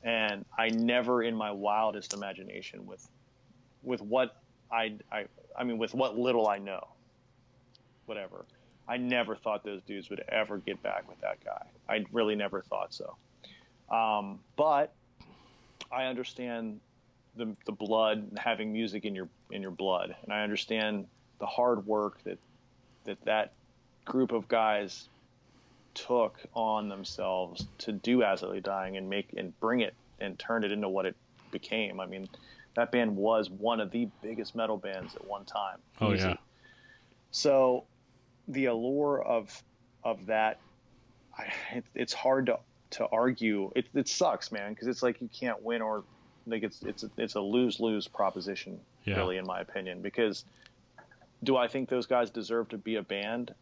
And 0.02 0.44
I 0.56 0.68
never 0.68 1.22
in 1.22 1.34
my 1.34 1.50
wildest 1.50 2.14
imagination 2.14 2.86
with, 2.86 3.06
with 3.82 4.00
what 4.00 4.36
I, 4.72 4.96
I, 5.12 5.26
I 5.56 5.64
mean, 5.64 5.78
with 5.78 5.94
what 5.94 6.18
little 6.18 6.48
I 6.48 6.58
know, 6.58 6.86
whatever, 8.06 8.46
I 8.88 8.96
never 8.96 9.36
thought 9.36 9.62
those 9.62 9.82
dudes 9.82 10.10
would 10.10 10.24
ever 10.28 10.58
get 10.58 10.82
back 10.82 11.08
with 11.08 11.20
that 11.20 11.44
guy. 11.44 11.66
I 11.88 12.04
really 12.12 12.34
never 12.34 12.62
thought 12.62 12.94
so. 12.94 13.16
Um, 13.94 14.40
but 14.56 14.94
I 15.92 16.04
understand 16.04 16.80
the 17.36 17.54
the 17.66 17.72
blood 17.72 18.36
having 18.36 18.72
music 18.72 19.04
in 19.04 19.14
your 19.14 19.28
in 19.50 19.62
your 19.62 19.70
blood, 19.70 20.16
and 20.22 20.32
I 20.32 20.42
understand 20.42 21.06
the 21.38 21.46
hard 21.46 21.86
work 21.86 22.22
that 22.24 22.38
that 23.04 23.24
that 23.24 23.52
group 24.04 24.32
of 24.32 24.48
guys 24.48 25.08
took 25.94 26.38
on 26.54 26.88
themselves 26.88 27.66
to 27.78 27.92
do 27.92 28.22
As 28.22 28.42
Lay 28.42 28.60
Dying 28.60 28.96
and 28.96 29.08
make 29.08 29.34
and 29.36 29.58
bring 29.60 29.80
it 29.80 29.94
and 30.20 30.38
turn 30.38 30.64
it 30.64 30.72
into 30.72 30.88
what 30.88 31.06
it 31.06 31.16
became. 31.50 32.00
I 32.00 32.06
mean, 32.06 32.28
that 32.74 32.92
band 32.92 33.16
was 33.16 33.50
one 33.50 33.80
of 33.80 33.90
the 33.90 34.08
biggest 34.22 34.54
metal 34.54 34.76
bands 34.76 35.14
at 35.14 35.26
one 35.26 35.44
time. 35.44 35.78
Oh, 36.00 36.12
Easy. 36.12 36.28
yeah. 36.28 36.36
So 37.30 37.84
the 38.48 38.66
allure 38.66 39.22
of 39.22 39.62
of 40.02 40.26
that, 40.26 40.58
I, 41.36 41.52
it, 41.74 41.84
it's 41.94 42.12
hard 42.12 42.46
to 42.46 42.58
to 42.92 43.06
argue. 43.06 43.70
It 43.76 43.86
it 43.94 44.08
sucks, 44.08 44.50
man, 44.52 44.72
because 44.72 44.88
it's 44.88 45.02
like 45.02 45.20
you 45.20 45.28
can't 45.28 45.62
win 45.62 45.82
or 45.82 46.04
like 46.46 46.62
it's 46.62 46.82
it's 46.82 47.02
a, 47.04 47.10
it's 47.16 47.34
a 47.34 47.40
lose 47.40 47.80
lose 47.80 48.08
proposition, 48.08 48.80
Yeah. 49.04 49.16
really, 49.16 49.36
in 49.36 49.46
my 49.46 49.60
opinion. 49.60 50.00
Because 50.02 50.44
do 51.42 51.56
I 51.56 51.68
think 51.68 51.88
those 51.88 52.06
guys 52.06 52.30
deserve 52.30 52.68
to 52.70 52.78
be 52.78 52.96
a 52.96 53.02
band? 53.02 53.54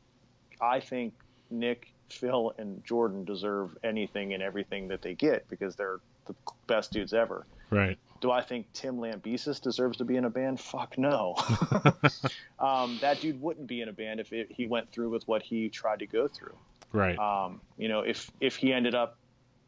I 0.60 0.80
think 0.80 1.14
Nick, 1.50 1.88
Phil, 2.10 2.54
and 2.58 2.84
Jordan 2.84 3.24
deserve 3.24 3.76
anything 3.82 4.34
and 4.34 4.42
everything 4.42 4.88
that 4.88 5.02
they 5.02 5.14
get 5.14 5.48
because 5.48 5.76
they're 5.76 6.00
the 6.26 6.34
best 6.66 6.92
dudes 6.92 7.12
ever. 7.12 7.46
Right. 7.70 7.98
Do 8.20 8.30
I 8.30 8.42
think 8.42 8.66
Tim 8.72 8.98
Lambesis 8.98 9.60
deserves 9.60 9.98
to 9.98 10.04
be 10.04 10.16
in 10.16 10.24
a 10.24 10.30
band? 10.30 10.60
Fuck 10.60 10.98
no. 10.98 11.36
um, 12.58 12.98
that 13.00 13.20
dude 13.20 13.40
wouldn't 13.40 13.66
be 13.66 13.80
in 13.80 13.88
a 13.88 13.92
band 13.92 14.20
if 14.20 14.32
it, 14.32 14.50
he 14.50 14.66
went 14.66 14.90
through 14.90 15.10
with 15.10 15.26
what 15.28 15.42
he 15.42 15.68
tried 15.68 16.00
to 16.00 16.06
go 16.06 16.28
through. 16.28 16.54
Right. 16.92 17.18
Um, 17.18 17.60
you 17.76 17.88
know, 17.88 18.00
if 18.00 18.30
if 18.40 18.56
he 18.56 18.72
ended 18.72 18.94
up 18.94 19.18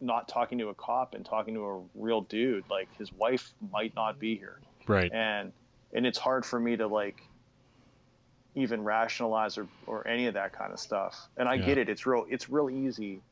not 0.00 0.28
talking 0.28 0.58
to 0.58 0.68
a 0.68 0.74
cop 0.74 1.14
and 1.14 1.24
talking 1.24 1.54
to 1.54 1.64
a 1.64 1.82
real 1.94 2.22
dude, 2.22 2.64
like 2.70 2.88
his 2.96 3.12
wife 3.12 3.52
might 3.70 3.94
not 3.94 4.18
be 4.18 4.36
here, 4.36 4.58
right. 4.86 5.12
and 5.12 5.52
and 5.92 6.06
it's 6.06 6.18
hard 6.18 6.46
for 6.46 6.58
me 6.58 6.76
to 6.76 6.86
like 6.86 7.22
even 8.54 8.82
rationalize 8.82 9.58
or, 9.58 9.68
or 9.86 10.06
any 10.06 10.26
of 10.26 10.34
that 10.34 10.52
kind 10.52 10.72
of 10.72 10.80
stuff. 10.80 11.28
And 11.36 11.48
I 11.48 11.56
Yeah. 11.56 11.66
get 11.66 11.78
it. 11.78 11.88
It's 11.88 12.06
real. 12.06 12.26
It's 12.28 12.48
real 12.48 12.68
easy 12.70 13.22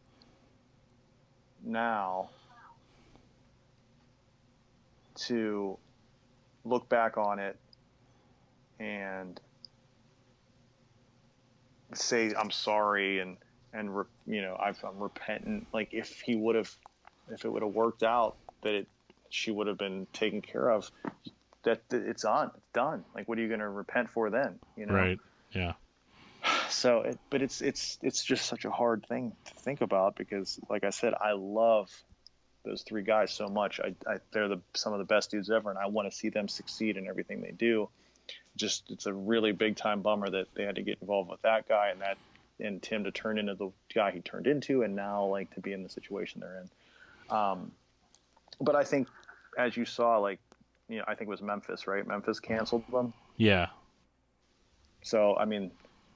now 1.64 2.31
to 5.27 5.79
look 6.64 6.89
back 6.89 7.16
on 7.19 7.39
it 7.39 7.59
and 8.79 9.41
say 11.95 12.33
I'm 12.39 12.51
sorry 12.51 13.21
and 13.21 13.39
and 13.73 13.97
re, 13.97 14.05
you 14.27 14.43
know 14.43 14.57
I've, 14.59 14.83
I'm 14.85 14.99
repentant. 14.99 15.66
Like 15.73 15.89
if 15.93 16.21
he 16.25 16.37
would 16.37 16.57
have, 16.57 16.73
if 17.29 17.45
it 17.45 17.49
would 17.51 17.62
have 17.62 17.73
worked 17.73 18.03
out 18.03 18.37
that 18.62 18.75
it 18.75 18.87
she 19.31 19.51
would 19.51 19.66
have 19.66 19.79
been 19.79 20.07
taken 20.12 20.41
care 20.41 20.71
of, 20.71 20.91
that, 21.65 21.83
it's 21.91 22.25
on, 22.25 22.51
it's 22.57 22.73
done. 22.73 23.05
Like 23.15 23.29
what 23.29 23.39
are 23.39 23.43
you 23.43 23.49
going 23.49 23.61
to 23.61 23.69
repent 23.69 24.11
for 24.11 24.31
then? 24.31 24.59
You 24.77 24.87
know. 24.87 24.95
Right. 24.95 25.19
Yeah. 25.53 25.73
So, 26.71 27.01
it, 27.01 27.19
but 27.31 27.41
it's 27.41 27.63
it's 27.63 27.99
it's 28.03 28.23
just 28.23 28.45
such 28.45 28.67
a 28.67 28.71
hard 28.71 29.07
thing 29.09 29.33
to 29.47 29.55
think 29.55 29.81
about 29.81 30.17
because, 30.17 30.61
like 30.69 30.85
I 30.85 30.91
said, 30.91 31.15
I 31.15 31.33
love 31.33 31.91
those 32.63 32.83
three 32.83 33.03
guys 33.03 33.33
so 33.33 33.49
much. 33.49 33.81
I, 33.81 33.95
I 34.07 34.19
they're 34.33 34.49
the 34.49 34.61
some 34.75 34.93
of 34.93 34.99
the 34.99 35.07
best 35.07 35.31
dudes 35.31 35.51
ever, 35.51 35.71
and 35.71 35.79
I 35.79 35.87
want 35.87 36.11
to 36.11 36.17
see 36.17 36.29
them 36.29 36.47
succeed 36.47 36.97
in 36.97 37.09
everything 37.09 37.41
they 37.41 37.53
do. 37.53 37.89
Just 38.57 38.91
it's 38.91 39.07
a 39.07 39.13
really 39.13 39.53
big 39.53 39.77
time 39.77 40.03
bummer 40.03 40.29
that 40.29 40.47
they 40.55 40.65
had 40.65 40.77
to 40.77 40.83
get 40.83 40.99
involved 41.01 41.31
with 41.31 41.41
that 41.43 41.69
guy 41.69 41.89
and 41.89 42.03
that 42.03 42.19
and 42.61 42.83
Tim 42.83 43.05
to 43.05 43.11
turn 43.11 43.39
into 43.39 43.55
the 43.55 43.71
guy 43.95 44.11
he 44.11 44.21
turned 44.21 44.47
into, 44.47 44.83
and 44.83 44.95
now 44.95 45.25
like 45.25 45.53
to 45.55 45.61
be 45.61 45.73
in 45.73 45.83
the 45.83 45.89
situation 45.89 46.41
they're 46.41 46.63
in. 46.63 47.35
Um, 47.35 47.73
but 48.61 48.75
I 48.75 48.85
think, 48.85 49.09
as 49.57 49.77
you 49.77 49.85
saw, 49.85 50.19
like 50.19 50.41
you 50.89 50.99
know, 50.99 51.05
I 51.07 51.14
think 51.14 51.28
it 51.28 51.30
was 51.30 51.43
Memphis, 51.43 51.86
right? 51.86 52.07
Memphis 52.07 52.41
canceled 52.41 52.84
them. 52.91 53.12
Yeah. 53.36 53.68
So 55.03 55.36
I 55.36 55.45
mean, 55.45 55.70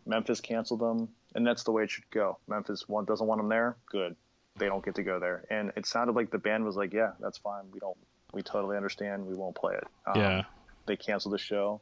Memphis 0.07 0.41
canceled 0.41 0.81
them, 0.81 1.09
and 1.35 1.47
that's 1.47 1.63
the 1.65 1.73
way 1.73 1.85
it 1.85 1.91
should 1.91 2.09
go. 2.11 2.39
Memphis 2.49 2.89
one 2.89 3.05
doesn't 3.05 3.27
want 3.27 3.39
them 3.39 3.49
there. 3.49 3.77
Good, 3.91 4.17
they 4.57 4.67
don't 4.67 4.85
get 4.85 4.95
to 4.97 5.03
go 5.03 5.19
there. 5.19 5.45
And 5.51 5.73
it 5.77 5.87
sounded 5.87 6.17
like 6.17 6.31
the 6.31 6.39
band 6.39 6.65
was 6.65 6.77
like, 6.77 6.93
"Yeah, 6.93 7.13
that's 7.21 7.39
fine. 7.39 7.65
We 7.73 7.79
don't. 7.79 7.99
We 8.33 8.43
totally 8.43 8.77
understand. 8.77 9.27
We 9.27 9.35
won't 9.35 9.55
play 9.55 9.75
it." 9.75 9.85
Um, 10.07 10.21
Yeah. 10.21 10.43
They 10.87 10.97
canceled 10.97 11.35
the 11.35 11.39
show, 11.39 11.81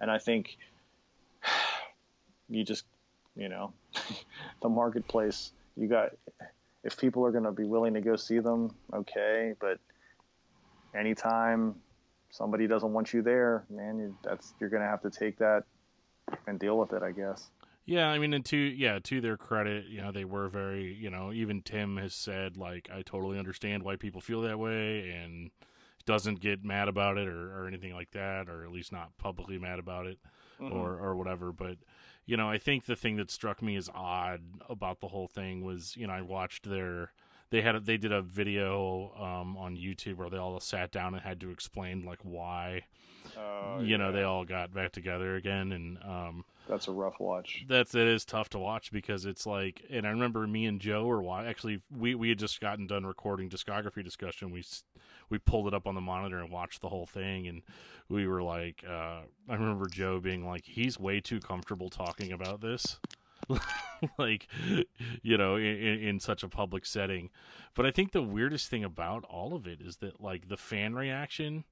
and 0.00 0.10
I 0.10 0.18
think 0.18 0.56
you 2.48 2.64
just, 2.64 2.84
you 3.36 3.48
know, 3.48 3.72
the 4.62 4.68
marketplace. 4.68 5.52
You 5.76 5.86
got 5.86 6.10
if 6.84 6.96
people 6.96 7.24
are 7.24 7.30
going 7.30 7.44
to 7.44 7.52
be 7.52 7.64
willing 7.64 7.94
to 7.94 8.00
go 8.00 8.16
see 8.16 8.40
them, 8.40 8.74
okay, 8.92 9.54
but 9.60 9.78
anytime 10.94 11.76
somebody 12.32 12.66
doesn't 12.66 12.92
want 12.92 13.12
you 13.12 13.22
there, 13.22 13.64
man, 13.70 13.98
you, 13.98 14.16
that's 14.24 14.54
you're 14.58 14.70
going 14.70 14.82
to 14.82 14.88
have 14.88 15.02
to 15.02 15.10
take 15.10 15.38
that 15.38 15.62
and 16.48 16.58
deal 16.58 16.78
with 16.78 16.92
it, 16.92 17.02
I 17.02 17.12
guess. 17.12 17.50
Yeah, 17.84 18.08
I 18.08 18.18
mean, 18.18 18.32
and 18.32 18.44
to 18.46 18.56
yeah, 18.56 18.98
to 19.04 19.20
their 19.20 19.36
credit, 19.36 19.86
you 19.86 20.00
know, 20.00 20.12
they 20.12 20.24
were 20.24 20.48
very, 20.48 20.94
you 20.94 21.10
know, 21.10 21.32
even 21.32 21.62
Tim 21.62 21.96
has 21.98 22.14
said 22.14 22.56
like, 22.56 22.88
I 22.92 23.02
totally 23.02 23.38
understand 23.38 23.82
why 23.82 23.96
people 23.96 24.20
feel 24.20 24.40
that 24.42 24.58
way, 24.58 25.10
and 25.10 25.50
doesn't 26.04 26.40
get 26.40 26.64
mad 26.64 26.88
about 26.88 27.18
it 27.18 27.28
or, 27.28 27.52
or 27.56 27.68
anything 27.68 27.94
like 27.94 28.10
that, 28.12 28.48
or 28.48 28.64
at 28.64 28.72
least 28.72 28.92
not 28.92 29.16
publicly 29.18 29.58
mad 29.58 29.78
about 29.78 30.06
it, 30.06 30.18
Mhm. 30.60 30.72
or 30.72 30.98
or 30.98 31.16
whatever. 31.16 31.52
But 31.52 31.78
you 32.24 32.36
know, 32.36 32.48
I 32.48 32.56
think 32.56 32.86
the 32.86 32.96
thing 32.96 33.16
that 33.16 33.32
struck 33.32 33.60
me 33.60 33.76
as 33.76 33.90
odd 33.92 34.42
about 34.68 35.00
the 35.00 35.08
whole 35.08 35.26
thing 35.28 35.64
was, 35.64 35.96
you 35.96 36.06
know, 36.06 36.12
I 36.12 36.22
watched 36.22 36.68
their 36.70 37.12
they 37.52 37.60
had 37.62 37.76
a, 37.76 37.80
they 37.80 37.96
did 37.96 38.10
a 38.12 38.22
video 38.22 39.12
um, 39.16 39.56
on 39.56 39.76
YouTube 39.76 40.16
where 40.16 40.28
they 40.28 40.38
all 40.38 40.58
sat 40.58 40.90
down 40.90 41.14
and 41.14 41.22
had 41.22 41.38
to 41.40 41.50
explain 41.50 42.04
like 42.04 42.18
why 42.24 42.82
Oh, 43.38 43.78
you 43.80 43.96
know 43.98 44.10
they 44.10 44.24
all 44.24 44.44
got 44.44 44.74
back 44.74 44.90
together 44.92 45.36
again 45.36 45.70
and 45.72 45.96
um, 46.02 46.44
That's 46.68 46.88
a 46.88 46.92
rough 46.92 47.20
watch. 47.20 47.64
that's 47.68 47.94
it 47.94 48.08
is 48.08 48.24
tough 48.24 48.48
to 48.50 48.58
watch 48.58 48.90
because 48.90 49.24
it's 49.26 49.46
like 49.46 49.82
and 49.90 50.04
i 50.06 50.10
remember 50.10 50.44
me 50.46 50.66
and 50.66 50.80
joe 50.80 51.04
were 51.06 51.22
wa- 51.22 51.42
actually 51.44 51.80
we 51.96 52.14
we 52.16 52.28
had 52.30 52.38
just 52.40 52.60
gotten 52.60 52.86
done 52.88 53.06
recording 53.06 53.48
discography 53.48 54.02
discussion. 54.02 54.50
We 54.50 54.64
we 55.30 55.38
pulled 55.38 55.68
it 55.68 55.72
up 55.72 55.86
on 55.86 55.94
the 55.94 56.00
monitor 56.00 56.40
and 56.40 56.50
watched 56.50 56.80
the 56.82 56.88
whole 56.88 57.06
thing 57.06 57.46
and 57.46 57.62
we 58.08 58.26
were 58.26 58.42
like 58.42 58.82
uh 58.86 59.20
i 59.48 59.54
remember 59.54 59.86
joe 59.88 60.18
being 60.18 60.44
like 60.44 60.64
he's 60.64 60.98
way 60.98 61.20
too 61.20 61.38
comfortable 61.40 61.88
talking 61.90 62.32
about 62.32 62.60
this 62.60 62.98
like 64.18 64.48
you 65.22 65.36
know 65.36 65.56
in, 65.56 65.64
in 65.64 66.20
such 66.20 66.42
a 66.42 66.48
public 66.48 66.86
setting 66.86 67.30
but 67.74 67.86
i 67.86 67.90
think 67.90 68.12
the 68.12 68.22
weirdest 68.22 68.68
thing 68.68 68.84
about 68.84 69.24
all 69.24 69.54
of 69.54 69.66
it 69.66 69.80
is 69.80 69.96
that 69.96 70.20
like 70.20 70.48
the 70.48 70.56
fan 70.56 70.94
reaction 70.94 71.64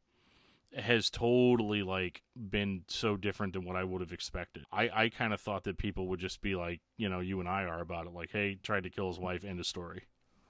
has 0.76 1.10
totally 1.10 1.82
like 1.82 2.22
been 2.36 2.82
so 2.86 3.16
different 3.16 3.52
than 3.52 3.64
what 3.64 3.76
I 3.76 3.84
would 3.84 4.00
have 4.00 4.12
expected. 4.12 4.64
I, 4.72 4.90
I 4.92 5.08
kind 5.08 5.32
of 5.32 5.40
thought 5.40 5.64
that 5.64 5.78
people 5.78 6.06
would 6.08 6.20
just 6.20 6.40
be 6.40 6.54
like, 6.54 6.80
you 6.96 7.08
know, 7.08 7.20
you 7.20 7.40
and 7.40 7.48
I 7.48 7.64
are 7.64 7.80
about 7.80 8.06
it, 8.06 8.12
like, 8.12 8.30
hey, 8.30 8.58
tried 8.62 8.84
to 8.84 8.90
kill 8.90 9.08
his 9.08 9.18
wife, 9.18 9.44
end 9.44 9.58
of 9.58 9.66
story. 9.66 10.04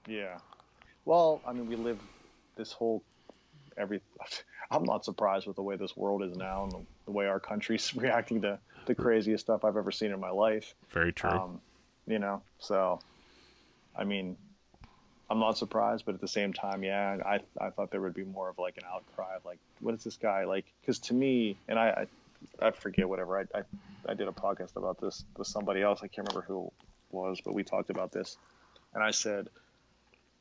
Yeah. 0.07 0.37
Well, 1.05 1.41
I 1.45 1.53
mean, 1.53 1.67
we 1.67 1.75
live 1.75 1.99
this 2.55 2.71
whole 2.71 3.03
every. 3.77 4.01
I'm 4.71 4.83
not 4.83 5.03
surprised 5.03 5.47
with 5.47 5.57
the 5.57 5.63
way 5.63 5.75
this 5.75 5.97
world 5.97 6.23
is 6.23 6.37
now 6.37 6.63
and 6.63 6.71
the, 6.71 6.79
the 7.05 7.11
way 7.11 7.25
our 7.25 7.41
country's 7.41 7.93
reacting 7.95 8.41
to 8.43 8.57
the 8.85 8.95
craziest 8.95 9.45
stuff 9.45 9.63
I've 9.63 9.77
ever 9.77 9.91
seen 9.91 10.11
in 10.11 10.19
my 10.19 10.29
life. 10.29 10.75
Very 10.89 11.13
true. 11.13 11.29
Um, 11.29 11.61
you 12.07 12.19
know, 12.19 12.41
so 12.59 12.99
I 13.95 14.03
mean, 14.03 14.37
I'm 15.29 15.39
not 15.39 15.57
surprised, 15.57 16.05
but 16.05 16.15
at 16.15 16.21
the 16.21 16.27
same 16.27 16.53
time, 16.53 16.83
yeah, 16.83 17.17
I 17.25 17.39
I 17.59 17.69
thought 17.69 17.91
there 17.91 18.01
would 18.01 18.13
be 18.13 18.23
more 18.23 18.49
of 18.49 18.59
like 18.59 18.77
an 18.77 18.83
outcry 18.91 19.35
of 19.35 19.45
like, 19.45 19.59
what 19.79 19.93
is 19.93 20.03
this 20.03 20.17
guy 20.17 20.45
like? 20.45 20.65
Because 20.81 20.99
to 20.99 21.13
me, 21.13 21.57
and 21.67 21.79
I, 21.79 22.07
I 22.61 22.67
I 22.67 22.71
forget 22.71 23.07
whatever 23.07 23.39
I, 23.39 23.59
I 23.59 23.63
I 24.09 24.13
did 24.13 24.27
a 24.27 24.31
podcast 24.31 24.75
about 24.75 24.99
this 24.99 25.23
with 25.37 25.47
somebody 25.47 25.81
else. 25.81 25.99
I 26.03 26.07
can't 26.07 26.27
remember 26.27 26.45
who 26.47 26.65
it 26.65 26.73
was, 27.11 27.39
but 27.43 27.53
we 27.53 27.63
talked 27.63 27.89
about 27.89 28.11
this, 28.11 28.37
and 28.93 29.03
I 29.03 29.11
said, 29.11 29.47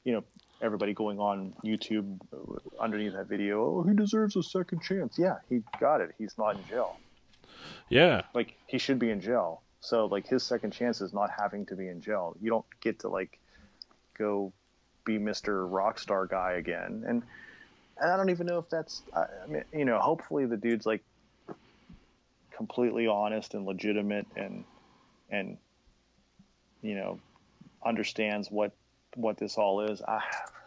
you 0.05 0.13
know, 0.13 0.25
everybody 0.63 0.95
going 0.95 1.21
on 1.21 1.55
YouTube 1.65 2.19
uh, 2.33 2.83
underneath 2.83 3.13
that 3.13 3.29
video, 3.29 3.65
oh, 3.65 3.83
he 3.83 3.95
deserves 3.95 4.35
a 4.37 4.43
second 4.43 4.83
chance. 4.83 5.19
Yeah, 5.19 5.37
he 5.49 5.63
got 5.79 6.01
it. 6.01 6.15
He's 6.19 6.37
not 6.39 6.57
in 6.57 6.67
jail 6.67 6.97
yeah. 7.89 8.23
like 8.35 8.55
he 8.67 8.79
should 8.79 8.99
be 8.99 9.11
in 9.11 9.21
jail. 9.21 9.63
So 9.81 10.07
like 10.07 10.27
his 10.27 10.43
second 10.43 10.73
chance 10.73 11.01
is 11.01 11.13
not 11.13 11.31
having 11.31 11.67
to 11.67 11.77
be 11.77 11.89
in 11.89 12.01
jail. 12.01 12.37
You 12.41 12.51
don't 12.51 12.67
get 12.81 13.01
to 13.01 13.09
like 13.09 13.39
go 14.17 14.53
be 15.05 15.19
Mr. 15.19 15.69
Rockstar 15.69 16.29
guy 16.29 16.53
again. 16.53 17.05
And 17.07 17.23
and 17.99 18.11
I 18.11 18.17
don't 18.17 18.31
even 18.31 18.47
know 18.47 18.59
if 18.59 18.69
that's 18.69 19.03
I, 19.15 19.25
I 19.45 19.47
mean 19.47 19.65
you 19.73 19.85
know 19.85 19.99
hopefully 19.99 20.47
the 20.47 20.57
dude's 20.57 20.87
like 20.87 21.03
completely 22.51 23.07
honest 23.07 23.55
and 23.55 23.65
legitimate 23.65 24.27
and 24.37 24.65
and 25.31 25.57
you 26.83 26.95
know 26.95 27.19
understands 27.85 28.51
what 28.51 28.73
what 29.15 29.39
this 29.39 29.57
all 29.57 29.81
is. 29.83 30.03
I, 30.03 30.21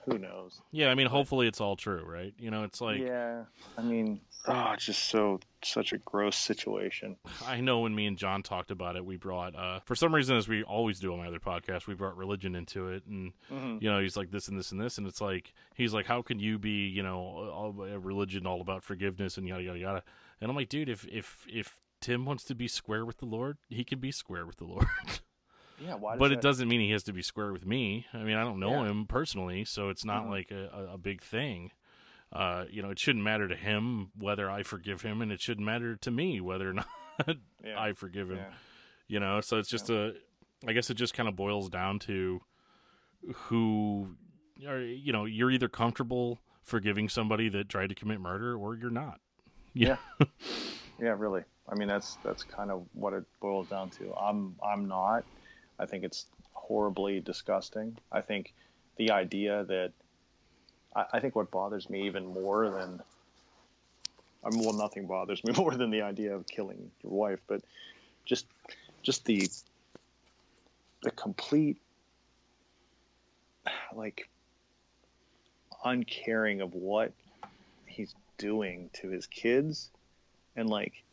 who 0.05 0.17
knows? 0.17 0.59
Yeah. 0.71 0.89
I 0.89 0.95
mean, 0.95 1.07
hopefully 1.07 1.47
it's 1.47 1.61
all 1.61 1.75
true, 1.75 2.03
right? 2.05 2.33
You 2.37 2.51
know, 2.51 2.63
it's 2.63 2.81
like, 2.81 2.99
yeah, 2.99 3.43
I 3.77 3.81
mean, 3.81 4.19
oh, 4.47 4.71
it's 4.73 4.85
just 4.85 5.03
so 5.09 5.39
such 5.63 5.93
a 5.93 5.97
gross 5.97 6.35
situation. 6.35 7.15
I 7.45 7.61
know 7.61 7.79
when 7.81 7.95
me 7.95 8.05
and 8.05 8.17
John 8.17 8.43
talked 8.43 8.69
about 8.71 8.95
it, 8.97 9.05
we 9.05 9.15
brought, 9.15 9.55
uh, 9.55 9.79
for 9.85 9.95
some 9.95 10.13
reason, 10.13 10.35
as 10.35 10.47
we 10.47 10.63
always 10.63 10.99
do 10.99 11.13
on 11.13 11.19
my 11.19 11.27
other 11.27 11.39
podcast, 11.39 11.87
we 11.87 11.93
brought 11.93 12.17
religion 12.17 12.53
into 12.55 12.89
it. 12.89 13.03
And, 13.05 13.31
you 13.81 13.89
know, 13.89 13.99
he's 13.99 14.17
like 14.17 14.31
this 14.31 14.47
and 14.49 14.57
this 14.59 14.71
and 14.73 14.81
this. 14.81 14.97
And 14.97 15.07
it's 15.07 15.21
like, 15.21 15.53
he's 15.75 15.93
like, 15.93 16.05
how 16.05 16.21
can 16.21 16.39
you 16.39 16.59
be, 16.59 16.87
you 16.87 17.01
know, 17.03 17.17
all, 17.17 17.75
a 17.83 17.97
religion 17.97 18.45
all 18.45 18.59
about 18.59 18.83
forgiveness 18.83 19.37
and 19.37 19.47
yada, 19.47 19.63
yada, 19.63 19.79
yada. 19.79 20.03
And 20.41 20.49
I'm 20.49 20.55
like, 20.57 20.69
dude, 20.69 20.89
if, 20.89 21.05
if, 21.09 21.45
if 21.47 21.77
Tim 22.01 22.25
wants 22.25 22.43
to 22.45 22.55
be 22.55 22.67
square 22.67 23.05
with 23.05 23.19
the 23.19 23.25
Lord, 23.25 23.57
he 23.69 23.85
can 23.85 23.99
be 23.99 24.11
square 24.11 24.45
with 24.45 24.57
the 24.57 24.65
Lord. 24.65 24.85
Yeah, 25.83 25.97
but 25.99 26.31
it 26.31 26.35
that- 26.35 26.41
doesn't 26.41 26.67
mean 26.69 26.79
he 26.79 26.91
has 26.91 27.03
to 27.03 27.13
be 27.13 27.21
square 27.23 27.51
with 27.51 27.65
me. 27.65 28.05
I 28.13 28.19
mean, 28.19 28.35
I 28.37 28.43
don't 28.43 28.59
know 28.59 28.83
Yeah. 28.83 28.89
him 28.91 29.05
personally, 29.05 29.65
so 29.65 29.89
it's 29.89 30.05
not 30.05 30.25
Mhm. 30.25 30.29
like 30.29 30.51
a, 30.51 30.91
a 30.93 30.97
big 30.97 31.21
thing. 31.21 31.71
Uh, 32.33 32.65
you 32.69 32.81
know, 32.81 32.89
it 32.89 32.97
shouldn't 32.99 33.23
matter 33.23 33.47
to 33.47 33.55
him 33.55 34.09
whether 34.17 34.49
I 34.49 34.63
forgive 34.63 35.01
him, 35.03 35.21
and 35.21 35.31
it 35.31 35.39
shouldn't 35.39 35.65
matter 35.65 35.95
to 35.97 36.11
me 36.11 36.41
whether 36.41 36.69
or 36.69 36.73
not 36.73 36.87
Yeah. 37.63 37.79
I 37.79 37.93
forgive 37.93 38.29
him. 38.31 38.37
Yeah. 38.37 38.53
You 39.07 39.19
know, 39.19 39.39
so 39.41 39.59
it's 39.59 39.69
just 39.69 39.89
a. 39.89 40.13
I 40.67 40.73
guess 40.73 40.89
it 40.89 40.95
just 40.95 41.13
kind 41.13 41.27
of 41.29 41.35
boils 41.35 41.69
down 41.69 41.99
to 41.99 42.39
who, 43.33 44.15
are, 44.67 44.79
you 44.79 45.11
know, 45.11 45.25
you're 45.25 45.51
either 45.51 45.67
comfortable 45.67 46.39
forgiving 46.63 47.09
somebody 47.09 47.49
that 47.49 47.67
tried 47.69 47.87
to 47.89 47.95
commit 47.95 48.19
murder, 48.21 48.55
or 48.55 48.75
you're 48.75 48.89
not. 48.89 49.19
Yeah. 49.75 49.97
Yeah, 51.01 51.15
really. 51.17 51.41
I 51.67 51.73
mean, 51.75 51.87
that's 51.87 52.17
that's 52.23 52.43
kind 52.43 52.69
of 52.69 52.85
what 52.93 53.13
it 53.13 53.23
boils 53.41 53.67
down 53.69 53.89
to. 53.91 54.13
I'm 54.13 54.55
I'm 54.63 54.87
not. 54.87 55.25
I 55.79 55.87
think 55.87 56.03
it's 56.03 56.27
horribly 56.51 57.19
disgusting. 57.19 57.97
I 58.11 58.21
think 58.21 58.53
the 58.97 59.09
idea 59.09 59.65
that 59.65 59.93
I, 60.95 61.05
I 61.13 61.19
think 61.19 61.35
what 61.35 61.51
bothers 61.51 61.89
me 61.89 62.05
even 62.05 62.25
more 62.25 62.69
than 62.69 63.01
I 64.45 64.49
mean, 64.49 64.63
well, 64.63 64.73
nothing 64.73 65.07
bothers 65.07 65.43
me 65.43 65.53
more 65.57 65.73
than 65.75 65.89
the 65.89 66.01
idea 66.01 66.35
of 66.35 66.47
killing 66.47 66.91
your 67.03 67.13
wife, 67.13 67.39
but 67.47 67.61
just 68.25 68.45
just 69.01 69.25
the 69.25 69.49
the 71.01 71.11
complete 71.11 71.77
like 73.93 74.27
uncaring 75.83 76.61
of 76.61 76.73
what 76.73 77.11
he's 77.85 78.15
doing 78.37 78.89
to 78.93 79.09
his 79.09 79.27
kids 79.27 79.89
and 80.55 80.69
like 80.69 81.03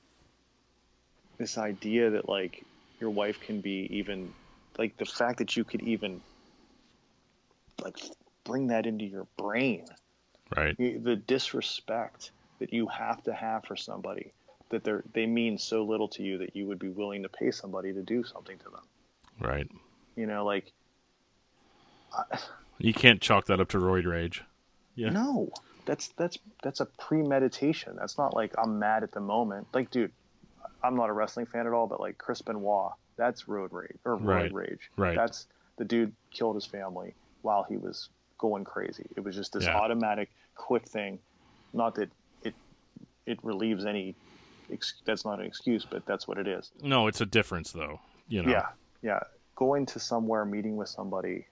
this 1.39 1.59
idea 1.59 2.11
that 2.11 2.28
like 2.28 2.64
your 3.01 3.11
wife 3.11 3.41
can 3.41 3.61
be 3.61 3.89
even 3.91 4.33
like 4.78 4.97
the 4.97 5.05
fact 5.05 5.39
that 5.39 5.57
you 5.57 5.64
could 5.64 5.83
even 5.83 6.20
like 7.83 7.99
bring 8.51 8.67
that 8.69 8.87
into 8.87 9.05
your 9.05 9.27
brain 9.39 9.85
Right. 10.57 10.77
the 10.77 11.15
disrespect 11.15 12.33
that 12.59 12.73
you 12.73 12.89
have 12.89 13.23
to 13.23 13.33
have 13.33 13.65
for 13.65 13.77
somebody 13.77 14.33
that 14.71 14.83
they 14.83 14.93
they 15.13 15.27
mean 15.27 15.57
so 15.59 15.85
little 15.85 16.09
to 16.09 16.23
you 16.25 16.39
that 16.39 16.57
you 16.57 16.67
would 16.67 16.81
be 16.81 16.89
willing 16.89 17.23
to 17.23 17.29
pay 17.29 17.53
somebody 17.53 17.93
to 17.93 18.03
do 18.03 18.25
something 18.25 18.59
to 18.59 18.65
them 18.65 18.83
Right. 19.41 19.71
you 20.17 20.27
know 20.27 20.45
like 20.45 20.73
I, 22.13 22.39
You 22.79 22.93
can't 22.93 23.21
chalk 23.21 23.47
that 23.47 23.61
up 23.61 23.69
to 23.69 23.79
roid 23.79 24.05
rage. 24.07 24.43
Yeah. 24.97 25.11
No, 25.11 25.51
that's 25.87 26.09
that's 26.17 26.39
that's 26.65 26.81
a 26.81 26.87
premeditation. 26.87 27.95
That's 27.97 28.19
not 28.19 28.35
like 28.35 28.53
I'm 28.59 28.81
mad 28.81 29.05
at 29.05 29.13
the 29.13 29.21
moment. 29.21 29.69
Like, 29.73 29.91
dude, 29.93 30.11
I'm 30.83 30.97
not 30.97 31.09
a 31.09 31.13
wrestling 31.13 31.47
fan 31.47 31.67
at 31.69 31.73
all, 31.73 31.87
but 31.87 32.01
like 32.01 32.19
Chris 32.19 32.43
Benoit, 32.43 32.93
that's 33.17 33.47
road 33.47 33.73
rage 33.73 33.97
or 34.05 34.17
roid 34.19 34.25
Right, 34.27 34.53
rage. 34.53 34.91
right. 34.97 35.15
That's 35.17 35.47
the 35.79 35.85
dude 35.85 36.13
killed 36.33 36.57
his 36.57 36.67
family 36.67 37.15
while 37.43 37.63
he 37.69 37.77
was 37.77 38.09
going 38.41 38.64
crazy. 38.64 39.07
It 39.16 39.22
was 39.22 39.36
just 39.36 39.53
this 39.53 39.64
Yeah. 39.64 39.76
automatic, 39.76 40.30
quick 40.57 40.86
thing. 40.88 41.18
Not 41.72 41.95
that 41.97 42.11
it 42.43 42.55
it 43.26 43.38
relieves 43.45 43.84
any. 43.84 44.14
Ex- 44.72 44.95
that's 45.05 45.24
not 45.24 45.41
an 45.41 45.47
excuse, 45.47 45.84
but 45.84 46.05
that's 46.07 46.26
what 46.28 46.38
it 46.38 46.47
is. 46.49 46.70
No, 46.82 47.07
it's 47.07 47.20
a 47.20 47.26
difference 47.26 47.70
though. 47.72 48.01
You 48.28 48.43
know. 48.43 48.51
Yeah, 48.51 48.66
yeah. 49.03 49.20
Going 49.57 49.84
to 49.86 50.01
somewhere, 50.01 50.45
meeting 50.45 50.76
with 50.76 50.88
somebody, 50.88 51.47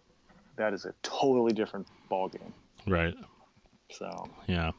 that 0.57 0.73
is 0.73 0.85
a 0.87 0.95
totally 1.03 1.53
different 1.53 1.87
ballgame. 2.11 2.53
Right. 2.87 3.15
So 3.91 4.29
Yeah. 4.47 4.73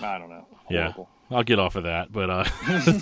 I 0.00 0.18
don't 0.18 0.28
know. 0.30 0.46
Yeah. 0.68 0.92
Horrible. 0.92 1.08
I'll 1.32 1.44
get 1.44 1.60
off 1.60 1.76
of 1.76 1.84
that, 1.84 2.10
but 2.10 2.28
uh, 2.28 2.44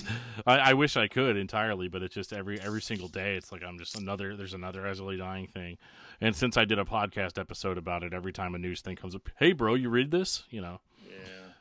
I, 0.46 0.58
I 0.58 0.74
wish 0.74 0.98
I 0.98 1.08
could 1.08 1.36
entirely. 1.38 1.88
But 1.88 2.02
it's 2.02 2.14
just 2.14 2.32
every 2.34 2.60
every 2.60 2.82
single 2.82 3.08
day, 3.08 3.36
it's 3.36 3.50
like 3.50 3.62
I'm 3.64 3.78
just 3.78 3.96
another. 3.96 4.36
There's 4.36 4.52
another 4.54 4.86
As 4.86 5.00
I 5.00 5.04
Lay 5.04 5.16
Dying 5.16 5.46
thing, 5.46 5.78
and 6.20 6.36
since 6.36 6.58
I 6.58 6.66
did 6.66 6.78
a 6.78 6.84
podcast 6.84 7.38
episode 7.38 7.78
about 7.78 8.02
it, 8.02 8.12
every 8.12 8.32
time 8.34 8.54
a 8.54 8.58
news 8.58 8.82
thing 8.82 8.96
comes 8.96 9.14
up, 9.14 9.28
hey 9.38 9.52
bro, 9.52 9.74
you 9.74 9.88
read 9.88 10.10
this? 10.10 10.42
You 10.50 10.60
know, 10.60 10.80
Yeah. 11.08 11.16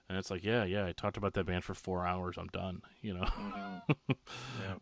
and 0.10 0.18
it's 0.18 0.30
like, 0.30 0.44
yeah, 0.44 0.66
yeah, 0.66 0.86
I 0.86 0.92
talked 0.92 1.16
about 1.16 1.36
that 1.36 1.46
band 1.46 1.64
for 1.64 1.74
four 1.74 2.06
hours. 2.06 2.36
I'm 2.38 2.48
done. 2.48 2.82
You 3.02 3.14
know, 3.14 3.28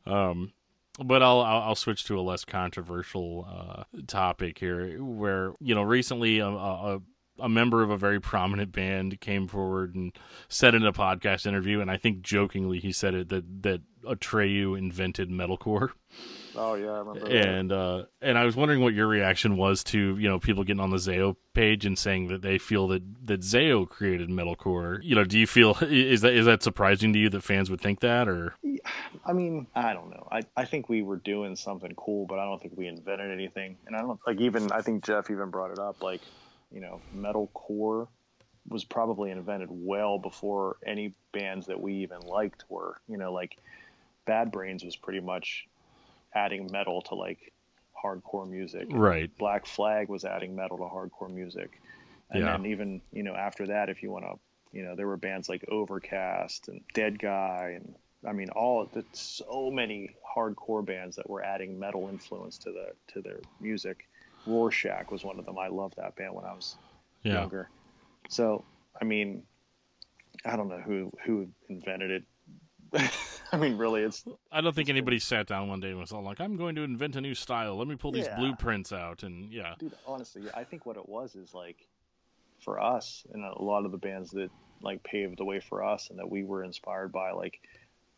Mhm. 0.08 0.12
um, 0.12 0.54
but 0.98 1.22
I'll, 1.22 1.42
I'll 1.42 1.62
I'll 1.62 1.76
switch 1.76 2.06
to 2.06 2.20
a 2.20 2.22
less 2.22 2.46
controversial 2.46 3.48
uh, 3.48 3.84
topic 4.08 4.58
here, 4.58 5.04
where 5.04 5.54
you 5.60 5.76
know 5.76 5.84
recently 5.84 6.40
a, 6.40 6.48
a, 6.48 7.02
a 7.40 7.50
member 7.50 7.84
of 7.84 7.90
a 7.90 7.98
very 7.98 8.20
prominent 8.20 8.72
band 8.72 9.20
came 9.20 9.48
forward 9.48 9.96
and 9.96 10.18
said 10.48 10.76
in 10.76 10.86
a 10.86 10.94
podcast 10.94 11.46
interview, 11.46 11.82
and 11.82 11.92
I 11.92 11.98
think 11.98 12.22
jokingly 12.22 12.80
he 12.80 12.92
said 12.92 13.14
it 13.14 13.30
that 13.30 13.64
that 13.64 13.82
Atreyu 14.04 14.78
invented 14.78 15.30
metalcore. 15.30 15.92
Oh 16.56 16.76
yeah, 16.76 16.92
I 16.92 17.00
remember. 17.00 17.30
And 17.30 17.72
uh, 17.72 18.04
and 18.22 18.38
I 18.38 18.46
was 18.46 18.56
wondering 18.56 18.82
what 18.82 18.94
your 18.94 19.08
reaction 19.08 19.58
was 19.58 19.84
to 19.86 20.18
you 20.18 20.30
know 20.30 20.40
people 20.40 20.64
getting 20.64 20.80
on 20.80 20.92
the 20.92 20.98
Zao 20.98 21.36
page 21.54 21.86
and 21.86 21.98
saying 21.98 22.28
that 22.30 22.42
they 22.42 22.58
feel 22.58 22.88
that 22.90 23.04
that 23.26 23.42
Zao 23.42 23.88
created 23.88 24.30
metalcore. 24.30 25.00
You 25.04 25.16
know, 25.16 25.24
do 25.24 25.38
you 25.38 25.48
feel 25.48 25.78
is 25.82 26.22
that 26.22 26.34
is 26.34 26.46
that 26.46 26.64
surprising 26.64 27.14
to 27.14 27.20
you 27.20 27.30
that 27.30 27.42
fans 27.42 27.70
would 27.70 27.82
think 27.82 28.00
that 28.00 28.28
or? 28.28 28.56
I 29.26 29.34
mean, 29.34 29.68
I 29.76 29.94
don't 29.94 30.12
know. 30.12 30.28
I, 30.32 30.44
I 30.56 30.66
think 30.66 30.88
we 30.88 31.02
were 31.02 31.18
doing 31.18 31.56
something 31.56 31.94
cool, 31.96 32.28
but 32.28 32.38
I 32.38 32.46
don't 32.46 32.62
think 32.62 32.78
we 32.78 32.88
invented 32.88 33.32
anything. 33.32 33.78
And 33.88 33.96
I 33.96 34.02
don't 34.02 34.20
like 34.28 34.40
even 34.40 34.72
I 34.72 34.82
think 34.82 35.04
Jeff 35.04 35.30
even 35.32 35.50
brought 35.50 35.72
it 35.72 35.80
up. 35.80 36.04
Like, 36.04 36.22
you 36.76 36.82
know, 36.82 37.02
metalcore 37.16 38.10
was 38.68 38.84
probably 38.84 39.32
invented 39.32 39.70
well 39.72 40.20
before 40.20 40.76
any 40.86 41.14
bands 41.32 41.68
that 41.68 41.80
we 41.80 41.96
even 41.96 42.20
liked 42.20 42.66
were. 42.70 43.00
You 43.08 43.18
know, 43.18 43.32
like 43.32 43.58
Bad 44.26 44.52
Brains 44.52 44.84
was 44.84 44.98
pretty 44.98 45.22
much 45.22 45.68
adding 46.36 46.70
metal 46.72 47.02
to 47.04 47.16
like 47.16 47.54
hardcore 48.04 48.48
music. 48.48 48.88
Right. 48.92 49.32
Black 49.40 49.66
Flag 49.66 50.10
was 50.10 50.26
adding 50.26 50.54
metal 50.56 50.78
to 50.78 50.84
hardcore 50.84 51.34
music. 51.34 51.82
And 52.30 52.44
Yeah. 52.44 52.58
then 52.58 52.66
even, 52.66 53.02
you 53.14 53.24
know, 53.24 53.36
after 53.36 53.68
that 53.68 53.90
if 53.90 54.04
you 54.04 54.12
want 54.12 54.26
to, 54.26 54.34
you 54.78 54.84
know, 54.84 54.96
there 54.98 55.08
were 55.08 55.18
bands 55.18 55.48
like 55.48 55.64
Overcast 55.70 56.68
and 56.68 56.82
Dead 56.94 57.18
Guy 57.18 57.76
and 57.78 57.96
I 58.28 58.34
mean 58.34 58.50
all 58.50 58.90
the 58.92 59.06
so 59.14 59.72
many 59.72 60.10
hardcore 60.36 60.86
bands 60.86 61.16
that 61.16 61.30
were 61.30 61.44
adding 61.44 61.80
metal 61.80 62.10
influence 62.10 62.58
to 62.60 62.72
the 62.72 63.14
to 63.14 63.22
their 63.22 63.40
music. 63.62 64.10
Rorschach 64.46 65.12
was 65.12 65.24
one 65.24 65.40
of 65.40 65.46
them. 65.46 65.58
I 65.58 65.68
loved 65.68 65.96
that 65.98 66.16
band 66.16 66.34
when 66.34 66.46
I 66.46 66.54
was 66.54 66.76
Yeah. 67.24 67.42
younger. 67.42 67.70
So, 68.30 68.66
I 69.00 69.06
mean, 69.06 69.44
I 70.46 70.56
don't 70.56 70.70
know 70.70 70.82
who 70.82 71.12
who 71.26 71.48
invented 71.70 72.12
it. 72.12 72.24
I 73.52 73.58
mean, 73.58 73.78
really, 73.78 74.02
it's 74.02 74.24
I 74.52 74.62
don't 74.62 74.76
think 74.76 74.90
anybody 74.90 75.20
sat 75.20 75.48
down 75.48 75.68
one 75.68 75.80
day 75.80 75.90
and 75.90 76.00
was 76.00 76.12
all 76.12 76.24
like, 76.24 76.40
"I'm 76.40 76.56
going 76.56 76.76
to 76.76 76.82
invent 76.84 77.16
a 77.16 77.22
new 77.22 77.36
style. 77.36 77.76
Let 77.78 77.88
me 77.88 77.96
pull 77.96 78.12
these 78.12 78.28
Yeah. 78.28 78.36
blueprints 78.36 78.92
out." 78.92 79.24
And 79.24 79.52
yeah, 79.52 79.76
dude 79.80 79.94
honestly 80.06 80.44
i 80.54 80.64
think 80.64 80.86
what 80.86 80.98
it 80.98 81.08
was 81.10 81.36
is 81.36 81.54
like 81.54 81.78
for 82.62 82.82
us 82.82 83.26
and 83.34 83.44
a 83.44 83.62
lot 83.62 83.86
of 83.86 83.92
the 83.92 83.98
bands 83.98 84.32
that 84.32 84.50
like 84.82 85.04
paved 85.04 85.38
the 85.38 85.46
way 85.46 85.60
for 85.60 85.84
us 85.84 86.10
and 86.10 86.20
that 86.20 86.30
we 86.30 86.44
were 86.44 86.64
inspired 86.64 87.12
by 87.12 87.32
like 87.32 87.60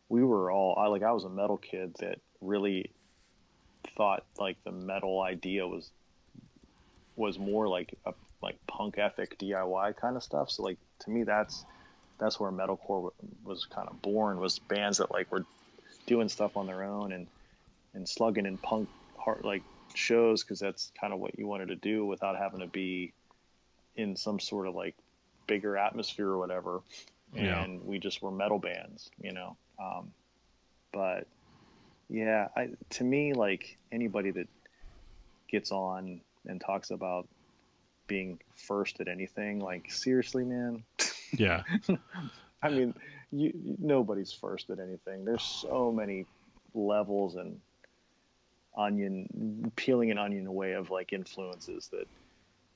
we 0.10 0.24
were 0.24 0.52
all 0.52 0.76
i 0.78 0.88
like 0.88 1.04
i 1.04 1.12
was 1.12 1.24
a 1.24 1.30
metal 1.30 1.58
kid 1.58 1.94
that 2.00 2.20
really 2.42 2.92
thought 3.96 4.24
like 4.38 4.58
the 4.66 4.72
metal 4.72 5.22
idea 5.22 5.68
was 5.68 5.92
was 7.18 7.38
more 7.38 7.68
like 7.68 7.93
a 8.05 8.13
like 8.41 8.55
punk 8.68 8.97
ethic 8.97 9.38
diy 9.39 9.95
kind 9.97 10.15
of 10.15 10.24
stuff 10.24 10.49
so 10.51 10.63
like 10.63 10.78
to 10.99 11.09
me 11.09 11.24
that's 11.24 11.65
that's 12.20 12.39
where 12.39 12.51
metalcore 12.51 13.11
was 13.43 13.65
kind 13.65 13.89
of 13.89 14.01
born 14.01 14.39
was 14.39 14.59
bands 14.59 14.99
that 14.99 15.11
like 15.11 15.32
were 15.32 15.45
doing 16.05 16.30
stuff 16.30 16.55
on 16.55 16.68
their 16.68 16.84
own 16.84 17.11
and 17.11 17.28
and 17.93 18.07
slugging 18.07 18.45
in 18.45 18.57
punk 18.57 18.88
heart 19.18 19.43
like 19.43 19.63
shows 19.93 20.43
because 20.43 20.59
that's 20.59 20.91
kind 20.99 21.13
of 21.13 21.20
what 21.20 21.38
you 21.38 21.47
wanted 21.47 21.68
to 21.68 21.76
do 21.76 22.05
without 22.05 22.38
having 22.38 22.59
to 22.59 22.68
be 22.68 23.13
in 23.95 24.15
some 24.15 24.39
sort 24.39 24.68
of 24.68 24.76
like 24.76 24.95
bigger 25.47 25.78
atmosphere 25.78 26.28
or 26.28 26.38
whatever. 26.38 26.82
Yeah. 27.34 27.63
And 27.63 27.84
we 27.86 27.99
just 27.99 28.22
were 28.22 28.32
metal 28.32 28.59
bands, 28.59 29.09
you 29.22 29.34
know. 29.34 29.57
Um, 29.80 30.11
but 30.93 31.28
yeah, 32.09 32.47
I, 32.55 32.70
to 32.91 33.03
me, 33.03 33.34
like 33.34 33.78
anybody 33.91 34.32
that 34.32 34.47
gets 35.49 35.72
on 35.72 36.22
and 36.48 36.60
talks 36.62 36.91
about 36.91 37.28
being 38.08 38.39
first 38.56 39.00
at 39.02 39.08
anything, 39.08 39.60
like 39.60 39.91
seriously, 39.91 40.43
man. 40.45 40.84
yeah, 41.38 41.64
I 42.64 42.70
mean, 42.70 42.93
you, 43.32 43.52
nobody's 43.80 44.32
first 44.32 44.70
at 44.70 44.80
anything. 44.80 45.26
There's 45.26 45.43
so 45.43 45.91
many 45.91 46.26
levels 46.74 47.36
and 47.36 47.60
onion 48.78 49.72
peeling 49.76 50.12
an 50.12 50.18
onion 50.18 50.45
away 50.45 50.74
of 50.74 50.91
like 50.91 51.12
influences 51.12 51.88
that 51.91 52.06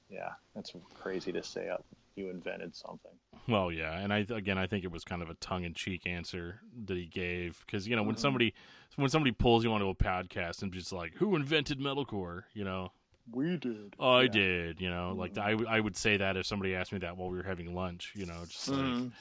yeah 0.10 0.30
that's 0.56 0.74
crazy 0.96 1.32
to 1.32 1.44
say 1.44 1.70
you 2.16 2.30
invented 2.30 2.76
something 2.76 3.12
Well, 3.48 3.72
yeah, 3.72 4.00
and 4.00 4.12
I 4.12 4.26
again, 4.30 4.58
I 4.58 4.66
think 4.68 4.84
it 4.84 4.92
was 4.92 5.04
kind 5.04 5.22
of 5.22 5.30
a 5.30 5.36
tongue-in-cheek 5.36 6.06
answer 6.08 6.62
that 6.86 6.98
he 6.98 7.06
gave 7.06 7.64
because 7.66 7.88
you 7.88 7.96
know 7.96 8.04
when 8.04 8.16
Mhm. 8.16 8.20
somebody 8.20 8.54
when 8.96 9.10
somebody 9.10 9.32
pulls 9.32 9.64
you 9.64 9.72
onto 9.72 9.88
a 9.90 9.96
podcast 9.96 10.64
and 10.64 10.74
just 10.74 10.92
like, 10.92 11.14
"Who 11.16 11.36
invented 11.36 11.80
metalcore?" 11.80 12.44
You 12.54 12.64
know, 12.66 12.92
we 13.34 13.58
did 13.58 13.96
I 14.00 14.24
Yeah. 14.24 14.28
did. 14.30 14.82
You 14.82 14.90
know, 14.90 15.14
like 15.18 15.38
I, 15.38 15.56
I 15.68 15.80
would 15.80 15.96
say 15.98 16.18
that 16.18 16.38
if 16.38 16.46
somebody 16.46 16.76
asked 16.76 16.92
me 16.92 17.00
that 17.00 17.18
while 17.18 17.30
we 17.30 17.38
were 17.38 17.44
having 17.44 17.74
lunch. 17.76 18.14
You 18.16 18.26
know, 18.26 18.44
just 18.48 18.68
like 18.70 18.78
Mhm. 18.80 19.12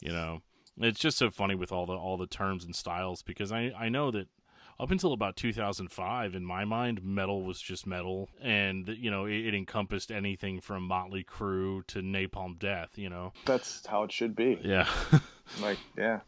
you 0.00 0.12
know, 0.12 0.42
it's 0.78 1.00
just 1.00 1.18
so 1.18 1.30
funny 1.30 1.54
with 1.54 1.72
all 1.72 1.86
the 1.86 1.94
all 1.94 2.16
the 2.16 2.26
terms 2.26 2.64
and 2.64 2.74
styles 2.74 3.22
because 3.22 3.52
I 3.52 3.72
I 3.78 3.88
know 3.88 4.10
that 4.10 4.28
up 4.78 4.90
until 4.90 5.12
about 5.12 5.36
2005 5.36 6.34
in 6.34 6.42
my 6.42 6.64
mind 6.64 7.02
metal 7.04 7.42
was 7.42 7.60
just 7.60 7.86
metal 7.86 8.30
and 8.40 8.88
you 8.88 9.10
know 9.10 9.26
it, 9.26 9.46
it 9.48 9.54
encompassed 9.54 10.10
anything 10.10 10.58
from 10.60 10.84
Motley 10.84 11.22
Crue 11.22 11.86
to 11.88 12.00
Napalm 12.00 12.58
Death. 12.58 12.96
You 12.96 13.10
know, 13.10 13.32
that's 13.44 13.84
how 13.86 14.04
it 14.04 14.12
should 14.12 14.34
be 14.34 14.58
yeah. 14.64 14.88
like 15.60 15.78
yeah 15.98 16.20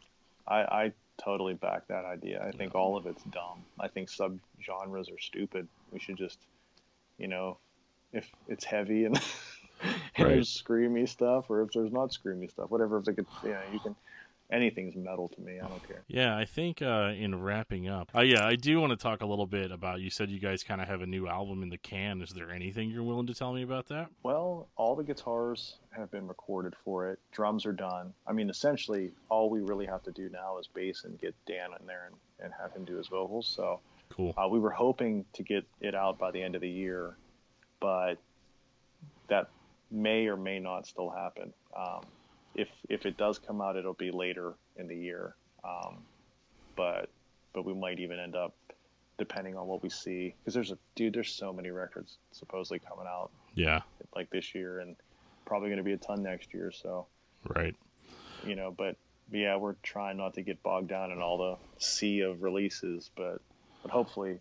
i 0.48 0.60
i 0.62 0.92
totally 1.16 1.54
back 1.54 1.86
that 1.86 2.04
idea 2.04 2.44
i 2.44 2.50
think 2.50 2.74
all 2.74 2.96
of 2.96 3.06
it's 3.06 3.22
dumb 3.24 3.62
i 3.78 3.86
think 3.86 4.08
sub 4.08 4.38
genres 4.60 5.08
are 5.08 5.18
stupid 5.20 5.68
we 5.92 6.00
should 6.00 6.16
just 6.16 6.38
you 7.18 7.28
know 7.28 7.58
if 8.12 8.28
it's 8.48 8.64
heavy 8.64 9.04
and, 9.04 9.16
and 9.82 9.94
Right. 10.18 10.34
there's 10.34 10.62
screamy 10.62 11.08
stuff 11.08 11.46
or 11.50 11.62
if 11.62 11.72
there's 11.72 11.92
not 11.92 12.10
screamy 12.10 12.50
stuff 12.50 12.70
whatever 12.70 12.98
if 12.98 13.04
they 13.04 13.14
could 13.14 13.26
you 13.42 13.50
know 13.50 13.60
you 13.72 13.80
can 13.80 13.96
anything's 14.50 14.94
metal 14.94 15.28
to 15.30 15.40
me 15.40 15.58
i 15.60 15.66
don't 15.66 15.86
care 15.88 16.02
Yeah, 16.08 16.36
I 16.36 16.44
think 16.44 16.82
uh, 16.82 17.12
in 17.16 17.40
wrapping 17.40 17.88
up, 17.88 18.10
uh, 18.14 18.20
yeah, 18.20 18.44
I 18.46 18.54
do 18.56 18.78
want 18.80 18.90
to 18.90 18.98
talk 18.98 19.22
a 19.22 19.26
little 19.26 19.46
bit 19.46 19.70
about. 19.70 20.00
You 20.02 20.10
said 20.10 20.28
you 20.28 20.38
guys 20.40 20.62
kind 20.62 20.82
of 20.82 20.88
have 20.88 21.00
a 21.00 21.06
new 21.06 21.26
album 21.26 21.62
in 21.62 21.70
the 21.70 21.78
can. 21.78 22.20
Is 22.20 22.30
there 22.32 22.50
anything 22.50 22.90
you're 22.90 23.02
willing 23.02 23.26
to 23.28 23.34
tell 23.34 23.54
me 23.54 23.62
about 23.62 23.86
that? 23.86 24.08
Well, 24.22 24.68
all 24.76 24.94
the 24.94 25.04
guitars 25.04 25.76
have 25.96 26.10
been 26.10 26.28
recorded 26.28 26.74
for 26.84 27.08
it. 27.08 27.18
Drums 27.30 27.64
are 27.64 27.72
done. 27.72 28.12
I 28.26 28.32
mean, 28.34 28.50
essentially, 28.50 29.12
all 29.30 29.48
we 29.48 29.60
really 29.60 29.86
have 29.86 30.02
to 30.02 30.10
do 30.12 30.28
now 30.28 30.58
is 30.58 30.66
bass 30.66 31.04
and 31.04 31.18
get 31.18 31.34
Dan 31.46 31.70
in 31.80 31.86
there 31.86 32.08
and, 32.10 32.16
and 32.44 32.52
have 32.60 32.72
him 32.74 32.84
do 32.84 32.96
his 32.98 33.06
vocals. 33.08 33.46
So 33.46 33.80
Cool. 34.14 34.34
uh, 34.36 34.48
we 34.48 34.58
were 34.58 34.70
hoping 34.70 35.24
to 35.34 35.42
get 35.42 35.64
it 35.80 35.94
out 35.94 36.18
by 36.18 36.30
the 36.30 36.42
end 36.42 36.54
of 36.54 36.60
the 36.60 36.68
year, 36.70 37.16
but 37.80 38.14
that 39.28 39.48
may 39.90 40.26
or 40.26 40.36
may 40.36 40.58
not 40.58 40.86
still 40.86 41.10
happen. 41.10 41.52
Um, 41.76 42.02
if 42.54 42.68
if 42.88 43.06
it 43.06 43.16
does 43.16 43.38
come 43.38 43.60
out, 43.60 43.76
it'll 43.76 43.94
be 43.94 44.10
later 44.10 44.54
in 44.76 44.86
the 44.88 44.96
year. 44.96 45.34
Um, 45.64 45.98
but 46.76 47.08
but 47.54 47.64
we 47.64 47.74
might 47.74 48.00
even 48.00 48.18
end 48.18 48.34
up, 48.36 48.54
depending 49.18 49.56
on 49.56 49.66
what 49.66 49.82
we 49.82 49.88
see, 49.90 50.34
because 50.40 50.54
there's 50.54 50.70
a 50.72 50.78
dude. 50.94 51.14
There's 51.14 51.32
so 51.32 51.52
many 51.52 51.70
records 51.70 52.18
supposedly 52.32 52.78
coming 52.78 53.06
out 53.06 53.30
Yeah. 53.54 53.80
like 54.16 54.30
this 54.30 54.54
year 54.54 54.80
and 54.80 54.96
probably 55.44 55.68
going 55.68 55.78
to 55.78 55.82
be 55.84 55.92
a 55.92 55.98
ton 55.98 56.22
next 56.22 56.52
year. 56.54 56.70
So, 56.72 57.06
Right. 57.46 57.74
you 58.46 58.54
know, 58.56 58.70
but 58.76 58.96
yeah, 59.30 59.56
we're 59.56 59.74
trying 59.82 60.16
not 60.16 60.34
to 60.34 60.42
get 60.42 60.62
bogged 60.62 60.88
down 60.88 61.10
in 61.10 61.20
all 61.20 61.38
the 61.38 61.56
sea 61.84 62.20
of 62.20 62.42
releases, 62.42 63.10
but, 63.16 63.40
but 63.82 63.90
hopefully 63.90 64.38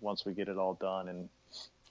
once 0.00 0.24
we 0.24 0.32
get 0.32 0.48
it 0.48 0.58
all 0.58 0.74
done 0.74 1.08
and 1.08 1.28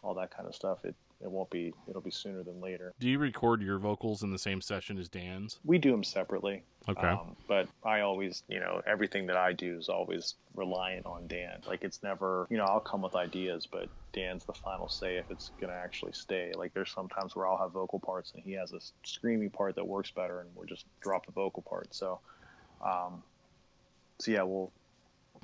all 0.03 0.13
that 0.13 0.35
kind 0.35 0.47
of 0.47 0.55
stuff, 0.55 0.85
it, 0.85 0.95
it 1.21 1.29
won't 1.29 1.49
be, 1.49 1.73
it'll 1.89 2.01
be 2.01 2.11
sooner 2.11 2.43
than 2.43 2.61
later. 2.61 2.93
Do 2.99 3.09
you 3.09 3.17
record 3.17 3.61
your 3.61 3.79
vocals 3.79 4.21
in 4.23 4.31
the 4.31 4.37
same 4.37 4.61
session 4.61 4.97
as 4.97 5.09
Dan's? 5.09 5.59
We 5.65 5.79
do 5.79 5.91
them 5.91 6.03
separately. 6.03 6.63
Okay. 6.87 7.07
Um, 7.07 7.35
but 7.47 7.67
I 7.83 8.01
always, 8.01 8.43
you 8.47 8.59
know, 8.59 8.81
everything 8.85 9.25
that 9.27 9.35
I 9.35 9.51
do 9.51 9.77
is 9.77 9.89
always 9.89 10.35
reliant 10.55 11.05
on 11.05 11.27
Dan. 11.27 11.59
Like 11.67 11.83
it's 11.83 12.01
never, 12.03 12.47
you 12.49 12.57
know, 12.57 12.65
I'll 12.65 12.79
come 12.79 13.01
with 13.01 13.15
ideas, 13.15 13.67
but 13.69 13.89
Dan's 14.13 14.45
the 14.45 14.53
final 14.53 14.87
say 14.87 15.17
if 15.17 15.29
it's 15.29 15.49
going 15.59 15.71
to 15.71 15.77
actually 15.77 16.13
stay. 16.13 16.53
Like 16.55 16.73
there's 16.73 16.91
sometimes 16.91 17.35
where 17.35 17.47
I'll 17.47 17.57
have 17.57 17.71
vocal 17.71 17.99
parts 17.99 18.31
and 18.33 18.43
he 18.43 18.53
has 18.53 18.71
a 18.71 18.79
screamy 19.05 19.51
part 19.51 19.75
that 19.75 19.85
works 19.85 20.11
better 20.11 20.41
and 20.41 20.49
we'll 20.55 20.67
just 20.67 20.85
drop 21.01 21.25
the 21.25 21.31
vocal 21.31 21.63
part. 21.63 21.93
So, 21.93 22.19
um, 22.85 23.23
so 24.19 24.31
yeah, 24.31 24.43
we'll 24.43 24.71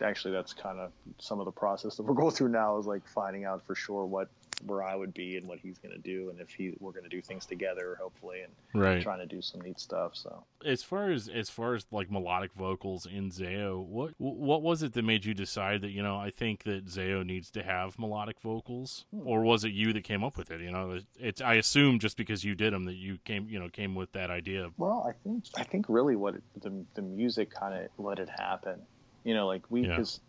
actually 0.01 0.33
that's 0.33 0.53
kind 0.53 0.79
of 0.79 0.91
some 1.19 1.39
of 1.39 1.45
the 1.45 1.51
process 1.51 1.95
that 1.95 2.03
we're 2.03 2.13
going 2.13 2.31
through 2.31 2.49
now 2.49 2.77
is 2.77 2.85
like 2.85 3.05
finding 3.07 3.45
out 3.45 3.65
for 3.65 3.75
sure 3.75 4.05
what 4.05 4.29
where 4.65 4.83
I 4.83 4.95
would 4.95 5.13
be 5.13 5.35
and 5.37 5.47
what 5.47 5.59
he's 5.59 5.77
going 5.77 5.93
to 5.93 6.01
do 6.01 6.29
and 6.29 6.39
if 6.39 6.51
he 6.51 6.73
we're 6.79 6.91
going 6.91 7.03
to 7.03 7.09
do 7.09 7.21
things 7.21 7.45
together 7.45 7.97
hopefully 7.99 8.41
and 8.41 8.53
right. 8.81 9.01
trying 9.01 9.19
to 9.19 9.25
do 9.25 9.41
some 9.41 9.61
neat 9.61 9.79
stuff. 9.79 10.15
So. 10.15 10.43
As 10.65 10.83
far 10.83 11.11
as 11.11 11.27
as 11.27 11.49
far 11.49 11.75
as 11.75 11.85
like 11.91 12.09
melodic 12.09 12.53
vocals 12.53 13.05
in 13.05 13.29
Zao, 13.29 13.83
what 13.85 14.13
what 14.17 14.61
was 14.61 14.83
it 14.83 14.93
that 14.93 15.03
made 15.03 15.25
you 15.25 15.33
decide 15.33 15.81
that 15.81 15.89
you 15.89 16.01
know 16.01 16.17
I 16.17 16.29
think 16.29 16.63
that 16.63 16.85
Zao 16.85 17.25
needs 17.25 17.49
to 17.51 17.63
have 17.63 17.99
melodic 17.99 18.39
vocals, 18.39 19.05
Hmm. 19.11 19.27
or 19.27 19.41
was 19.41 19.63
it 19.63 19.73
you 19.73 19.91
that 19.93 20.03
came 20.03 20.23
up 20.23 20.37
with 20.37 20.51
it? 20.51 20.61
You 20.61 20.71
know, 20.71 20.99
it's 21.19 21.41
I 21.41 21.55
assume 21.55 21.99
just 21.99 22.15
because 22.15 22.43
you 22.43 22.55
did 22.55 22.73
them 22.73 22.85
that 22.85 22.95
you 22.95 23.17
came 23.25 23.49
you 23.49 23.59
know 23.59 23.69
came 23.69 23.95
with 23.95 24.11
that 24.13 24.29
idea. 24.29 24.69
Well, 24.77 25.05
I 25.09 25.13
think 25.23 25.45
I 25.57 25.63
think 25.63 25.87
really 25.89 26.15
what 26.15 26.35
it, 26.35 26.43
the 26.61 26.85
the 26.93 27.01
music 27.01 27.49
kind 27.51 27.73
of 27.73 27.89
let 27.97 28.19
it 28.19 28.29
happen. 28.29 28.79
You 29.23 29.33
know, 29.33 29.47
like 29.47 29.69
we 29.69 29.81
Yeah. 29.81 29.89
because 29.89 30.19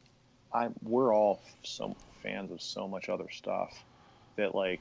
I 0.52 0.68
we're 0.82 1.14
all 1.14 1.42
so 1.64 1.96
fans 2.22 2.50
of 2.52 2.62
so 2.62 2.88
much 2.88 3.08
other 3.08 3.28
stuff 3.30 3.70
that 4.36 4.54
like 4.54 4.80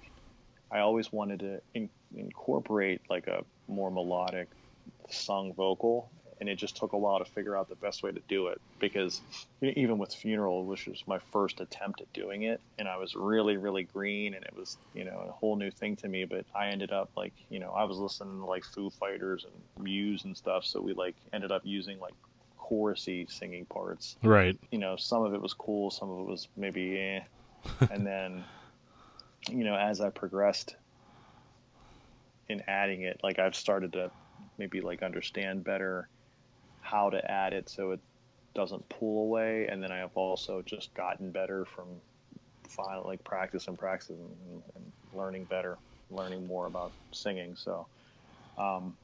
I 0.71 0.79
always 0.79 1.11
wanted 1.11 1.39
to 1.41 1.61
in, 1.73 1.89
incorporate 2.15 3.01
like 3.09 3.27
a 3.27 3.43
more 3.67 3.91
melodic 3.91 4.49
sung 5.09 5.53
vocal 5.53 6.11
and 6.39 6.49
it 6.49 6.55
just 6.57 6.75
took 6.75 6.93
a 6.93 6.97
while 6.97 7.19
to 7.19 7.25
figure 7.25 7.55
out 7.55 7.69
the 7.69 7.75
best 7.75 8.03
way 8.03 8.11
to 8.11 8.21
do 8.27 8.47
it 8.47 8.59
because 8.79 9.21
even 9.61 9.97
with 9.97 10.13
funeral 10.13 10.65
which 10.65 10.87
was 10.87 11.01
my 11.07 11.19
first 11.31 11.61
attempt 11.61 12.01
at 12.01 12.11
doing 12.13 12.43
it 12.43 12.59
and 12.77 12.87
i 12.87 12.97
was 12.97 13.15
really 13.15 13.55
really 13.55 13.83
green 13.83 14.33
and 14.33 14.43
it 14.43 14.53
was 14.55 14.77
you 14.93 15.05
know 15.05 15.25
a 15.29 15.31
whole 15.31 15.55
new 15.55 15.71
thing 15.71 15.95
to 15.95 16.07
me 16.07 16.25
but 16.25 16.45
i 16.55 16.67
ended 16.67 16.91
up 16.91 17.09
like 17.15 17.33
you 17.49 17.59
know 17.59 17.71
i 17.71 17.83
was 17.83 17.97
listening 17.97 18.39
to 18.39 18.45
like 18.45 18.63
foo 18.65 18.89
fighters 18.89 19.45
and 19.45 19.85
muse 19.85 20.25
and 20.25 20.35
stuff 20.35 20.65
so 20.65 20.81
we 20.81 20.93
like 20.93 21.15
ended 21.31 21.51
up 21.51 21.61
using 21.63 21.99
like 21.99 22.13
chorusy 22.73 23.29
singing 23.29 23.65
parts 23.65 24.17
right 24.23 24.57
you 24.71 24.79
know 24.79 24.95
some 24.95 25.23
of 25.23 25.33
it 25.33 25.41
was 25.41 25.53
cool 25.53 25.91
some 25.91 26.09
of 26.09 26.19
it 26.21 26.25
was 26.25 26.47
maybe 26.57 26.97
eh. 26.99 27.19
and 27.91 28.05
then 28.05 28.43
you 29.49 29.63
know 29.63 29.75
as 29.75 30.01
i 30.01 30.09
progressed 30.09 30.75
in 32.49 32.61
adding 32.67 33.03
it 33.03 33.19
like 33.23 33.39
i've 33.39 33.55
started 33.55 33.93
to 33.93 34.09
maybe 34.57 34.81
like 34.81 35.03
understand 35.03 35.63
better 35.63 36.07
how 36.81 37.09
to 37.09 37.31
add 37.31 37.53
it 37.53 37.69
so 37.69 37.91
it 37.91 37.99
doesn't 38.53 38.87
pull 38.89 39.23
away. 39.23 39.67
And 39.67 39.81
then 39.81 39.91
I 39.91 39.97
have 39.97 40.15
also 40.15 40.61
just 40.61 40.93
gotten 40.93 41.31
better 41.31 41.65
from 41.65 41.87
finally 42.67 43.03
like 43.05 43.23
practice 43.23 43.67
and 43.67 43.77
practice 43.77 44.09
and, 44.09 44.63
and 44.75 44.91
learning 45.13 45.45
better, 45.45 45.77
learning 46.09 46.47
more 46.47 46.67
about 46.67 46.93
singing. 47.11 47.55
So, 47.55 47.87
um, 48.57 48.95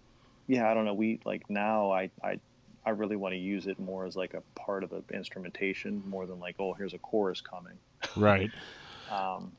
yeah, 0.47 0.69
I 0.69 0.73
don't 0.73 0.85
know. 0.85 0.93
We 0.93 1.19
like 1.25 1.43
now 1.49 1.91
I, 1.91 2.09
I, 2.23 2.39
I 2.85 2.91
really 2.91 3.15
want 3.15 3.33
to 3.33 3.37
use 3.37 3.67
it 3.67 3.79
more 3.79 4.05
as 4.05 4.15
like 4.15 4.33
a 4.33 4.41
part 4.59 4.83
of 4.83 4.89
the 4.89 5.03
instrumentation 5.13 6.01
more 6.07 6.25
than 6.25 6.39
like, 6.39 6.55
oh, 6.59 6.73
here's 6.73 6.93
a 6.93 6.99
chorus 6.99 7.41
coming. 7.41 7.77
Right. 8.15 8.49
um, 9.11 9.51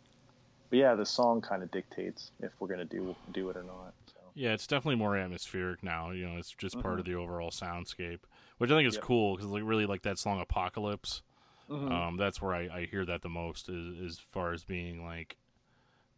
but 0.71 0.79
yeah, 0.79 0.95
the 0.95 1.05
song 1.05 1.41
kind 1.41 1.63
of 1.63 1.71
dictates 1.71 2.31
if 2.41 2.53
we're 2.59 2.69
going 2.69 2.81
to 2.81 2.85
do, 2.85 3.15
do 3.33 3.51
it 3.51 3.57
or 3.57 3.63
not. 3.63 3.93
Yeah, 4.35 4.53
it's 4.53 4.67
definitely 4.67 4.97
more 4.97 5.17
atmospheric 5.17 5.83
now. 5.83 6.11
You 6.13 6.29
know, 6.29 6.37
it's 6.39 6.53
just 6.53 6.77
mm-hmm. 6.77 6.83
part 6.83 6.99
of 6.99 7.05
the 7.05 7.15
overall 7.15 7.51
soundscape, 7.51 8.21
which 8.59 8.71
I 8.71 8.75
think 8.75 8.89
is 8.89 8.95
yep. 8.95 9.03
cool 9.03 9.37
because 9.37 9.51
like 9.51 9.65
really 9.65 9.87
like 9.87 10.03
that 10.03 10.19
song 10.19 10.41
Apocalypse. 10.41 11.23
Mm-hmm. 11.69 11.93
Um, 11.93 12.17
that's 12.17 12.41
where 12.41 12.55
I, 12.55 12.69
I 12.73 12.89
hear 12.91 13.05
that 13.05 13.23
the 13.23 13.29
most 13.29 13.69
is 13.69 14.01
as 14.01 14.19
far 14.19 14.53
as 14.53 14.65
being 14.65 15.05
like 15.05 15.37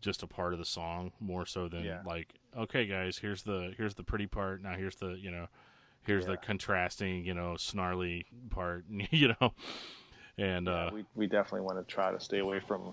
just 0.03 0.23
a 0.23 0.27
part 0.27 0.53
of 0.53 0.59
the 0.59 0.65
song 0.65 1.13
more 1.21 1.47
so 1.47 1.69
than 1.69 1.85
yeah. 1.85 2.01
like 2.05 2.35
okay 2.59 2.87
guys 2.87 3.19
here's 3.19 3.43
the 3.43 3.73
here's 3.77 3.95
the 3.95 4.03
pretty 4.03 4.27
part 4.27 4.61
now 4.61 4.75
here's 4.75 4.97
the 4.97 5.11
you 5.11 5.31
know 5.31 5.47
here's 6.07 6.25
yeah. 6.25 6.33
the 6.33 6.37
contrasting 6.39 7.25
you 7.25 7.35
know 7.35 7.57
snarly 7.57 8.27
part 8.51 8.85
you 9.11 9.35
know 9.41 9.53
and 10.39 10.67
yeah, 10.67 10.73
uh, 10.73 10.91
we 10.93 11.05
we 11.15 11.27
definitely 11.27 11.61
want 11.61 11.79
to 11.79 11.95
try 11.95 12.11
to 12.11 12.21
stay 12.21 12.39
away 12.39 12.61
from 12.61 12.93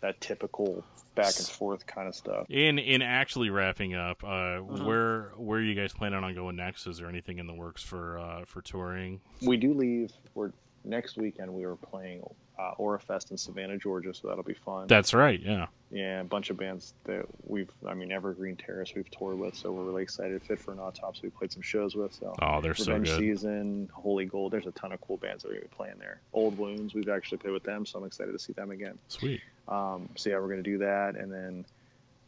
that 0.00 0.20
typical 0.20 0.84
back 1.14 1.36
and 1.38 1.46
forth 1.46 1.86
kind 1.86 2.08
of 2.08 2.14
stuff. 2.14 2.46
In 2.48 2.78
in 2.78 3.02
actually 3.02 3.50
wrapping 3.50 3.94
up, 3.94 4.24
uh, 4.24 4.26
mm-hmm. 4.26 4.84
where 4.84 5.32
where 5.36 5.58
are 5.58 5.62
you 5.62 5.74
guys 5.74 5.92
planning 5.92 6.22
on 6.24 6.34
going 6.34 6.56
next? 6.56 6.86
Is 6.86 6.98
there 6.98 7.08
anything 7.08 7.38
in 7.38 7.46
the 7.46 7.54
works 7.54 7.82
for 7.82 8.18
uh, 8.18 8.44
for 8.46 8.62
touring? 8.62 9.20
We 9.42 9.56
do 9.56 9.74
leave. 9.74 10.12
We're 10.34 10.52
next 10.84 11.16
weekend. 11.16 11.52
We 11.52 11.66
were 11.66 11.76
playing 11.76 12.22
uh, 12.60 12.74
Aurafest 12.78 13.30
in 13.30 13.38
Savannah, 13.38 13.78
Georgia, 13.78 14.12
so 14.12 14.28
that'll 14.28 14.42
be 14.42 14.54
fun. 14.54 14.86
That's 14.86 15.14
right. 15.14 15.40
Yeah. 15.40 15.66
Yeah, 15.90 16.20
a 16.20 16.24
bunch 16.24 16.50
of 16.50 16.56
bands 16.56 16.94
that 17.04 17.24
we've, 17.46 17.70
I 17.86 17.94
mean, 17.94 18.12
Evergreen 18.12 18.54
Terrace 18.54 18.92
we've 18.94 19.10
toured 19.10 19.38
with, 19.38 19.56
so 19.56 19.72
we're 19.72 19.84
really 19.84 20.02
excited. 20.02 20.40
Fit 20.42 20.58
for 20.60 20.72
an 20.72 20.78
Autopsy 20.78 21.22
we 21.24 21.30
played 21.30 21.50
some 21.50 21.62
shows 21.62 21.96
with. 21.96 22.14
So 22.14 22.34
oh, 22.40 22.60
they're 22.60 22.72
Revenge 22.72 23.08
so 23.08 23.16
good. 23.16 23.18
Season, 23.18 23.90
Holy 23.92 24.24
Gold. 24.24 24.52
There's 24.52 24.66
a 24.66 24.72
ton 24.72 24.92
of 24.92 25.00
cool 25.00 25.16
bands 25.16 25.42
that 25.42 25.48
we're 25.48 25.54
going 25.54 25.64
to 25.64 25.70
be 25.70 25.76
playing 25.76 25.98
there. 25.98 26.20
Old 26.32 26.58
Wounds, 26.58 26.94
we've 26.94 27.08
actually 27.08 27.38
played 27.38 27.52
with 27.52 27.64
them, 27.64 27.86
so 27.86 27.98
I'm 27.98 28.04
excited 28.04 28.32
to 28.32 28.38
see 28.38 28.52
them 28.52 28.70
again. 28.70 28.98
Sweet. 29.08 29.40
Um, 29.68 30.08
so 30.16 30.30
yeah, 30.30 30.36
we're 30.36 30.48
going 30.48 30.62
to 30.62 30.70
do 30.70 30.78
that, 30.78 31.16
and 31.16 31.32
then 31.32 31.64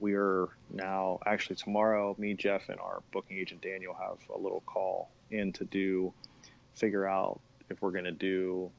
we 0.00 0.14
are 0.14 0.48
now 0.72 1.20
actually 1.26 1.56
tomorrow. 1.56 2.16
Me, 2.18 2.34
Jeff, 2.34 2.68
and 2.68 2.80
our 2.80 3.02
booking 3.12 3.38
agent 3.38 3.60
Daniel 3.60 3.94
have 3.94 4.18
a 4.34 4.38
little 4.38 4.62
call 4.66 5.10
in 5.30 5.52
to 5.52 5.64
do 5.64 6.12
figure 6.74 7.06
out 7.06 7.38
if 7.70 7.80
we're 7.80 7.92
going 7.92 8.04
to 8.04 8.12
do 8.12 8.70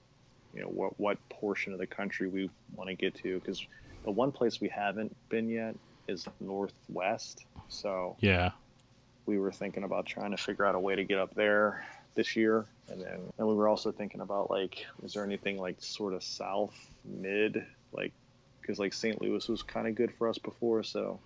you 0.54 0.62
know 0.62 0.68
what 0.68 1.00
what 1.00 1.18
portion 1.30 1.74
of 1.74 1.80
the 1.80 1.88
country 1.88 2.28
we 2.28 2.50
want 2.76 2.90
to 2.90 2.96
get 2.96 3.16
to 3.16 3.40
because 3.40 3.66
the 4.04 4.12
one 4.12 4.32
place 4.32 4.62
we 4.62 4.70
haven't 4.70 5.16
been 5.30 5.50
yet 5.50 5.76
is 6.08 6.28
northwest. 6.40 7.46
So 7.70 8.18
yeah. 8.20 8.52
we 9.26 9.40
were 9.40 9.52
thinking 9.52 9.84
about 9.84 10.06
trying 10.06 10.32
to 10.32 10.38
figure 10.38 10.66
out 10.66 10.76
a 10.76 10.80
way 10.80 10.96
to 10.96 11.04
get 11.04 11.18
up 11.18 11.34
there 11.34 11.86
this 12.16 12.36
year. 12.36 12.66
And 12.90 13.02
then 13.02 13.20
and 13.38 13.48
we 13.48 13.56
were 13.56 13.68
also 13.68 13.92
thinking 13.92 14.22
about 14.22 14.52
like 14.52 14.86
is 15.04 15.14
there 15.14 15.24
anything 15.24 15.58
like 15.58 15.78
sort 15.80 16.14
of 16.14 16.24
south 16.24 16.76
mid 17.06 17.66
like 17.94 18.12
because 18.62 18.78
like 18.78 18.94
st 18.94 19.22
louis 19.22 19.48
was 19.48 19.64
kind 19.64 19.88
of 19.88 19.96
good 19.96 20.12
for 20.18 20.28
us 20.28 20.38
before 20.38 20.84
so 20.84 21.20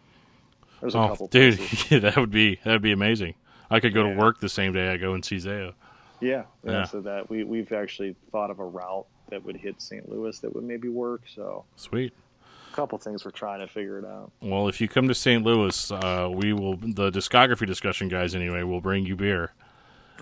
there's 0.80 0.93
a 0.95 0.99
oh, 0.99 1.07
couple 1.07 1.28
dude 1.28 1.59
yeah, 1.89 1.99
that 1.99 2.15
would 2.15 2.30
be 2.30 2.59
that 2.63 2.71
would 2.71 2.82
be 2.82 2.91
amazing. 2.91 3.34
I 3.71 3.80
could 3.80 3.93
go 3.93 4.05
yeah. 4.05 4.13
to 4.13 4.19
work 4.19 4.39
the 4.39 4.49
same 4.49 4.71
day 4.71 4.89
i 4.89 4.97
go 4.97 5.13
and 5.13 5.25
see 5.25 5.38
zao 5.38 5.73
yeah, 6.19 6.43
yeah, 6.63 6.71
yeah. 6.71 6.84
So 6.86 7.01
that 7.01 7.30
we 7.30 7.43
we've 7.43 7.71
actually 7.71 8.15
thought 8.32 8.49
of 8.49 8.59
a 8.59 8.65
route 8.65 9.07
that 9.30 9.43
would 9.43 9.57
hit 9.57 9.82
St. 9.82 10.09
Louis 10.09 10.38
that 10.39 10.53
would 10.53 10.63
maybe 10.63 10.89
work. 10.89 11.21
So 11.34 11.65
sweet. 11.75 12.13
A 12.71 12.75
couple 12.75 12.97
things 12.97 13.25
we're 13.25 13.32
trying 13.32 13.59
to 13.59 13.67
figure 13.67 13.97
it 13.97 14.05
out. 14.05 14.32
Well, 14.41 14.67
if 14.67 14.80
you 14.80 14.88
come 14.88 15.07
to 15.07 15.15
St. 15.15 15.43
Louis, 15.43 15.91
uh, 15.91 16.30
we 16.32 16.53
will 16.53 16.78
the 16.78 17.11
discography 17.11 17.65
discussion 17.65 18.07
guys 18.07 18.36
anyway. 18.36 18.63
will 18.63 18.82
bring 18.82 19.05
you 19.05 19.15
beer. 19.15 19.51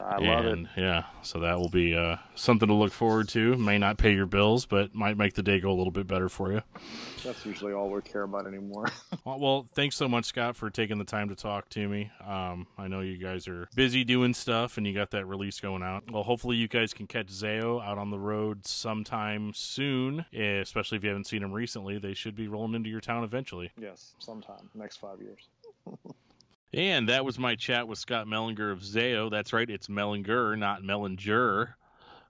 I 0.01 0.17
love 0.17 0.45
and, 0.45 0.65
it. 0.75 0.81
Yeah, 0.81 1.05
so 1.21 1.39
that 1.39 1.59
will 1.59 1.69
be 1.69 1.95
uh, 1.95 2.17
something 2.35 2.67
to 2.67 2.73
look 2.73 2.91
forward 2.91 3.27
to. 3.29 3.55
May 3.57 3.77
not 3.77 3.97
pay 3.97 4.13
your 4.13 4.25
bills, 4.25 4.65
but 4.65 4.93
might 4.93 5.17
make 5.17 5.33
the 5.33 5.43
day 5.43 5.59
go 5.59 5.71
a 5.71 5.73
little 5.73 5.91
bit 5.91 6.07
better 6.07 6.29
for 6.29 6.51
you. 6.51 6.61
That's 7.23 7.45
usually 7.45 7.73
all 7.73 7.89
we 7.89 8.01
care 8.01 8.23
about 8.23 8.47
anymore. 8.47 8.85
well, 9.25 9.39
well, 9.39 9.67
thanks 9.73 9.95
so 9.95 10.07
much, 10.07 10.25
Scott, 10.25 10.55
for 10.55 10.69
taking 10.69 10.97
the 10.97 11.05
time 11.05 11.29
to 11.29 11.35
talk 11.35 11.69
to 11.69 11.87
me. 11.87 12.11
Um, 12.25 12.67
I 12.77 12.87
know 12.87 13.01
you 13.01 13.17
guys 13.17 13.47
are 13.47 13.67
busy 13.75 14.03
doing 14.03 14.33
stuff, 14.33 14.77
and 14.77 14.85
you 14.85 14.93
got 14.93 15.11
that 15.11 15.25
release 15.25 15.59
going 15.59 15.83
out. 15.83 16.09
Well, 16.11 16.23
hopefully 16.23 16.57
you 16.57 16.67
guys 16.67 16.93
can 16.93 17.07
catch 17.07 17.27
Zao 17.27 17.83
out 17.83 17.97
on 17.97 18.11
the 18.11 18.19
road 18.19 18.65
sometime 18.65 19.53
soon, 19.53 20.25
especially 20.33 20.97
if 20.97 21.03
you 21.03 21.09
haven't 21.09 21.27
seen 21.27 21.41
them 21.41 21.51
recently. 21.51 21.97
They 21.97 22.13
should 22.13 22.35
be 22.35 22.47
rolling 22.47 22.75
into 22.75 22.89
your 22.89 23.01
town 23.01 23.23
eventually. 23.23 23.71
Yes, 23.79 24.13
sometime 24.19 24.69
next 24.75 24.97
five 24.97 25.19
years. 25.21 25.47
And 26.75 27.07
that 27.07 27.23
was 27.23 27.39
my 27.39 27.55
chat 27.55 27.87
with 27.87 27.97
Scott 27.97 28.27
Mellinger 28.27 28.69
of 28.69 28.79
Zao. 28.79 29.31
That's 29.31 29.53
right, 29.53 29.69
it's 29.69 29.87
Mellinger, 29.87 30.57
not 30.59 30.81
Mellinger. 30.83 31.75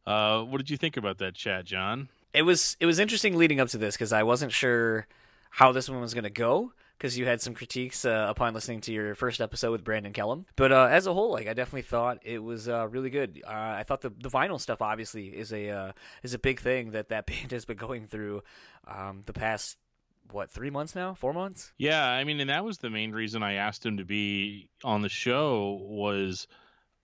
Uh, 0.06 0.43
what 0.43 0.60
did 0.60 0.70
you 0.70 0.78
think 0.78 0.98
about 0.98 1.18
that 1.18 1.34
chat, 1.34 1.66
John? 1.66 2.10
It 2.32 2.43
was 2.43 2.78
it 2.80 2.86
was 2.86 3.00
interesting 3.00 3.38
leading 3.38 3.60
up 3.60 3.70
to 3.70 3.80
this 3.80 3.96
because 3.96 4.14
I 4.14 4.22
wasn't 4.22 4.52
sure 4.52 5.08
how 5.50 5.72
this 5.72 5.89
one 5.89 6.00
was 6.00 6.14
going 6.14 6.26
to 6.26 6.30
go 6.30 6.74
because 6.98 7.18
you 7.18 7.26
had 7.26 7.41
some 7.41 7.56
critiques 7.56 8.06
uh, 8.06 8.28
upon 8.30 8.54
listening 8.54 8.82
to 8.82 8.93
your 8.93 9.16
first 9.16 9.41
episode 9.41 9.72
with 9.72 9.84
Brandon 9.84 10.14
Kellum. 10.14 10.46
But 10.56 10.72
uh, 10.72 10.89
as 10.91 11.08
a 11.08 11.14
whole, 11.14 11.32
like 11.32 11.48
I 11.48 11.54
definitely 11.54 11.82
thought 11.82 12.20
it 12.24 12.39
was 12.39 12.70
uh, 12.70 12.88
really 12.88 13.10
good. 13.10 13.41
Uh, 13.48 13.52
I 13.52 13.84
thought 13.84 14.02
the 14.02 14.10
the 14.12 14.30
vinyl 14.30 14.62
stuff 14.62 14.80
obviously 14.80 15.30
is 15.30 15.52
a 15.54 15.70
uh, 15.70 15.91
is 16.22 16.36
a 16.36 16.39
big 16.39 16.60
thing 16.60 16.91
that 16.91 17.10
that 17.10 17.26
band 17.28 17.52
has 17.52 17.66
been 17.66 17.78
going 17.78 18.06
through 18.06 18.43
um, 18.88 19.24
the 19.26 19.34
past 19.34 19.78
what 20.32 20.51
three 20.51 20.69
months 20.69 20.95
now? 20.95 21.13
Four 21.13 21.34
months? 21.34 21.73
Yeah 21.78 22.03
i 22.03 22.23
mean 22.23 22.39
and 22.39 22.49
that 22.49 22.65
was 22.65 22.78
the 22.78 22.89
main 22.89 23.11
reason 23.11 23.43
i 23.43 23.53
asked 23.53 23.86
him 23.86 23.97
to 23.97 24.05
be 24.05 24.69
on 24.84 25.01
the 25.01 25.09
show 25.09 25.80
was 25.82 26.47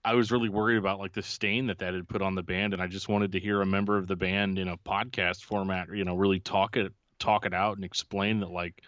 i 0.04 0.14
was 0.14 0.30
really 0.30 0.48
worried 0.48 0.78
about 0.78 0.98
like 0.98 1.12
the 1.12 1.22
stain 1.22 1.68
that 1.68 1.78
that 1.78 1.94
had 1.94 2.08
put 2.08 2.22
on 2.22 2.34
the 2.34 2.42
band 2.42 2.72
and 2.72 2.82
i 2.82 2.86
just 2.86 3.08
wanted 3.08 3.32
to 3.32 3.40
hear 3.40 3.60
a 3.60 3.66
member 3.66 3.96
of 3.96 4.06
the 4.06 4.16
band 4.16 4.58
in 4.58 4.68
a 4.68 4.76
podcast 4.76 5.42
format 5.42 5.88
you 5.94 6.04
know 6.04 6.14
really 6.14 6.40
talk 6.40 6.76
it 6.76 6.92
talk 7.18 7.46
it 7.46 7.54
out 7.54 7.76
and 7.76 7.84
explain 7.84 8.40
that 8.40 8.50
like 8.50 8.82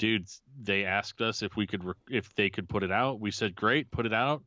dudes 0.00 0.40
they 0.60 0.84
asked 0.84 1.20
us 1.20 1.42
if 1.42 1.56
we 1.56 1.66
could 1.66 1.84
if 2.08 2.34
they 2.34 2.50
could 2.50 2.68
put 2.68 2.82
it 2.82 2.90
out. 2.90 3.20
We 3.20 3.30
said 3.30 3.54
great 3.54 3.90
put 3.90 4.06
it 4.06 4.14
out. 4.14 4.42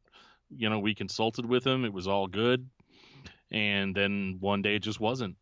You 0.49 0.69
know 0.69 0.79
we 0.79 0.95
consulted 0.95 1.45
with 1.45 1.63
them. 1.63 1.85
It 1.85 1.93
was 1.93 2.07
all 2.07 2.27
good. 2.27 2.67
And 3.51 3.95
then 3.95 4.37
one 4.39 4.61
day 4.61 4.75
it 4.75 4.83
just 4.83 4.99
wasn't. 4.99 5.37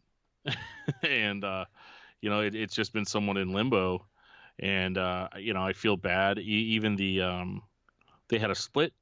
And 1.04 1.44
uh 1.44 1.66
you 2.22 2.30
know, 2.30 2.42
it, 2.42 2.56
it's 2.56 2.76
just 2.76 2.94
been 2.94 3.06
someone 3.06 3.38
in 3.38 3.54
limbo, 3.54 4.08
and 4.60 4.98
uh, 4.98 5.30
you 5.38 5.54
know, 5.54 5.64
I 5.66 5.74
feel 5.74 5.98
bad. 5.98 6.40
E- 6.40 6.44
even 6.76 6.96
the 6.96 7.22
um, 7.22 7.64
they 8.32 8.40
had 8.40 8.50
a 8.50 8.56
split 8.56 8.94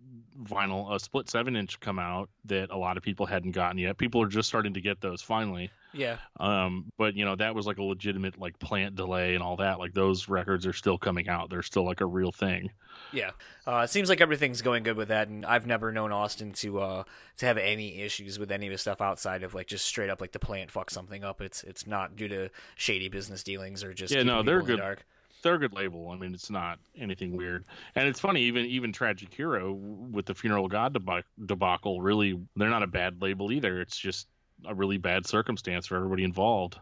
vinyl, 0.43 0.93
a 0.93 0.99
split 0.99 1.29
seven 1.29 1.55
inch 1.55 1.79
come 1.79 1.99
out 1.99 2.29
that 2.45 2.71
a 2.71 2.77
lot 2.77 2.97
of 2.97 3.03
people 3.03 3.27
hadn't 3.27 3.51
gotten 3.51 3.77
yet. 3.77 3.95
People 3.95 4.23
are 4.23 4.27
just 4.27 4.49
starting 4.49 4.73
to 4.73 4.81
get 4.81 4.99
those 5.01 5.21
finally. 5.21 5.69
Yeah. 5.93 6.17
Um, 6.39 6.91
but 6.97 7.15
you 7.15 7.25
know 7.25 7.35
that 7.35 7.53
was 7.53 7.67
like 7.67 7.77
a 7.77 7.83
legitimate 7.83 8.39
like 8.39 8.57
plant 8.57 8.95
delay 8.95 9.35
and 9.35 9.43
all 9.43 9.57
that. 9.57 9.77
Like 9.77 9.93
those 9.93 10.27
records 10.27 10.65
are 10.65 10.73
still 10.73 10.97
coming 10.97 11.29
out. 11.29 11.51
They're 11.51 11.61
still 11.61 11.85
like 11.85 12.01
a 12.01 12.07
real 12.07 12.31
thing. 12.31 12.71
Yeah. 13.13 13.31
Uh, 13.67 13.81
it 13.83 13.91
seems 13.91 14.09
like 14.09 14.19
everything's 14.19 14.63
going 14.63 14.81
good 14.81 14.97
with 14.97 15.09
that, 15.09 15.27
and 15.27 15.45
I've 15.45 15.67
never 15.67 15.91
known 15.91 16.11
Austin 16.11 16.51
to 16.53 16.79
uh 16.79 17.03
to 17.37 17.45
have 17.45 17.59
any 17.59 18.01
issues 18.01 18.39
with 18.39 18.51
any 18.51 18.65
of 18.65 18.71
his 18.71 18.81
stuff 18.81 19.01
outside 19.01 19.43
of 19.43 19.53
like 19.53 19.67
just 19.67 19.85
straight 19.85 20.09
up 20.09 20.21
like 20.21 20.31
the 20.31 20.39
plant 20.39 20.71
fuck 20.71 20.89
something 20.89 21.23
up. 21.23 21.39
It's 21.39 21.63
it's 21.63 21.85
not 21.85 22.15
due 22.15 22.29
to 22.29 22.49
shady 22.75 23.09
business 23.09 23.43
dealings 23.43 23.83
or 23.83 23.93
just 23.93 24.11
yeah 24.11 24.23
no 24.23 24.41
they're 24.41 24.63
good. 24.63 24.79
The 24.79 24.97
they're 25.41 25.55
a 25.55 25.59
good 25.59 25.73
label. 25.73 26.09
I 26.09 26.17
mean, 26.17 26.33
it's 26.33 26.49
not 26.49 26.79
anything 26.97 27.35
weird. 27.35 27.65
And 27.95 28.07
it's 28.07 28.19
funny, 28.19 28.41
even 28.43 28.65
even 28.65 28.91
Tragic 28.91 29.33
Hero 29.33 29.73
with 29.73 30.25
the 30.25 30.35
Funeral 30.35 30.67
God 30.67 30.97
debacle, 31.45 32.01
really, 32.01 32.39
they're 32.55 32.69
not 32.69 32.83
a 32.83 32.87
bad 32.87 33.21
label 33.21 33.51
either. 33.51 33.81
It's 33.81 33.97
just 33.97 34.27
a 34.65 34.75
really 34.75 34.97
bad 34.97 35.25
circumstance 35.25 35.87
for 35.87 35.95
everybody 35.95 36.23
involved. 36.23 36.77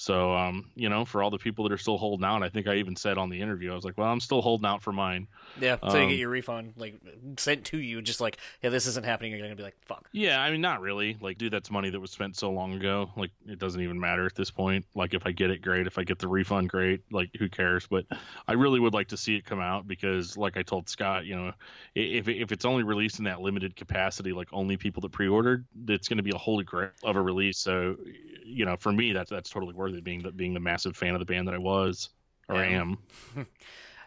So, 0.00 0.32
um, 0.32 0.70
you 0.76 0.88
know, 0.88 1.04
for 1.04 1.24
all 1.24 1.30
the 1.30 1.38
people 1.38 1.64
that 1.64 1.72
are 1.72 1.78
still 1.78 1.98
holding 1.98 2.24
out, 2.24 2.44
I 2.44 2.48
think 2.48 2.68
I 2.68 2.76
even 2.76 2.94
said 2.94 3.18
on 3.18 3.30
the 3.30 3.40
interview, 3.40 3.72
I 3.72 3.74
was 3.74 3.84
like, 3.84 3.98
well, 3.98 4.06
I'm 4.06 4.20
still 4.20 4.40
holding 4.40 4.64
out 4.64 4.80
for 4.80 4.92
mine. 4.92 5.26
Yeah, 5.56 5.78
so 5.88 5.96
you 5.96 6.04
Um, 6.04 6.08
get 6.10 6.18
your 6.18 6.28
refund 6.30 6.74
like 6.76 7.00
sent 7.36 7.64
to 7.66 7.78
you, 7.78 8.00
just 8.00 8.20
like, 8.20 8.38
yeah, 8.62 8.70
this 8.70 8.86
isn't 8.86 9.04
happening. 9.04 9.32
You're 9.32 9.40
gonna 9.40 9.56
be 9.56 9.64
like, 9.64 9.76
fuck. 9.86 10.08
Yeah, 10.12 10.40
I 10.40 10.52
mean, 10.52 10.60
not 10.60 10.82
really. 10.82 11.16
Like, 11.20 11.36
dude, 11.36 11.52
that's 11.52 11.68
money 11.72 11.90
that 11.90 11.98
was 11.98 12.12
spent 12.12 12.36
so 12.36 12.52
long 12.52 12.74
ago. 12.74 13.10
Like, 13.16 13.32
it 13.44 13.58
doesn't 13.58 13.80
even 13.80 13.98
matter 13.98 14.24
at 14.24 14.36
this 14.36 14.52
point. 14.52 14.86
Like, 14.94 15.14
if 15.14 15.26
I 15.26 15.32
get 15.32 15.50
it, 15.50 15.62
great. 15.62 15.88
If 15.88 15.98
I 15.98 16.04
get 16.04 16.20
the 16.20 16.28
refund, 16.28 16.68
great. 16.68 17.00
Like, 17.10 17.30
who 17.36 17.48
cares? 17.48 17.88
But 17.88 18.06
I 18.46 18.52
really 18.52 18.78
would 18.78 18.94
like 18.94 19.08
to 19.08 19.16
see 19.16 19.34
it 19.34 19.44
come 19.44 19.60
out 19.60 19.88
because, 19.88 20.36
like 20.36 20.56
I 20.56 20.62
told 20.62 20.88
Scott, 20.88 21.26
you 21.26 21.34
know, 21.34 21.52
if 21.96 22.28
if 22.28 22.52
it's 22.52 22.64
only 22.64 22.84
released 22.84 23.18
in 23.18 23.24
that 23.24 23.40
limited 23.40 23.74
capacity, 23.74 24.32
like 24.32 24.48
only 24.52 24.76
people 24.76 25.00
that 25.00 25.10
pre-ordered, 25.10 25.66
it's 25.88 26.06
going 26.08 26.18
to 26.18 26.22
be 26.22 26.30
a 26.30 26.38
holy 26.38 26.62
grail 26.62 26.90
of 27.02 27.16
a 27.16 27.20
release. 27.20 27.58
So, 27.58 27.96
you 28.44 28.64
know, 28.64 28.76
for 28.78 28.92
me, 28.92 29.12
that's 29.12 29.30
that's 29.30 29.50
totally 29.50 29.74
worth 29.74 29.87
Being 30.02 30.22
the 30.22 30.30
being 30.32 30.54
the 30.54 30.60
massive 30.60 30.96
fan 30.96 31.14
of 31.14 31.18
the 31.20 31.26
band 31.26 31.48
that 31.48 31.54
I 31.54 31.58
was 31.58 32.08
or 32.48 32.56
Yeah. 32.56 32.80
am. 32.80 32.98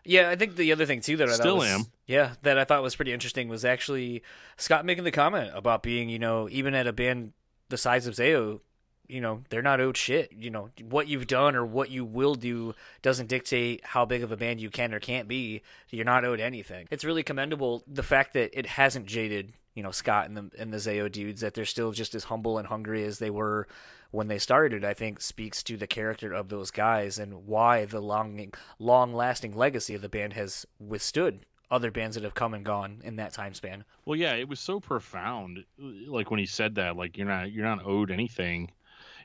Yeah, 0.03 0.29
I 0.31 0.35
think 0.35 0.55
the 0.55 0.71
other 0.71 0.87
thing 0.87 1.01
too 1.01 1.17
that 1.17 1.29
I 1.29 1.33
Still 1.33 1.57
was, 1.57 1.67
am. 1.69 1.85
Yeah, 2.07 2.33
that 2.41 2.57
I 2.57 2.63
thought 2.63 2.81
was 2.81 2.95
pretty 2.95 3.13
interesting 3.13 3.47
was 3.49 3.63
actually 3.63 4.23
Scott 4.57 4.83
making 4.83 5.03
the 5.03 5.11
comment 5.11 5.51
about 5.53 5.83
being, 5.83 6.09
you 6.09 6.17
know, 6.17 6.49
even 6.49 6.73
at 6.73 6.87
a 6.87 6.91
band 6.93 7.33
the 7.69 7.77
size 7.77 8.07
of 8.07 8.15
Zao, 8.15 8.61
you 9.07 9.21
know, 9.21 9.43
they're 9.49 9.61
not 9.61 9.79
owed 9.79 9.95
shit. 9.97 10.31
You 10.31 10.49
know, 10.49 10.69
what 10.89 11.07
you've 11.07 11.27
done 11.27 11.55
or 11.55 11.63
what 11.65 11.91
you 11.91 12.03
will 12.03 12.33
do 12.33 12.73
doesn't 13.03 13.27
dictate 13.29 13.85
how 13.85 14.05
big 14.05 14.23
of 14.23 14.31
a 14.31 14.37
band 14.37 14.59
you 14.59 14.71
can 14.71 14.91
or 14.91 14.99
can't 14.99 15.27
be. 15.27 15.61
You're 15.91 16.03
not 16.03 16.25
owed 16.25 16.39
anything. 16.39 16.87
It's 16.89 17.05
really 17.05 17.21
commendable 17.21 17.83
the 17.85 18.01
fact 18.01 18.33
that 18.33 18.57
it 18.57 18.65
hasn't 18.65 19.05
jaded, 19.05 19.53
you 19.75 19.83
know, 19.83 19.91
Scott 19.91 20.27
and 20.27 20.35
the 20.35 20.49
and 20.57 20.73
the 20.73 20.77
Zao 20.77 21.11
dudes 21.11 21.41
that 21.41 21.53
they're 21.53 21.63
still 21.63 21.91
just 21.91 22.15
as 22.15 22.23
humble 22.23 22.57
and 22.57 22.67
hungry 22.67 23.03
as 23.03 23.19
they 23.19 23.29
were 23.29 23.67
when 24.11 24.27
they 24.27 24.37
started, 24.37 24.85
I 24.85 24.93
think 24.93 25.21
speaks 25.21 25.63
to 25.63 25.77
the 25.77 25.87
character 25.87 26.33
of 26.33 26.49
those 26.49 26.69
guys 26.69 27.17
and 27.17 27.47
why 27.47 27.85
the 27.85 28.01
long, 28.01 28.53
long-lasting 28.77 29.55
legacy 29.55 29.95
of 29.95 30.01
the 30.01 30.09
band 30.09 30.33
has 30.33 30.65
withstood 30.79 31.45
other 31.71 31.89
bands 31.89 32.15
that 32.15 32.23
have 32.25 32.35
come 32.35 32.53
and 32.53 32.65
gone 32.65 32.99
in 33.03 33.15
that 33.15 33.33
time 33.33 33.53
span. 33.53 33.85
Well, 34.05 34.19
yeah, 34.19 34.33
it 34.33 34.49
was 34.49 34.59
so 34.59 34.81
profound. 34.81 35.63
Like 35.79 36.29
when 36.29 36.39
he 36.39 36.45
said 36.45 36.75
that, 36.75 36.97
like 36.97 37.17
you're 37.17 37.27
not 37.27 37.51
you're 37.51 37.65
not 37.65 37.85
owed 37.85 38.11
anything, 38.11 38.71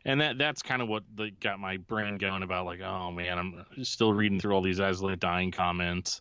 and 0.05 0.20
that 0.20 0.39
that's 0.39 0.62
kind 0.62 0.80
of 0.80 0.87
what 0.87 1.03
the, 1.16 1.32
got 1.41 1.59
my 1.59 1.76
brain 1.76 2.18
going 2.18 2.45
about. 2.45 2.64
Like, 2.64 2.80
oh 2.80 3.11
man, 3.11 3.39
I'm 3.39 3.84
still 3.84 4.12
reading 4.12 4.39
through 4.39 4.55
all 4.55 4.62
these 4.62 4.78
As 4.78 5.03
I 5.03 5.07
Lay 5.07 5.16
Dying 5.16 5.51
comments 5.51 6.20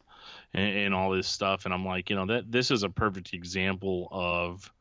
and, 0.55 0.75
and 0.75 0.93
all 0.95 1.11
this 1.11 1.27
stuff, 1.27 1.65
and 1.65 1.73
I'm 1.73 1.85
like, 1.85 2.09
you 2.09 2.15
know, 2.15 2.25
that 2.25 2.51
this 2.51 2.71
is 2.71 2.81
a 2.81 2.89
perfect 2.89 3.35
example 3.35 4.07
of, 4.11 4.71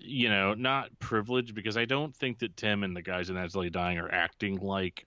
you 0.00 0.28
know, 0.28 0.54
not 0.54 0.98
privilege 0.98 1.54
because 1.54 1.76
I 1.76 1.84
don't 1.84 2.14
think 2.14 2.38
that 2.40 2.56
Tim 2.56 2.82
and 2.82 2.96
the 2.96 3.02
guys 3.02 3.30
in 3.30 3.36
As 3.36 3.54
I 3.54 3.60
Lay 3.60 3.70
Dying 3.70 3.98
are 3.98 4.10
acting 4.10 4.58
like. 4.58 5.06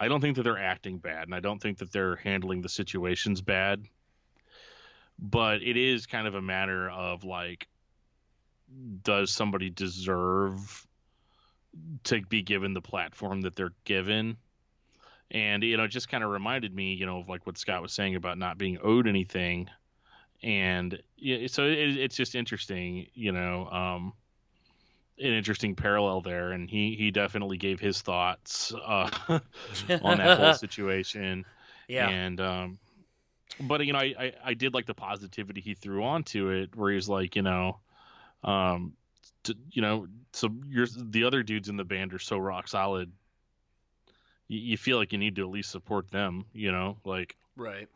I 0.00 0.06
don't 0.06 0.20
think 0.20 0.36
that 0.36 0.44
they're 0.44 0.56
acting 0.56 0.98
bad, 0.98 1.24
and 1.24 1.34
I 1.34 1.40
don't 1.40 1.60
think 1.60 1.78
that 1.78 1.90
they're 1.90 2.14
handling 2.14 2.62
the 2.62 2.68
situations 2.68 3.40
bad 3.40 3.88
but 5.18 5.62
it 5.62 5.76
is 5.76 6.06
kind 6.06 6.26
of 6.26 6.34
a 6.34 6.42
matter 6.42 6.88
of 6.88 7.24
like 7.24 7.66
does 9.02 9.30
somebody 9.30 9.70
deserve 9.70 10.86
to 12.04 12.20
be 12.22 12.42
given 12.42 12.74
the 12.74 12.80
platform 12.80 13.42
that 13.42 13.56
they're 13.56 13.74
given 13.84 14.36
and 15.30 15.62
you 15.62 15.76
know 15.76 15.84
it 15.84 15.88
just 15.88 16.08
kind 16.08 16.22
of 16.22 16.30
reminded 16.30 16.74
me 16.74 16.94
you 16.94 17.06
know 17.06 17.18
of 17.18 17.28
like 17.28 17.46
what 17.46 17.58
scott 17.58 17.82
was 17.82 17.92
saying 17.92 18.14
about 18.14 18.38
not 18.38 18.58
being 18.58 18.78
owed 18.82 19.06
anything 19.06 19.68
and 20.42 21.02
yeah, 21.16 21.46
so 21.48 21.64
it, 21.64 21.96
it's 21.96 22.16
just 22.16 22.34
interesting 22.34 23.06
you 23.14 23.32
know 23.32 23.66
um 23.70 24.12
an 25.20 25.32
interesting 25.32 25.74
parallel 25.74 26.20
there 26.20 26.52
and 26.52 26.70
he 26.70 26.94
he 26.96 27.10
definitely 27.10 27.56
gave 27.56 27.80
his 27.80 28.00
thoughts 28.02 28.72
uh 28.86 29.08
on 30.02 30.18
that 30.18 30.36
whole 30.36 30.52
situation 30.52 31.44
Yeah. 31.88 32.08
and 32.08 32.40
um, 32.40 32.78
but 33.60 33.84
you 33.84 33.92
know, 33.92 33.98
I, 33.98 34.14
I 34.18 34.32
I 34.44 34.54
did 34.54 34.74
like 34.74 34.86
the 34.86 34.94
positivity 34.94 35.60
he 35.60 35.74
threw 35.74 36.04
onto 36.04 36.48
it, 36.50 36.76
where 36.76 36.90
he 36.90 36.96
was 36.96 37.08
like, 37.08 37.34
you 37.36 37.42
know, 37.42 37.80
um, 38.44 38.92
to, 39.44 39.56
you 39.72 39.82
know, 39.82 40.06
so 40.32 40.48
you're 40.68 40.86
the 40.96 41.24
other 41.24 41.42
dudes 41.42 41.68
in 41.68 41.76
the 41.76 41.84
band 41.84 42.14
are 42.14 42.18
so 42.18 42.38
rock 42.38 42.68
solid. 42.68 43.10
You, 44.46 44.58
you 44.60 44.76
feel 44.76 44.98
like 44.98 45.12
you 45.12 45.18
need 45.18 45.36
to 45.36 45.42
at 45.42 45.48
least 45.48 45.70
support 45.70 46.10
them, 46.10 46.46
you 46.52 46.70
know, 46.72 46.98
like 47.04 47.36
Right. 47.56 47.88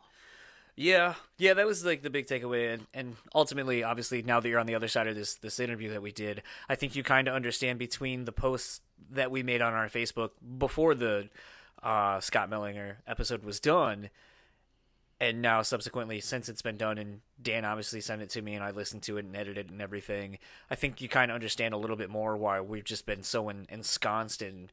Yeah, 0.74 1.14
yeah, 1.36 1.52
that 1.54 1.66
was 1.66 1.84
like 1.84 2.02
the 2.02 2.08
big 2.08 2.26
takeaway, 2.26 2.72
and, 2.72 2.86
and 2.94 3.16
ultimately, 3.34 3.82
obviously, 3.82 4.22
now 4.22 4.40
that 4.40 4.48
you're 4.48 4.58
on 4.58 4.66
the 4.66 4.74
other 4.74 4.88
side 4.88 5.06
of 5.06 5.14
this 5.14 5.34
this 5.34 5.60
interview 5.60 5.90
that 5.90 6.00
we 6.00 6.12
did, 6.12 6.42
I 6.68 6.76
think 6.76 6.96
you 6.96 7.02
kind 7.02 7.28
of 7.28 7.34
understand 7.34 7.78
between 7.78 8.24
the 8.24 8.32
posts 8.32 8.80
that 9.10 9.30
we 9.30 9.42
made 9.42 9.60
on 9.60 9.74
our 9.74 9.88
Facebook 9.88 10.30
before 10.58 10.94
the 10.94 11.28
uh, 11.82 12.20
Scott 12.20 12.48
Mellinger 12.48 12.96
episode 13.06 13.44
was 13.44 13.60
done, 13.60 14.08
and 15.20 15.42
now 15.42 15.60
subsequently 15.60 16.20
since 16.20 16.48
it's 16.48 16.62
been 16.62 16.78
done, 16.78 16.96
and 16.96 17.20
Dan 17.40 17.66
obviously 17.66 18.00
sent 18.00 18.22
it 18.22 18.30
to 18.30 18.40
me, 18.40 18.54
and 18.54 18.64
I 18.64 18.70
listened 18.70 19.02
to 19.02 19.18
it 19.18 19.26
and 19.26 19.36
edited 19.36 19.66
it 19.66 19.70
and 19.70 19.82
everything. 19.82 20.38
I 20.70 20.74
think 20.74 21.02
you 21.02 21.08
kind 21.08 21.30
of 21.30 21.34
understand 21.34 21.74
a 21.74 21.78
little 21.78 21.96
bit 21.96 22.08
more 22.08 22.34
why 22.34 22.62
we've 22.62 22.82
just 22.82 23.04
been 23.04 23.22
so 23.22 23.50
en- 23.50 23.66
ensconced 23.68 24.40
in 24.40 24.70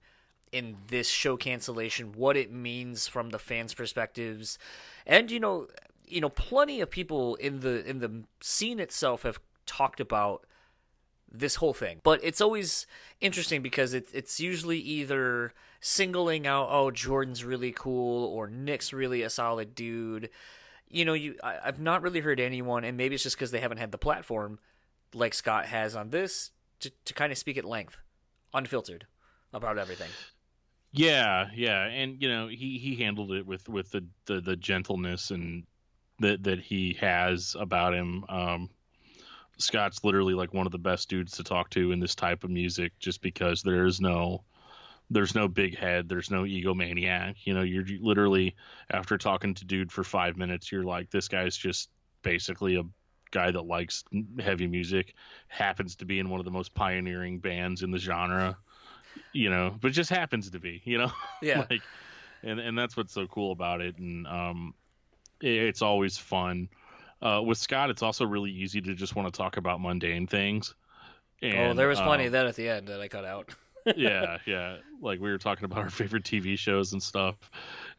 in 0.52 0.78
this 0.88 1.10
show 1.10 1.38
cancellation, 1.38 2.14
what 2.14 2.36
it 2.36 2.52
means 2.52 3.08
from 3.08 3.30
the 3.30 3.40
fans' 3.40 3.74
perspectives, 3.74 4.58
and 5.06 5.30
you 5.32 5.40
know, 5.40 5.68
you 6.06 6.22
know, 6.22 6.30
plenty 6.30 6.82
of 6.82 6.90
people 6.90 7.36
in 7.36 7.60
the 7.60 7.88
in 7.88 8.00
the 8.00 8.24
scene 8.42 8.80
itself 8.80 9.24
have 9.24 9.40
talked 9.66 10.00
about 10.00 10.46
this 11.32 11.56
whole 11.56 11.74
thing, 11.74 12.00
but 12.04 12.20
it's 12.24 12.42
always 12.42 12.88
interesting 13.22 13.62
because 13.62 13.94
it, 13.94 14.10
it's 14.14 14.40
usually 14.40 14.80
either 14.80 15.54
singling 15.80 16.48
out, 16.48 16.68
oh, 16.72 16.92
Jordan's 16.92 17.44
really 17.44 17.72
cool, 17.72 18.26
or 18.26 18.48
Nick's 18.48 18.92
really 18.92 19.22
a 19.22 19.30
solid 19.30 19.76
dude. 19.76 20.30
You 20.90 21.06
know, 21.06 21.14
you 21.14 21.36
I, 21.44 21.58
I've 21.66 21.80
not 21.80 22.02
really 22.02 22.22
heard 22.22 22.40
anyone, 22.40 22.84
and 22.84 22.98
maybe 22.98 23.16
it's 23.16 23.24
just 23.24 23.36
because 23.36 23.52
they 23.52 23.60
haven't 23.60 23.78
had 23.78 23.92
the 23.92 23.98
platform 23.98 24.60
like 25.14 25.34
Scott 25.34 25.68
has 25.68 25.96
on 25.96 26.10
this 26.10 26.52
to 26.80 26.92
to 27.06 27.14
kind 27.14 27.32
of 27.32 27.38
speak 27.38 27.58
at 27.58 27.66
length, 27.66 27.98
unfiltered 28.54 29.06
about 29.54 29.78
everything. 29.78 30.10
Yeah, 30.92 31.48
yeah, 31.56 31.86
and 31.86 32.22
you 32.22 32.30
know 32.30 32.48
he 32.48 32.80
he 32.80 32.96
handled 32.96 33.32
it 33.32 33.46
with 33.46 33.70
with 33.70 33.92
the 33.92 34.06
the, 34.26 34.42
the 34.42 34.56
gentleness 34.56 35.30
and 35.32 35.66
that 36.20 36.44
that 36.44 36.60
he 36.60 36.98
has 37.00 37.56
about 37.60 37.94
him. 37.94 38.26
Um, 38.28 38.70
Scott's 39.58 40.04
literally 40.04 40.34
like 40.34 40.54
one 40.54 40.66
of 40.66 40.72
the 40.72 40.80
best 40.80 41.10
dudes 41.10 41.34
to 41.34 41.44
talk 41.44 41.70
to 41.72 41.92
in 41.92 42.00
this 42.00 42.16
type 42.16 42.44
of 42.44 42.50
music, 42.50 42.94
just 43.00 43.22
because 43.22 43.62
there 43.62 43.86
is 43.86 44.02
no 44.02 44.44
there's 45.12 45.36
no 45.36 45.48
big 45.48 45.78
head, 45.78 46.10
there's 46.10 46.32
no 46.32 46.44
egomaniac. 46.44 47.36
You 47.44 47.54
know, 47.54 47.62
you're 47.62 47.86
literally 48.02 48.56
after 48.90 49.18
talking 49.18 49.54
to 49.56 49.66
dude 49.66 49.92
for 49.92 50.04
five 50.04 50.38
minutes, 50.38 50.72
you're 50.72 50.84
like, 50.84 51.12
this 51.12 51.28
guy's 51.28 51.58
just 51.58 51.90
basically 52.24 52.78
a 52.78 52.84
guy 53.32 53.52
that 53.52 53.66
likes 53.66 54.04
heavy 54.40 54.68
music, 54.68 55.14
happens 55.48 55.96
to 55.98 56.06
be 56.06 56.20
in 56.20 56.30
one 56.30 56.40
of 56.40 56.46
the 56.46 56.52
most 56.52 56.74
pioneering 56.74 57.40
bands 57.40 57.84
in 57.84 57.92
the 57.92 58.00
genre 58.00 58.58
you 59.34 59.50
know, 59.50 59.76
but 59.80 59.92
just 59.92 60.10
happens 60.10 60.50
to 60.52 60.60
be, 60.60 60.82
you 60.86 60.98
know, 60.98 61.12
Yeah. 61.42 61.66
like, 61.70 61.82
and 62.44 62.60
and 62.60 62.78
that's 62.78 62.96
what's 62.96 63.14
so 63.14 63.28
cool 63.28 63.52
about 63.52 63.82
it, 63.82 63.98
and 63.98 64.28
um, 64.28 64.74
it, 65.42 65.48
it's 65.64 65.82
always 65.82 66.18
fun. 66.18 66.70
Uh, 67.22 67.42
with 67.46 67.58
Scott, 67.58 67.90
it's 67.90 68.02
also 68.02 68.26
really 68.26 68.52
easy 68.52 68.82
to 68.82 68.94
just 68.96 69.16
want 69.16 69.32
to 69.32 69.38
talk 69.38 69.58
about 69.58 69.82
mundane 69.82 70.26
things. 70.26 70.74
And, 71.42 71.58
oh, 71.58 71.74
there 71.74 71.88
was 71.88 72.00
plenty 72.00 72.24
um, 72.24 72.28
of 72.28 72.32
that 72.34 72.46
at 72.48 72.56
the 72.56 72.70
end 72.70 72.88
that 72.88 73.02
I 73.02 73.08
cut 73.08 73.26
out. 73.26 73.54
yeah, 73.96 74.38
yeah. 74.46 74.78
Like 75.02 75.20
we 75.20 75.30
were 75.30 75.38
talking 75.38 75.66
about 75.66 75.80
our 75.80 75.90
favorite 75.90 76.24
TV 76.24 76.58
shows 76.58 76.94
and 76.94 77.02
stuff, 77.02 77.36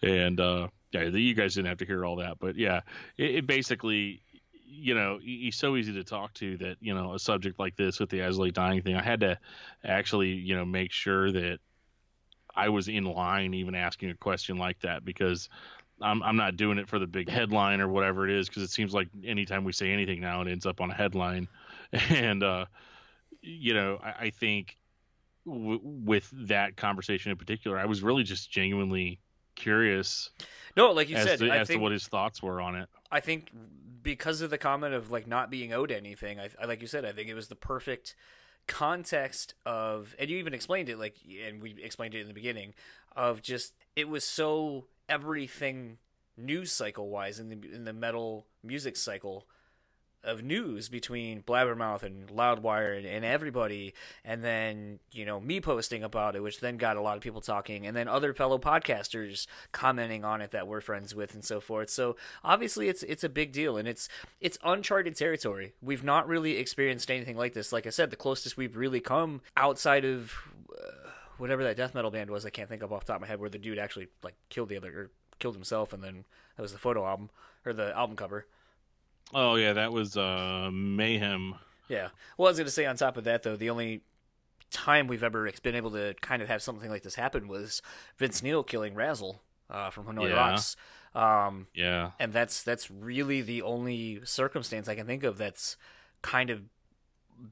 and 0.03 0.41
uh, 0.41 0.69
yeah, 0.93 1.03
you 1.05 1.35
guys 1.35 1.55
didn't 1.55 1.69
have 1.69 1.79
to 1.79 1.87
hear 1.87 2.05
all 2.05 2.17
that, 2.17 2.39
but 2.39 2.57
yeah, 2.57 2.81
it, 3.17 3.37
it 3.37 3.47
basically, 3.47 4.23
you 4.71 4.95
know, 4.95 5.19
he's 5.21 5.57
so 5.57 5.77
easy 5.77 5.93
to 5.93 6.05
talk 6.05 6.33
to 6.35 6.57
that 6.59 6.77
you 6.81 6.95
know 6.95 7.15
a 7.15 7.19
subject 7.19 7.59
like 7.59 7.77
this 7.77 7.99
with 7.99 8.11
the 8.11 8.23
As 8.23 8.39
I 8.39 8.43
Lay 8.43 8.51
Dying 8.51 8.83
thing, 8.83 8.95
I 8.95 9.03
had 9.03 9.21
to 9.21 9.39
actually 9.85 10.31
you 10.31 10.57
know 10.57 10.65
make 10.65 10.93
sure 10.93 11.33
that 11.33 11.59
I 12.55 12.69
was 12.69 12.89
in 12.89 13.05
line 13.05 13.55
even 13.55 13.75
asking 13.75 14.11
a 14.11 14.15
question 14.15 14.57
like 14.57 14.81
that 14.81 15.05
because. 15.05 15.49
I'm 16.03 16.23
I'm 16.23 16.37
not 16.37 16.57
doing 16.57 16.79
it 16.79 16.89
for 16.89 16.99
the 16.99 17.07
big 17.07 17.29
headline 17.29 17.83
or 17.83 17.89
whatever 17.89 18.27
it 18.27 18.35
is 18.35 18.49
because 18.49 18.63
it 18.63 18.71
seems 18.71 18.95
like 18.95 19.09
anytime 19.23 19.65
we 19.65 19.73
say 19.73 19.91
anything 19.91 20.23
now 20.23 20.41
it 20.41 20.49
ends 20.49 20.65
up 20.65 20.81
on 20.81 20.91
a 20.91 20.95
headline, 20.95 21.47
and 21.93 22.43
uh, 22.43 22.65
you 23.43 23.75
know 23.75 23.99
I, 24.03 24.15
I 24.19 24.31
think 24.31 24.79
w- 25.45 25.81
with 25.83 26.27
that 26.49 26.79
conversation 26.79 27.33
in 27.33 27.37
particular, 27.37 27.79
I 27.79 27.85
was 27.85 28.03
really 28.03 28.23
just 28.23 28.51
genuinely 28.51 29.21
curious 29.57 30.31
No, 30.75 30.93
like 30.93 31.11
you 31.11 31.17
as, 31.17 31.27
said, 31.27 31.39
to, 31.41 31.51
I 31.51 31.59
as 31.59 31.69
to 31.69 31.77
what 31.77 31.93
his 31.93 32.09
thoughts 32.09 32.43
were 32.43 32.63
on 32.63 32.77
it. 32.77 32.89
I 33.11 33.21
think 33.21 33.51
because 34.03 34.41
of 34.41 34.51
the 34.51 34.59
comment 34.59 34.95
of 34.95 35.11
like 35.11 35.27
not 35.27 35.51
being 35.51 35.73
owed 35.73 35.91
anything, 35.91 36.41
I, 36.41 36.51
I 36.61 36.67
like 36.67 36.81
you 36.81 36.87
said, 36.87 37.05
I 37.05 37.13
think 37.13 37.29
it 37.29 37.35
was 37.35 37.49
the 37.49 37.57
perfect 37.57 38.15
context 38.67 39.55
of, 39.67 40.15
and 40.19 40.31
you 40.31 40.39
even 40.39 40.55
explained 40.55 40.89
it 40.89 40.99
like, 40.99 41.17
and 41.47 41.63
we 41.63 41.77
explained 41.83 42.15
it 42.15 42.21
in 42.21 42.29
the 42.29 42.35
beginning 42.35 42.75
of 43.17 43.43
just 43.43 43.75
it 43.97 44.09
was 44.09 44.25
so 44.25 44.87
everything 45.09 45.99
news 46.37 46.73
cycle 46.73 47.09
wise 47.09 47.39
in 47.39 47.49
the 47.49 47.75
in 47.75 47.85
the 47.85 47.93
metal 47.93 48.47
music 48.63 48.97
cycle 48.97 49.47
of 50.23 50.43
news 50.43 50.89
between 50.89 51.43
Blabbermouth 51.43 52.03
and 52.03 52.29
Loudwire 52.29 52.97
and, 52.97 53.07
and, 53.07 53.25
everybody, 53.25 53.95
and 54.25 54.45
then 54.45 54.99
you 55.13 55.25
know 55.25 55.41
me 55.41 55.61
posting 55.61 56.03
about 56.03 56.37
it, 56.37 56.43
which 56.43 56.61
then 56.61 56.77
got 56.77 56.97
a 56.97 57.01
lot 57.01 57.17
of 57.17 57.23
people 57.23 57.41
talking, 57.41 57.87
and 57.87 57.97
then 57.97 58.09
other 58.09 58.35
fellow 58.35 58.59
podcasters 58.59 59.47
commenting 59.73 60.25
on 60.25 60.41
it 60.41 60.51
that 60.51 60.67
we're 60.67 60.81
friends 60.81 61.15
with 61.15 61.35
and 61.35 61.45
so 61.45 61.61
forth. 61.61 61.91
So 61.91 62.17
obviously 62.45 62.89
it's 62.89 63.03
it's 63.05 63.25
a 63.25 63.29
big 63.29 63.53
deal, 63.53 63.77
and 63.77 63.89
it's 63.89 64.09
it's 64.41 64.59
uncharted 64.63 65.17
territory. 65.17 65.75
We've 65.81 66.05
not 66.05 66.29
really 66.29 66.57
experienced 66.57 67.11
anything 67.11 67.37
like 67.37 67.55
this. 67.55 67.73
Like 67.73 67.87
I 67.87 67.91
said, 67.91 68.11
the 68.11 68.17
closest 68.17 68.57
we've 68.57 68.77
really 68.77 69.01
come 69.01 69.41
outside 69.57 70.05
of. 70.05 70.35
Uh, 70.71 71.09
whatever 71.39 71.65
that 71.65 71.75
death 71.75 71.95
metal 71.95 72.11
band 72.11 72.31
was, 72.31 72.45
I 72.45 72.51
can't 72.51 72.69
think 72.69 72.83
of 72.83 72.93
off 72.93 73.07
top 73.07 73.17
of 73.17 73.23
my 73.23 73.27
head, 73.27 73.41
where 73.41 73.49
the 73.49 73.59
dude 73.59 73.79
actually 73.79 74.09
like 74.23 74.35
killed 74.51 74.69
the 74.69 74.77
other 74.77 74.89
or 74.91 75.11
killed 75.39 75.55
himself, 75.55 75.93
and 75.93 76.05
then 76.05 76.25
that 76.57 76.63
was 76.63 76.73
the 76.73 76.79
photo 76.79 77.07
album 77.07 77.31
or 77.65 77.73
the 77.73 77.97
album 77.97 78.15
cover. 78.15 78.47
Oh 79.35 79.55
yeah, 79.55 79.75
that 79.75 79.93
was 79.93 80.17
uh, 80.17 80.71
Mayhem. 80.73 81.55
Yeah. 81.89 82.09
Well, 82.37 82.49
I 82.49 82.51
was 82.51 82.59
going 82.59 82.67
to 82.67 82.73
say 82.73 82.87
on 82.87 82.97
top 82.97 83.17
of 83.17 83.25
that 83.25 83.43
though, 83.43 83.57
the 83.57 83.71
only 83.71 84.03
time 84.71 85.07
we've 85.09 85.25
ever 85.25 85.51
been 85.63 85.75
able 85.75 85.91
to 85.91 86.15
kind 86.21 86.43
of 86.43 86.49
have 86.49 86.63
something 86.63 86.91
like 86.91 87.03
this 87.03 87.17
happen 87.17 87.49
was 87.49 87.83
Vince 88.19 88.43
Neil 88.43 88.63
killing 88.63 88.95
Razzle 88.95 89.43
uh, 89.69 89.91
from 89.91 90.07
Hanoi 90.07 90.31
yeah. 90.31 90.37
Rocks. 90.37 90.77
Um, 91.15 91.67
yeah. 91.75 92.13
And 92.19 92.33
that's 92.33 92.63
that's 92.63 92.91
really 92.91 93.41
the 93.43 93.63
only 93.63 94.21
circumstance 94.25 94.89
I 94.89 94.95
can 94.95 95.07
think 95.07 95.25
of 95.25 95.39
that's 95.39 95.77
kind 96.23 96.51
of 96.51 96.63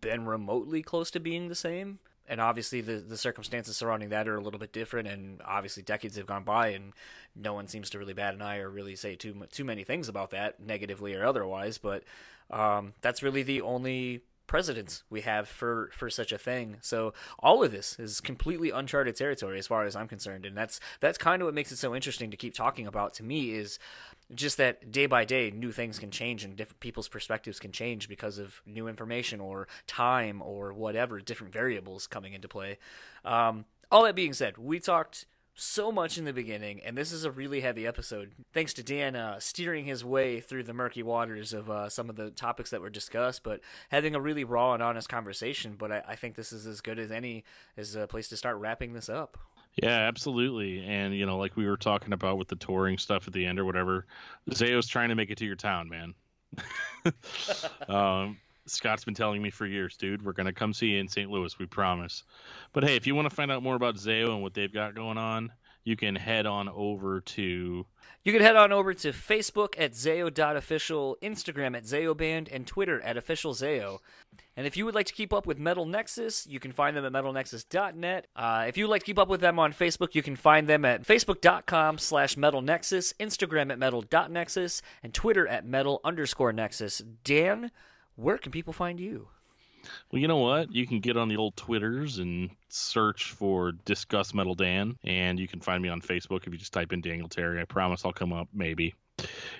been 0.00 0.26
remotely 0.26 0.82
close 0.82 1.10
to 1.12 1.20
being 1.20 1.48
the 1.48 1.54
same 1.54 1.98
and 2.28 2.40
obviously 2.40 2.80
the 2.80 2.96
the 2.96 3.16
circumstances 3.16 3.76
surrounding 3.76 4.10
that 4.10 4.28
are 4.28 4.36
a 4.36 4.40
little 4.40 4.60
bit 4.60 4.72
different 4.72 5.08
and 5.08 5.40
obviously 5.44 5.82
decades 5.82 6.16
have 6.16 6.26
gone 6.26 6.44
by 6.44 6.68
and 6.68 6.92
no 7.34 7.54
one 7.54 7.66
seems 7.66 7.90
to 7.90 7.98
really 7.98 8.14
bat 8.14 8.34
an 8.34 8.42
eye 8.42 8.58
or 8.58 8.68
really 8.68 8.96
say 8.96 9.16
too 9.16 9.34
too 9.50 9.64
many 9.64 9.84
things 9.84 10.08
about 10.08 10.30
that 10.30 10.60
negatively 10.60 11.14
or 11.14 11.24
otherwise 11.24 11.78
but 11.78 12.04
um, 12.50 12.94
that's 13.00 13.22
really 13.22 13.42
the 13.42 13.60
only 13.60 14.22
precedents 14.48 15.04
we 15.10 15.20
have 15.20 15.46
for 15.46 15.90
for 15.92 16.10
such 16.10 16.32
a 16.32 16.38
thing. 16.38 16.78
So 16.80 17.12
all 17.38 17.62
of 17.62 17.70
this 17.70 17.98
is 18.00 18.20
completely 18.20 18.70
uncharted 18.70 19.14
territory 19.14 19.58
as 19.58 19.68
far 19.68 19.84
as 19.84 19.94
i'm 19.94 20.08
concerned 20.08 20.44
and 20.44 20.56
that's 20.56 20.80
that's 20.98 21.18
kind 21.18 21.40
of 21.40 21.46
what 21.46 21.54
makes 21.54 21.70
it 21.70 21.76
so 21.76 21.94
interesting 21.94 22.32
to 22.32 22.36
keep 22.36 22.54
talking 22.54 22.86
about 22.86 23.14
to 23.14 23.22
me 23.22 23.52
is 23.52 23.78
just 24.34 24.56
that 24.58 24.92
day 24.92 25.06
by 25.06 25.24
day 25.24 25.50
new 25.50 25.72
things 25.72 25.98
can 25.98 26.10
change 26.10 26.44
and 26.44 26.56
different 26.56 26.80
people's 26.80 27.08
perspectives 27.08 27.58
can 27.58 27.72
change 27.72 28.08
because 28.08 28.38
of 28.38 28.60
new 28.66 28.88
information 28.88 29.40
or 29.40 29.66
time 29.86 30.42
or 30.42 30.72
whatever 30.72 31.20
different 31.20 31.52
variables 31.52 32.06
coming 32.06 32.34
into 32.34 32.48
play. 32.48 32.78
Um, 33.24 33.64
all 33.90 34.04
that 34.04 34.14
being 34.14 34.32
said 34.32 34.58
we 34.58 34.80
talked 34.80 35.26
so 35.54 35.90
much 35.90 36.18
in 36.18 36.24
the 36.24 36.32
beginning 36.32 36.80
and 36.84 36.96
this 36.96 37.10
is 37.10 37.24
a 37.24 37.30
really 37.30 37.60
heavy 37.60 37.86
episode. 37.86 38.32
Thanks 38.52 38.74
to 38.74 38.82
dan 38.82 39.16
uh, 39.16 39.40
steering 39.40 39.86
his 39.86 40.04
way 40.04 40.40
through 40.40 40.64
the 40.64 40.74
murky 40.74 41.02
waters 41.02 41.52
of 41.52 41.70
uh, 41.70 41.88
some 41.88 42.10
of 42.10 42.16
the 42.16 42.30
topics 42.30 42.70
that 42.70 42.80
were 42.80 42.90
discussed 42.90 43.42
but 43.42 43.60
having 43.88 44.14
a 44.14 44.20
really 44.20 44.44
raw 44.44 44.74
and 44.74 44.82
honest 44.82 45.08
conversation 45.08 45.74
but 45.78 45.90
I, 45.90 46.02
I 46.08 46.16
think 46.16 46.36
this 46.36 46.52
is 46.52 46.66
as 46.66 46.80
good 46.80 46.98
as 46.98 47.10
any 47.10 47.44
as 47.76 47.96
a 47.96 48.06
place 48.06 48.28
to 48.28 48.36
start 48.36 48.58
wrapping 48.58 48.92
this 48.92 49.08
up 49.08 49.38
yeah, 49.82 50.00
absolutely. 50.08 50.84
And 50.84 51.14
you 51.14 51.26
know, 51.26 51.38
like 51.38 51.56
we 51.56 51.66
were 51.66 51.76
talking 51.76 52.12
about 52.12 52.38
with 52.38 52.48
the 52.48 52.56
touring 52.56 52.98
stuff 52.98 53.26
at 53.26 53.32
the 53.32 53.46
end 53.46 53.58
or 53.58 53.64
whatever, 53.64 54.06
Zao's 54.50 54.88
trying 54.88 55.10
to 55.10 55.14
make 55.14 55.30
it 55.30 55.38
to 55.38 55.44
your 55.44 55.56
town, 55.56 55.88
man. 55.88 56.14
um, 57.88 58.38
Scott's 58.66 59.04
been 59.04 59.14
telling 59.14 59.40
me 59.40 59.50
for 59.50 59.66
years, 59.66 59.96
dude, 59.96 60.24
we're 60.24 60.32
gonna 60.32 60.52
come 60.52 60.72
see 60.72 60.88
you 60.88 61.00
in 61.00 61.08
St. 61.08 61.30
Louis, 61.30 61.58
we 61.58 61.66
promise. 61.66 62.24
But 62.72 62.84
hey, 62.84 62.96
if 62.96 63.06
you 63.06 63.14
want 63.14 63.28
to 63.28 63.34
find 63.34 63.50
out 63.50 63.62
more 63.62 63.76
about 63.76 63.96
Zao 63.96 64.30
and 64.30 64.42
what 64.42 64.54
they've 64.54 64.72
got 64.72 64.94
going 64.94 65.18
on, 65.18 65.52
you 65.84 65.96
can 65.96 66.14
head 66.14 66.46
on 66.46 66.68
over 66.68 67.20
to 67.20 67.86
you 68.24 68.32
can 68.32 68.42
head 68.42 68.56
on 68.56 68.72
over 68.72 68.92
to 68.94 69.12
Facebook 69.12 69.74
at 69.78 69.92
Zao.official, 69.92 71.16
Instagram 71.22 71.76
at 71.76 71.84
ZaoBand, 71.84 72.48
and 72.50 72.66
Twitter 72.66 73.00
at 73.02 73.16
Official 73.16 73.54
Zao. 73.54 73.98
And 74.56 74.66
if 74.66 74.76
you 74.76 74.84
would 74.84 74.94
like 74.94 75.06
to 75.06 75.12
keep 75.12 75.32
up 75.32 75.46
with 75.46 75.58
Metal 75.58 75.86
Nexus, 75.86 76.46
you 76.46 76.58
can 76.58 76.72
find 76.72 76.96
them 76.96 77.04
at 77.04 77.12
MetalNexus.net. 77.12 78.26
Uh, 78.34 78.64
if 78.66 78.76
you 78.76 78.84
would 78.84 78.90
like 78.90 79.02
to 79.02 79.06
keep 79.06 79.18
up 79.18 79.28
with 79.28 79.40
them 79.40 79.58
on 79.58 79.72
Facebook, 79.72 80.14
you 80.14 80.22
can 80.22 80.34
find 80.34 80.66
them 80.66 80.84
at 80.84 81.04
Facebook.com 81.04 81.98
slash 81.98 82.36
Metal 82.36 82.60
Nexus, 82.60 83.12
Instagram 83.20 83.70
at 83.70 83.78
Metal.nexus, 83.78 84.82
and 85.02 85.14
Twitter 85.14 85.46
at 85.46 85.64
Metal 85.64 86.00
underscore 86.04 86.52
Nexus. 86.52 87.00
Dan, 87.22 87.70
where 88.16 88.36
can 88.36 88.50
people 88.50 88.72
find 88.72 88.98
you? 88.98 89.28
Well, 90.10 90.20
you 90.20 90.28
know 90.28 90.38
what? 90.38 90.72
You 90.72 90.86
can 90.86 91.00
get 91.00 91.16
on 91.16 91.28
the 91.28 91.36
old 91.36 91.56
Twitters 91.56 92.18
and 92.18 92.50
search 92.68 93.32
for 93.32 93.72
Discuss 93.72 94.34
Metal 94.34 94.54
Dan, 94.54 94.96
and 95.04 95.38
you 95.38 95.48
can 95.48 95.60
find 95.60 95.82
me 95.82 95.88
on 95.88 96.00
Facebook 96.00 96.46
if 96.46 96.52
you 96.52 96.58
just 96.58 96.72
type 96.72 96.92
in 96.92 97.00
Daniel 97.00 97.28
Terry. 97.28 97.60
I 97.60 97.64
promise 97.64 98.04
I'll 98.04 98.12
come 98.12 98.32
up, 98.32 98.48
maybe. 98.52 98.94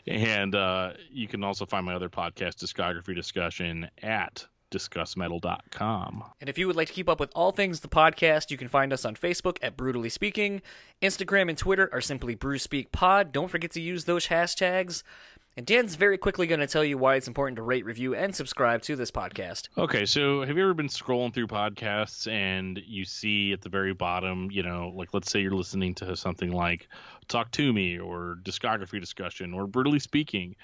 And 0.07 0.55
uh, 0.55 0.93
you 1.11 1.27
can 1.29 1.43
also 1.45 1.67
find 1.67 1.85
my 1.85 1.95
other 1.95 2.09
podcast, 2.09 2.57
Discography 2.57 3.15
Discussion, 3.15 3.91
at 4.03 4.47
discussmetal.com. 4.71 6.25
And 6.41 6.51
if 6.51 6.59
you 6.59 6.67
would 6.67 6.77
like 6.77 6.89
to 6.89 6.95
keep 6.95 7.09
up 7.09 7.21
with 7.21 7.31
all 7.35 7.53
things 7.53 7.81
the 7.81 7.89
podcast, 7.89 8.51
you 8.51 8.57
can 8.57 8.69
find 8.69 8.93
us 8.93 9.05
on 9.05 9.15
Facebook 9.15 9.57
at 9.63 9.77
Brutally 9.77 10.09
Speaking. 10.09 10.63
Instagram 11.01 11.49
and 11.49 11.57
Twitter 11.57 11.89
are 11.93 12.01
simply 12.01 12.37
BrewSpeakPod. 12.37 13.33
Don't 13.33 13.49
forget 13.49 13.71
to 13.73 13.81
use 13.81 14.05
those 14.05 14.27
hashtags. 14.27 15.03
And 15.59 15.67
Dan's 15.67 15.97
very 15.97 16.19
quickly 16.19 16.47
going 16.47 16.61
to 16.61 16.69
tell 16.69 16.85
you 16.85 16.97
why 16.97 17.17
it's 17.17 17.27
important 17.27 17.57
to 17.57 17.63
rate, 17.63 17.85
review, 17.85 18.15
and 18.15 18.33
subscribe 18.33 18.81
to 18.83 18.95
this 18.95 19.11
podcast. 19.11 19.67
Okay, 19.77 20.07
so 20.07 20.43
have 20.45 20.57
you 20.57 20.63
ever 20.63 20.73
been 20.73 20.87
scrolling 20.87 21.35
through 21.35 21.49
podcasts 21.49 22.31
and 22.31 22.81
you 22.87 23.05
see 23.05 23.53
at 23.53 23.63
the 23.63 23.69
very 23.69 23.93
bottom, 23.93 24.53
you 24.53 24.63
know, 24.63 24.93
like 24.95 25.13
let's 25.15 25.33
say 25.33 25.41
you're 25.41 25.51
listening 25.51 25.97
to 25.97 26.15
something 26.15 26.53
like 26.53 26.87
Talk 27.27 27.51
to 27.51 27.73
Me 27.73 27.99
or 27.99 28.39
Discography 28.45 29.01
Discussion 29.01 29.53
or 29.53 29.67
Brutally 29.67 29.99
Speaking? 29.99 30.55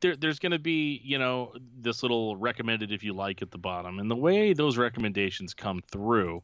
There, 0.00 0.16
there's 0.16 0.38
going 0.38 0.52
to 0.52 0.58
be, 0.58 1.00
you 1.02 1.18
know, 1.18 1.54
this 1.80 2.02
little 2.02 2.36
recommended 2.36 2.92
if 2.92 3.02
you 3.02 3.14
like 3.14 3.40
at 3.40 3.50
the 3.50 3.56
bottom. 3.56 4.00
And 4.00 4.10
the 4.10 4.16
way 4.16 4.52
those 4.52 4.76
recommendations 4.76 5.54
come 5.54 5.80
through 5.90 6.42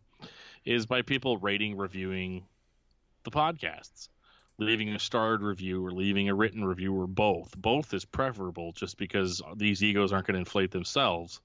is 0.64 0.86
by 0.86 1.03
people 1.03 1.36
rating, 1.36 1.76
reviewing 1.76 2.47
the 3.24 3.30
podcasts 3.30 4.09
leaving 4.59 4.90
a 4.90 4.98
starred 4.98 5.42
review 5.42 5.84
or 5.84 5.92
leaving 5.92 6.28
a 6.28 6.34
written 6.34 6.64
review 6.64 6.94
or 6.94 7.07
both. 7.07 7.57
Both 7.57 7.94
is 7.94 8.05
preferable 8.05 8.72
just 8.72 8.96
because 8.96 9.42
these 9.57 9.82
egos 9.82 10.12
aren't 10.12 10.26
going 10.26 10.34
to 10.34 10.40
inflate 10.40 10.70
themselves. 10.70 11.40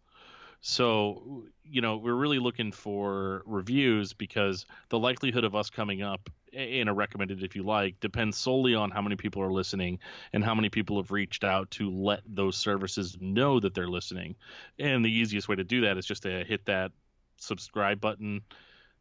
So, 0.61 1.45
you 1.63 1.81
know, 1.81 1.97
we're 1.97 2.15
really 2.15 2.39
looking 2.39 2.71
for 2.71 3.43
reviews 3.45 4.13
because 4.13 4.65
the 4.89 4.99
likelihood 4.99 5.43
of 5.43 5.55
us 5.55 5.69
coming 5.69 6.01
up 6.01 6.29
in 6.51 6.87
a 6.87 6.93
recommended, 6.93 7.43
if 7.43 7.55
you 7.55 7.63
like, 7.63 7.99
depends 7.99 8.37
solely 8.37 8.73
on 8.73 8.89
how 8.89 9.01
many 9.01 9.15
people 9.15 9.41
are 9.43 9.51
listening 9.51 9.99
and 10.33 10.43
how 10.43 10.55
many 10.55 10.69
people 10.69 10.97
have 10.97 11.11
reached 11.11 11.43
out 11.43 11.69
to 11.71 11.91
let 11.91 12.21
those 12.25 12.57
services 12.57 13.17
know 13.21 13.59
that 13.59 13.75
they're 13.75 13.87
listening. 13.87 14.35
And 14.79 15.05
the 15.05 15.11
easiest 15.11 15.47
way 15.47 15.55
to 15.55 15.63
do 15.63 15.81
that 15.81 15.97
is 15.97 16.05
just 16.05 16.23
to 16.23 16.43
hit 16.43 16.65
that 16.65 16.91
subscribe 17.37 18.01
button, 18.01 18.41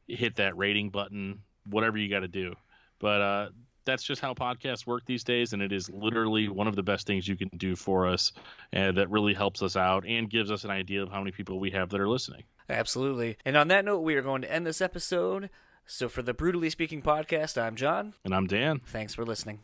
hit 0.06 0.36
that 0.36 0.56
rating 0.56 0.90
button, 0.90 1.40
whatever 1.64 1.96
you 1.96 2.10
got 2.10 2.20
to 2.20 2.28
do. 2.28 2.54
But 2.98 3.20
uh, 3.20 3.48
that's 3.86 4.02
just 4.02 4.20
how 4.20 4.34
podcasts 4.34 4.86
work 4.86 5.04
these 5.06 5.24
days, 5.24 5.52
and 5.52 5.62
it 5.62 5.72
is 5.72 5.88
literally 5.88 6.48
one 6.48 6.66
of 6.66 6.76
the 6.76 6.82
best 6.82 7.06
things 7.06 7.26
you 7.26 7.36
can 7.36 7.48
do 7.56 7.74
for 7.74 8.06
us, 8.06 8.32
and 8.72 8.96
that 8.98 9.08
really 9.10 9.32
helps 9.32 9.62
us 9.62 9.76
out 9.76 10.04
and 10.06 10.28
gives 10.28 10.50
us 10.50 10.64
an 10.64 10.70
idea 10.70 11.02
of 11.02 11.10
how 11.10 11.20
many 11.20 11.30
people 11.30 11.58
we 11.58 11.70
have 11.70 11.88
that 11.90 12.00
are 12.00 12.08
listening. 12.08 12.42
Absolutely. 12.68 13.36
And 13.44 13.56
on 13.56 13.68
that 13.68 13.84
note, 13.84 14.00
we 14.00 14.16
are 14.16 14.22
going 14.22 14.42
to 14.42 14.52
end 14.52 14.66
this 14.66 14.80
episode. 14.80 15.48
So 15.86 16.08
for 16.08 16.22
the 16.22 16.34
Brutally 16.34 16.68
Speaking 16.68 17.00
podcast, 17.00 17.60
I'm 17.60 17.76
John. 17.76 18.14
And 18.24 18.34
I'm 18.34 18.48
Dan. 18.48 18.80
Thanks 18.84 19.14
for 19.14 19.24
listening. 19.24 19.60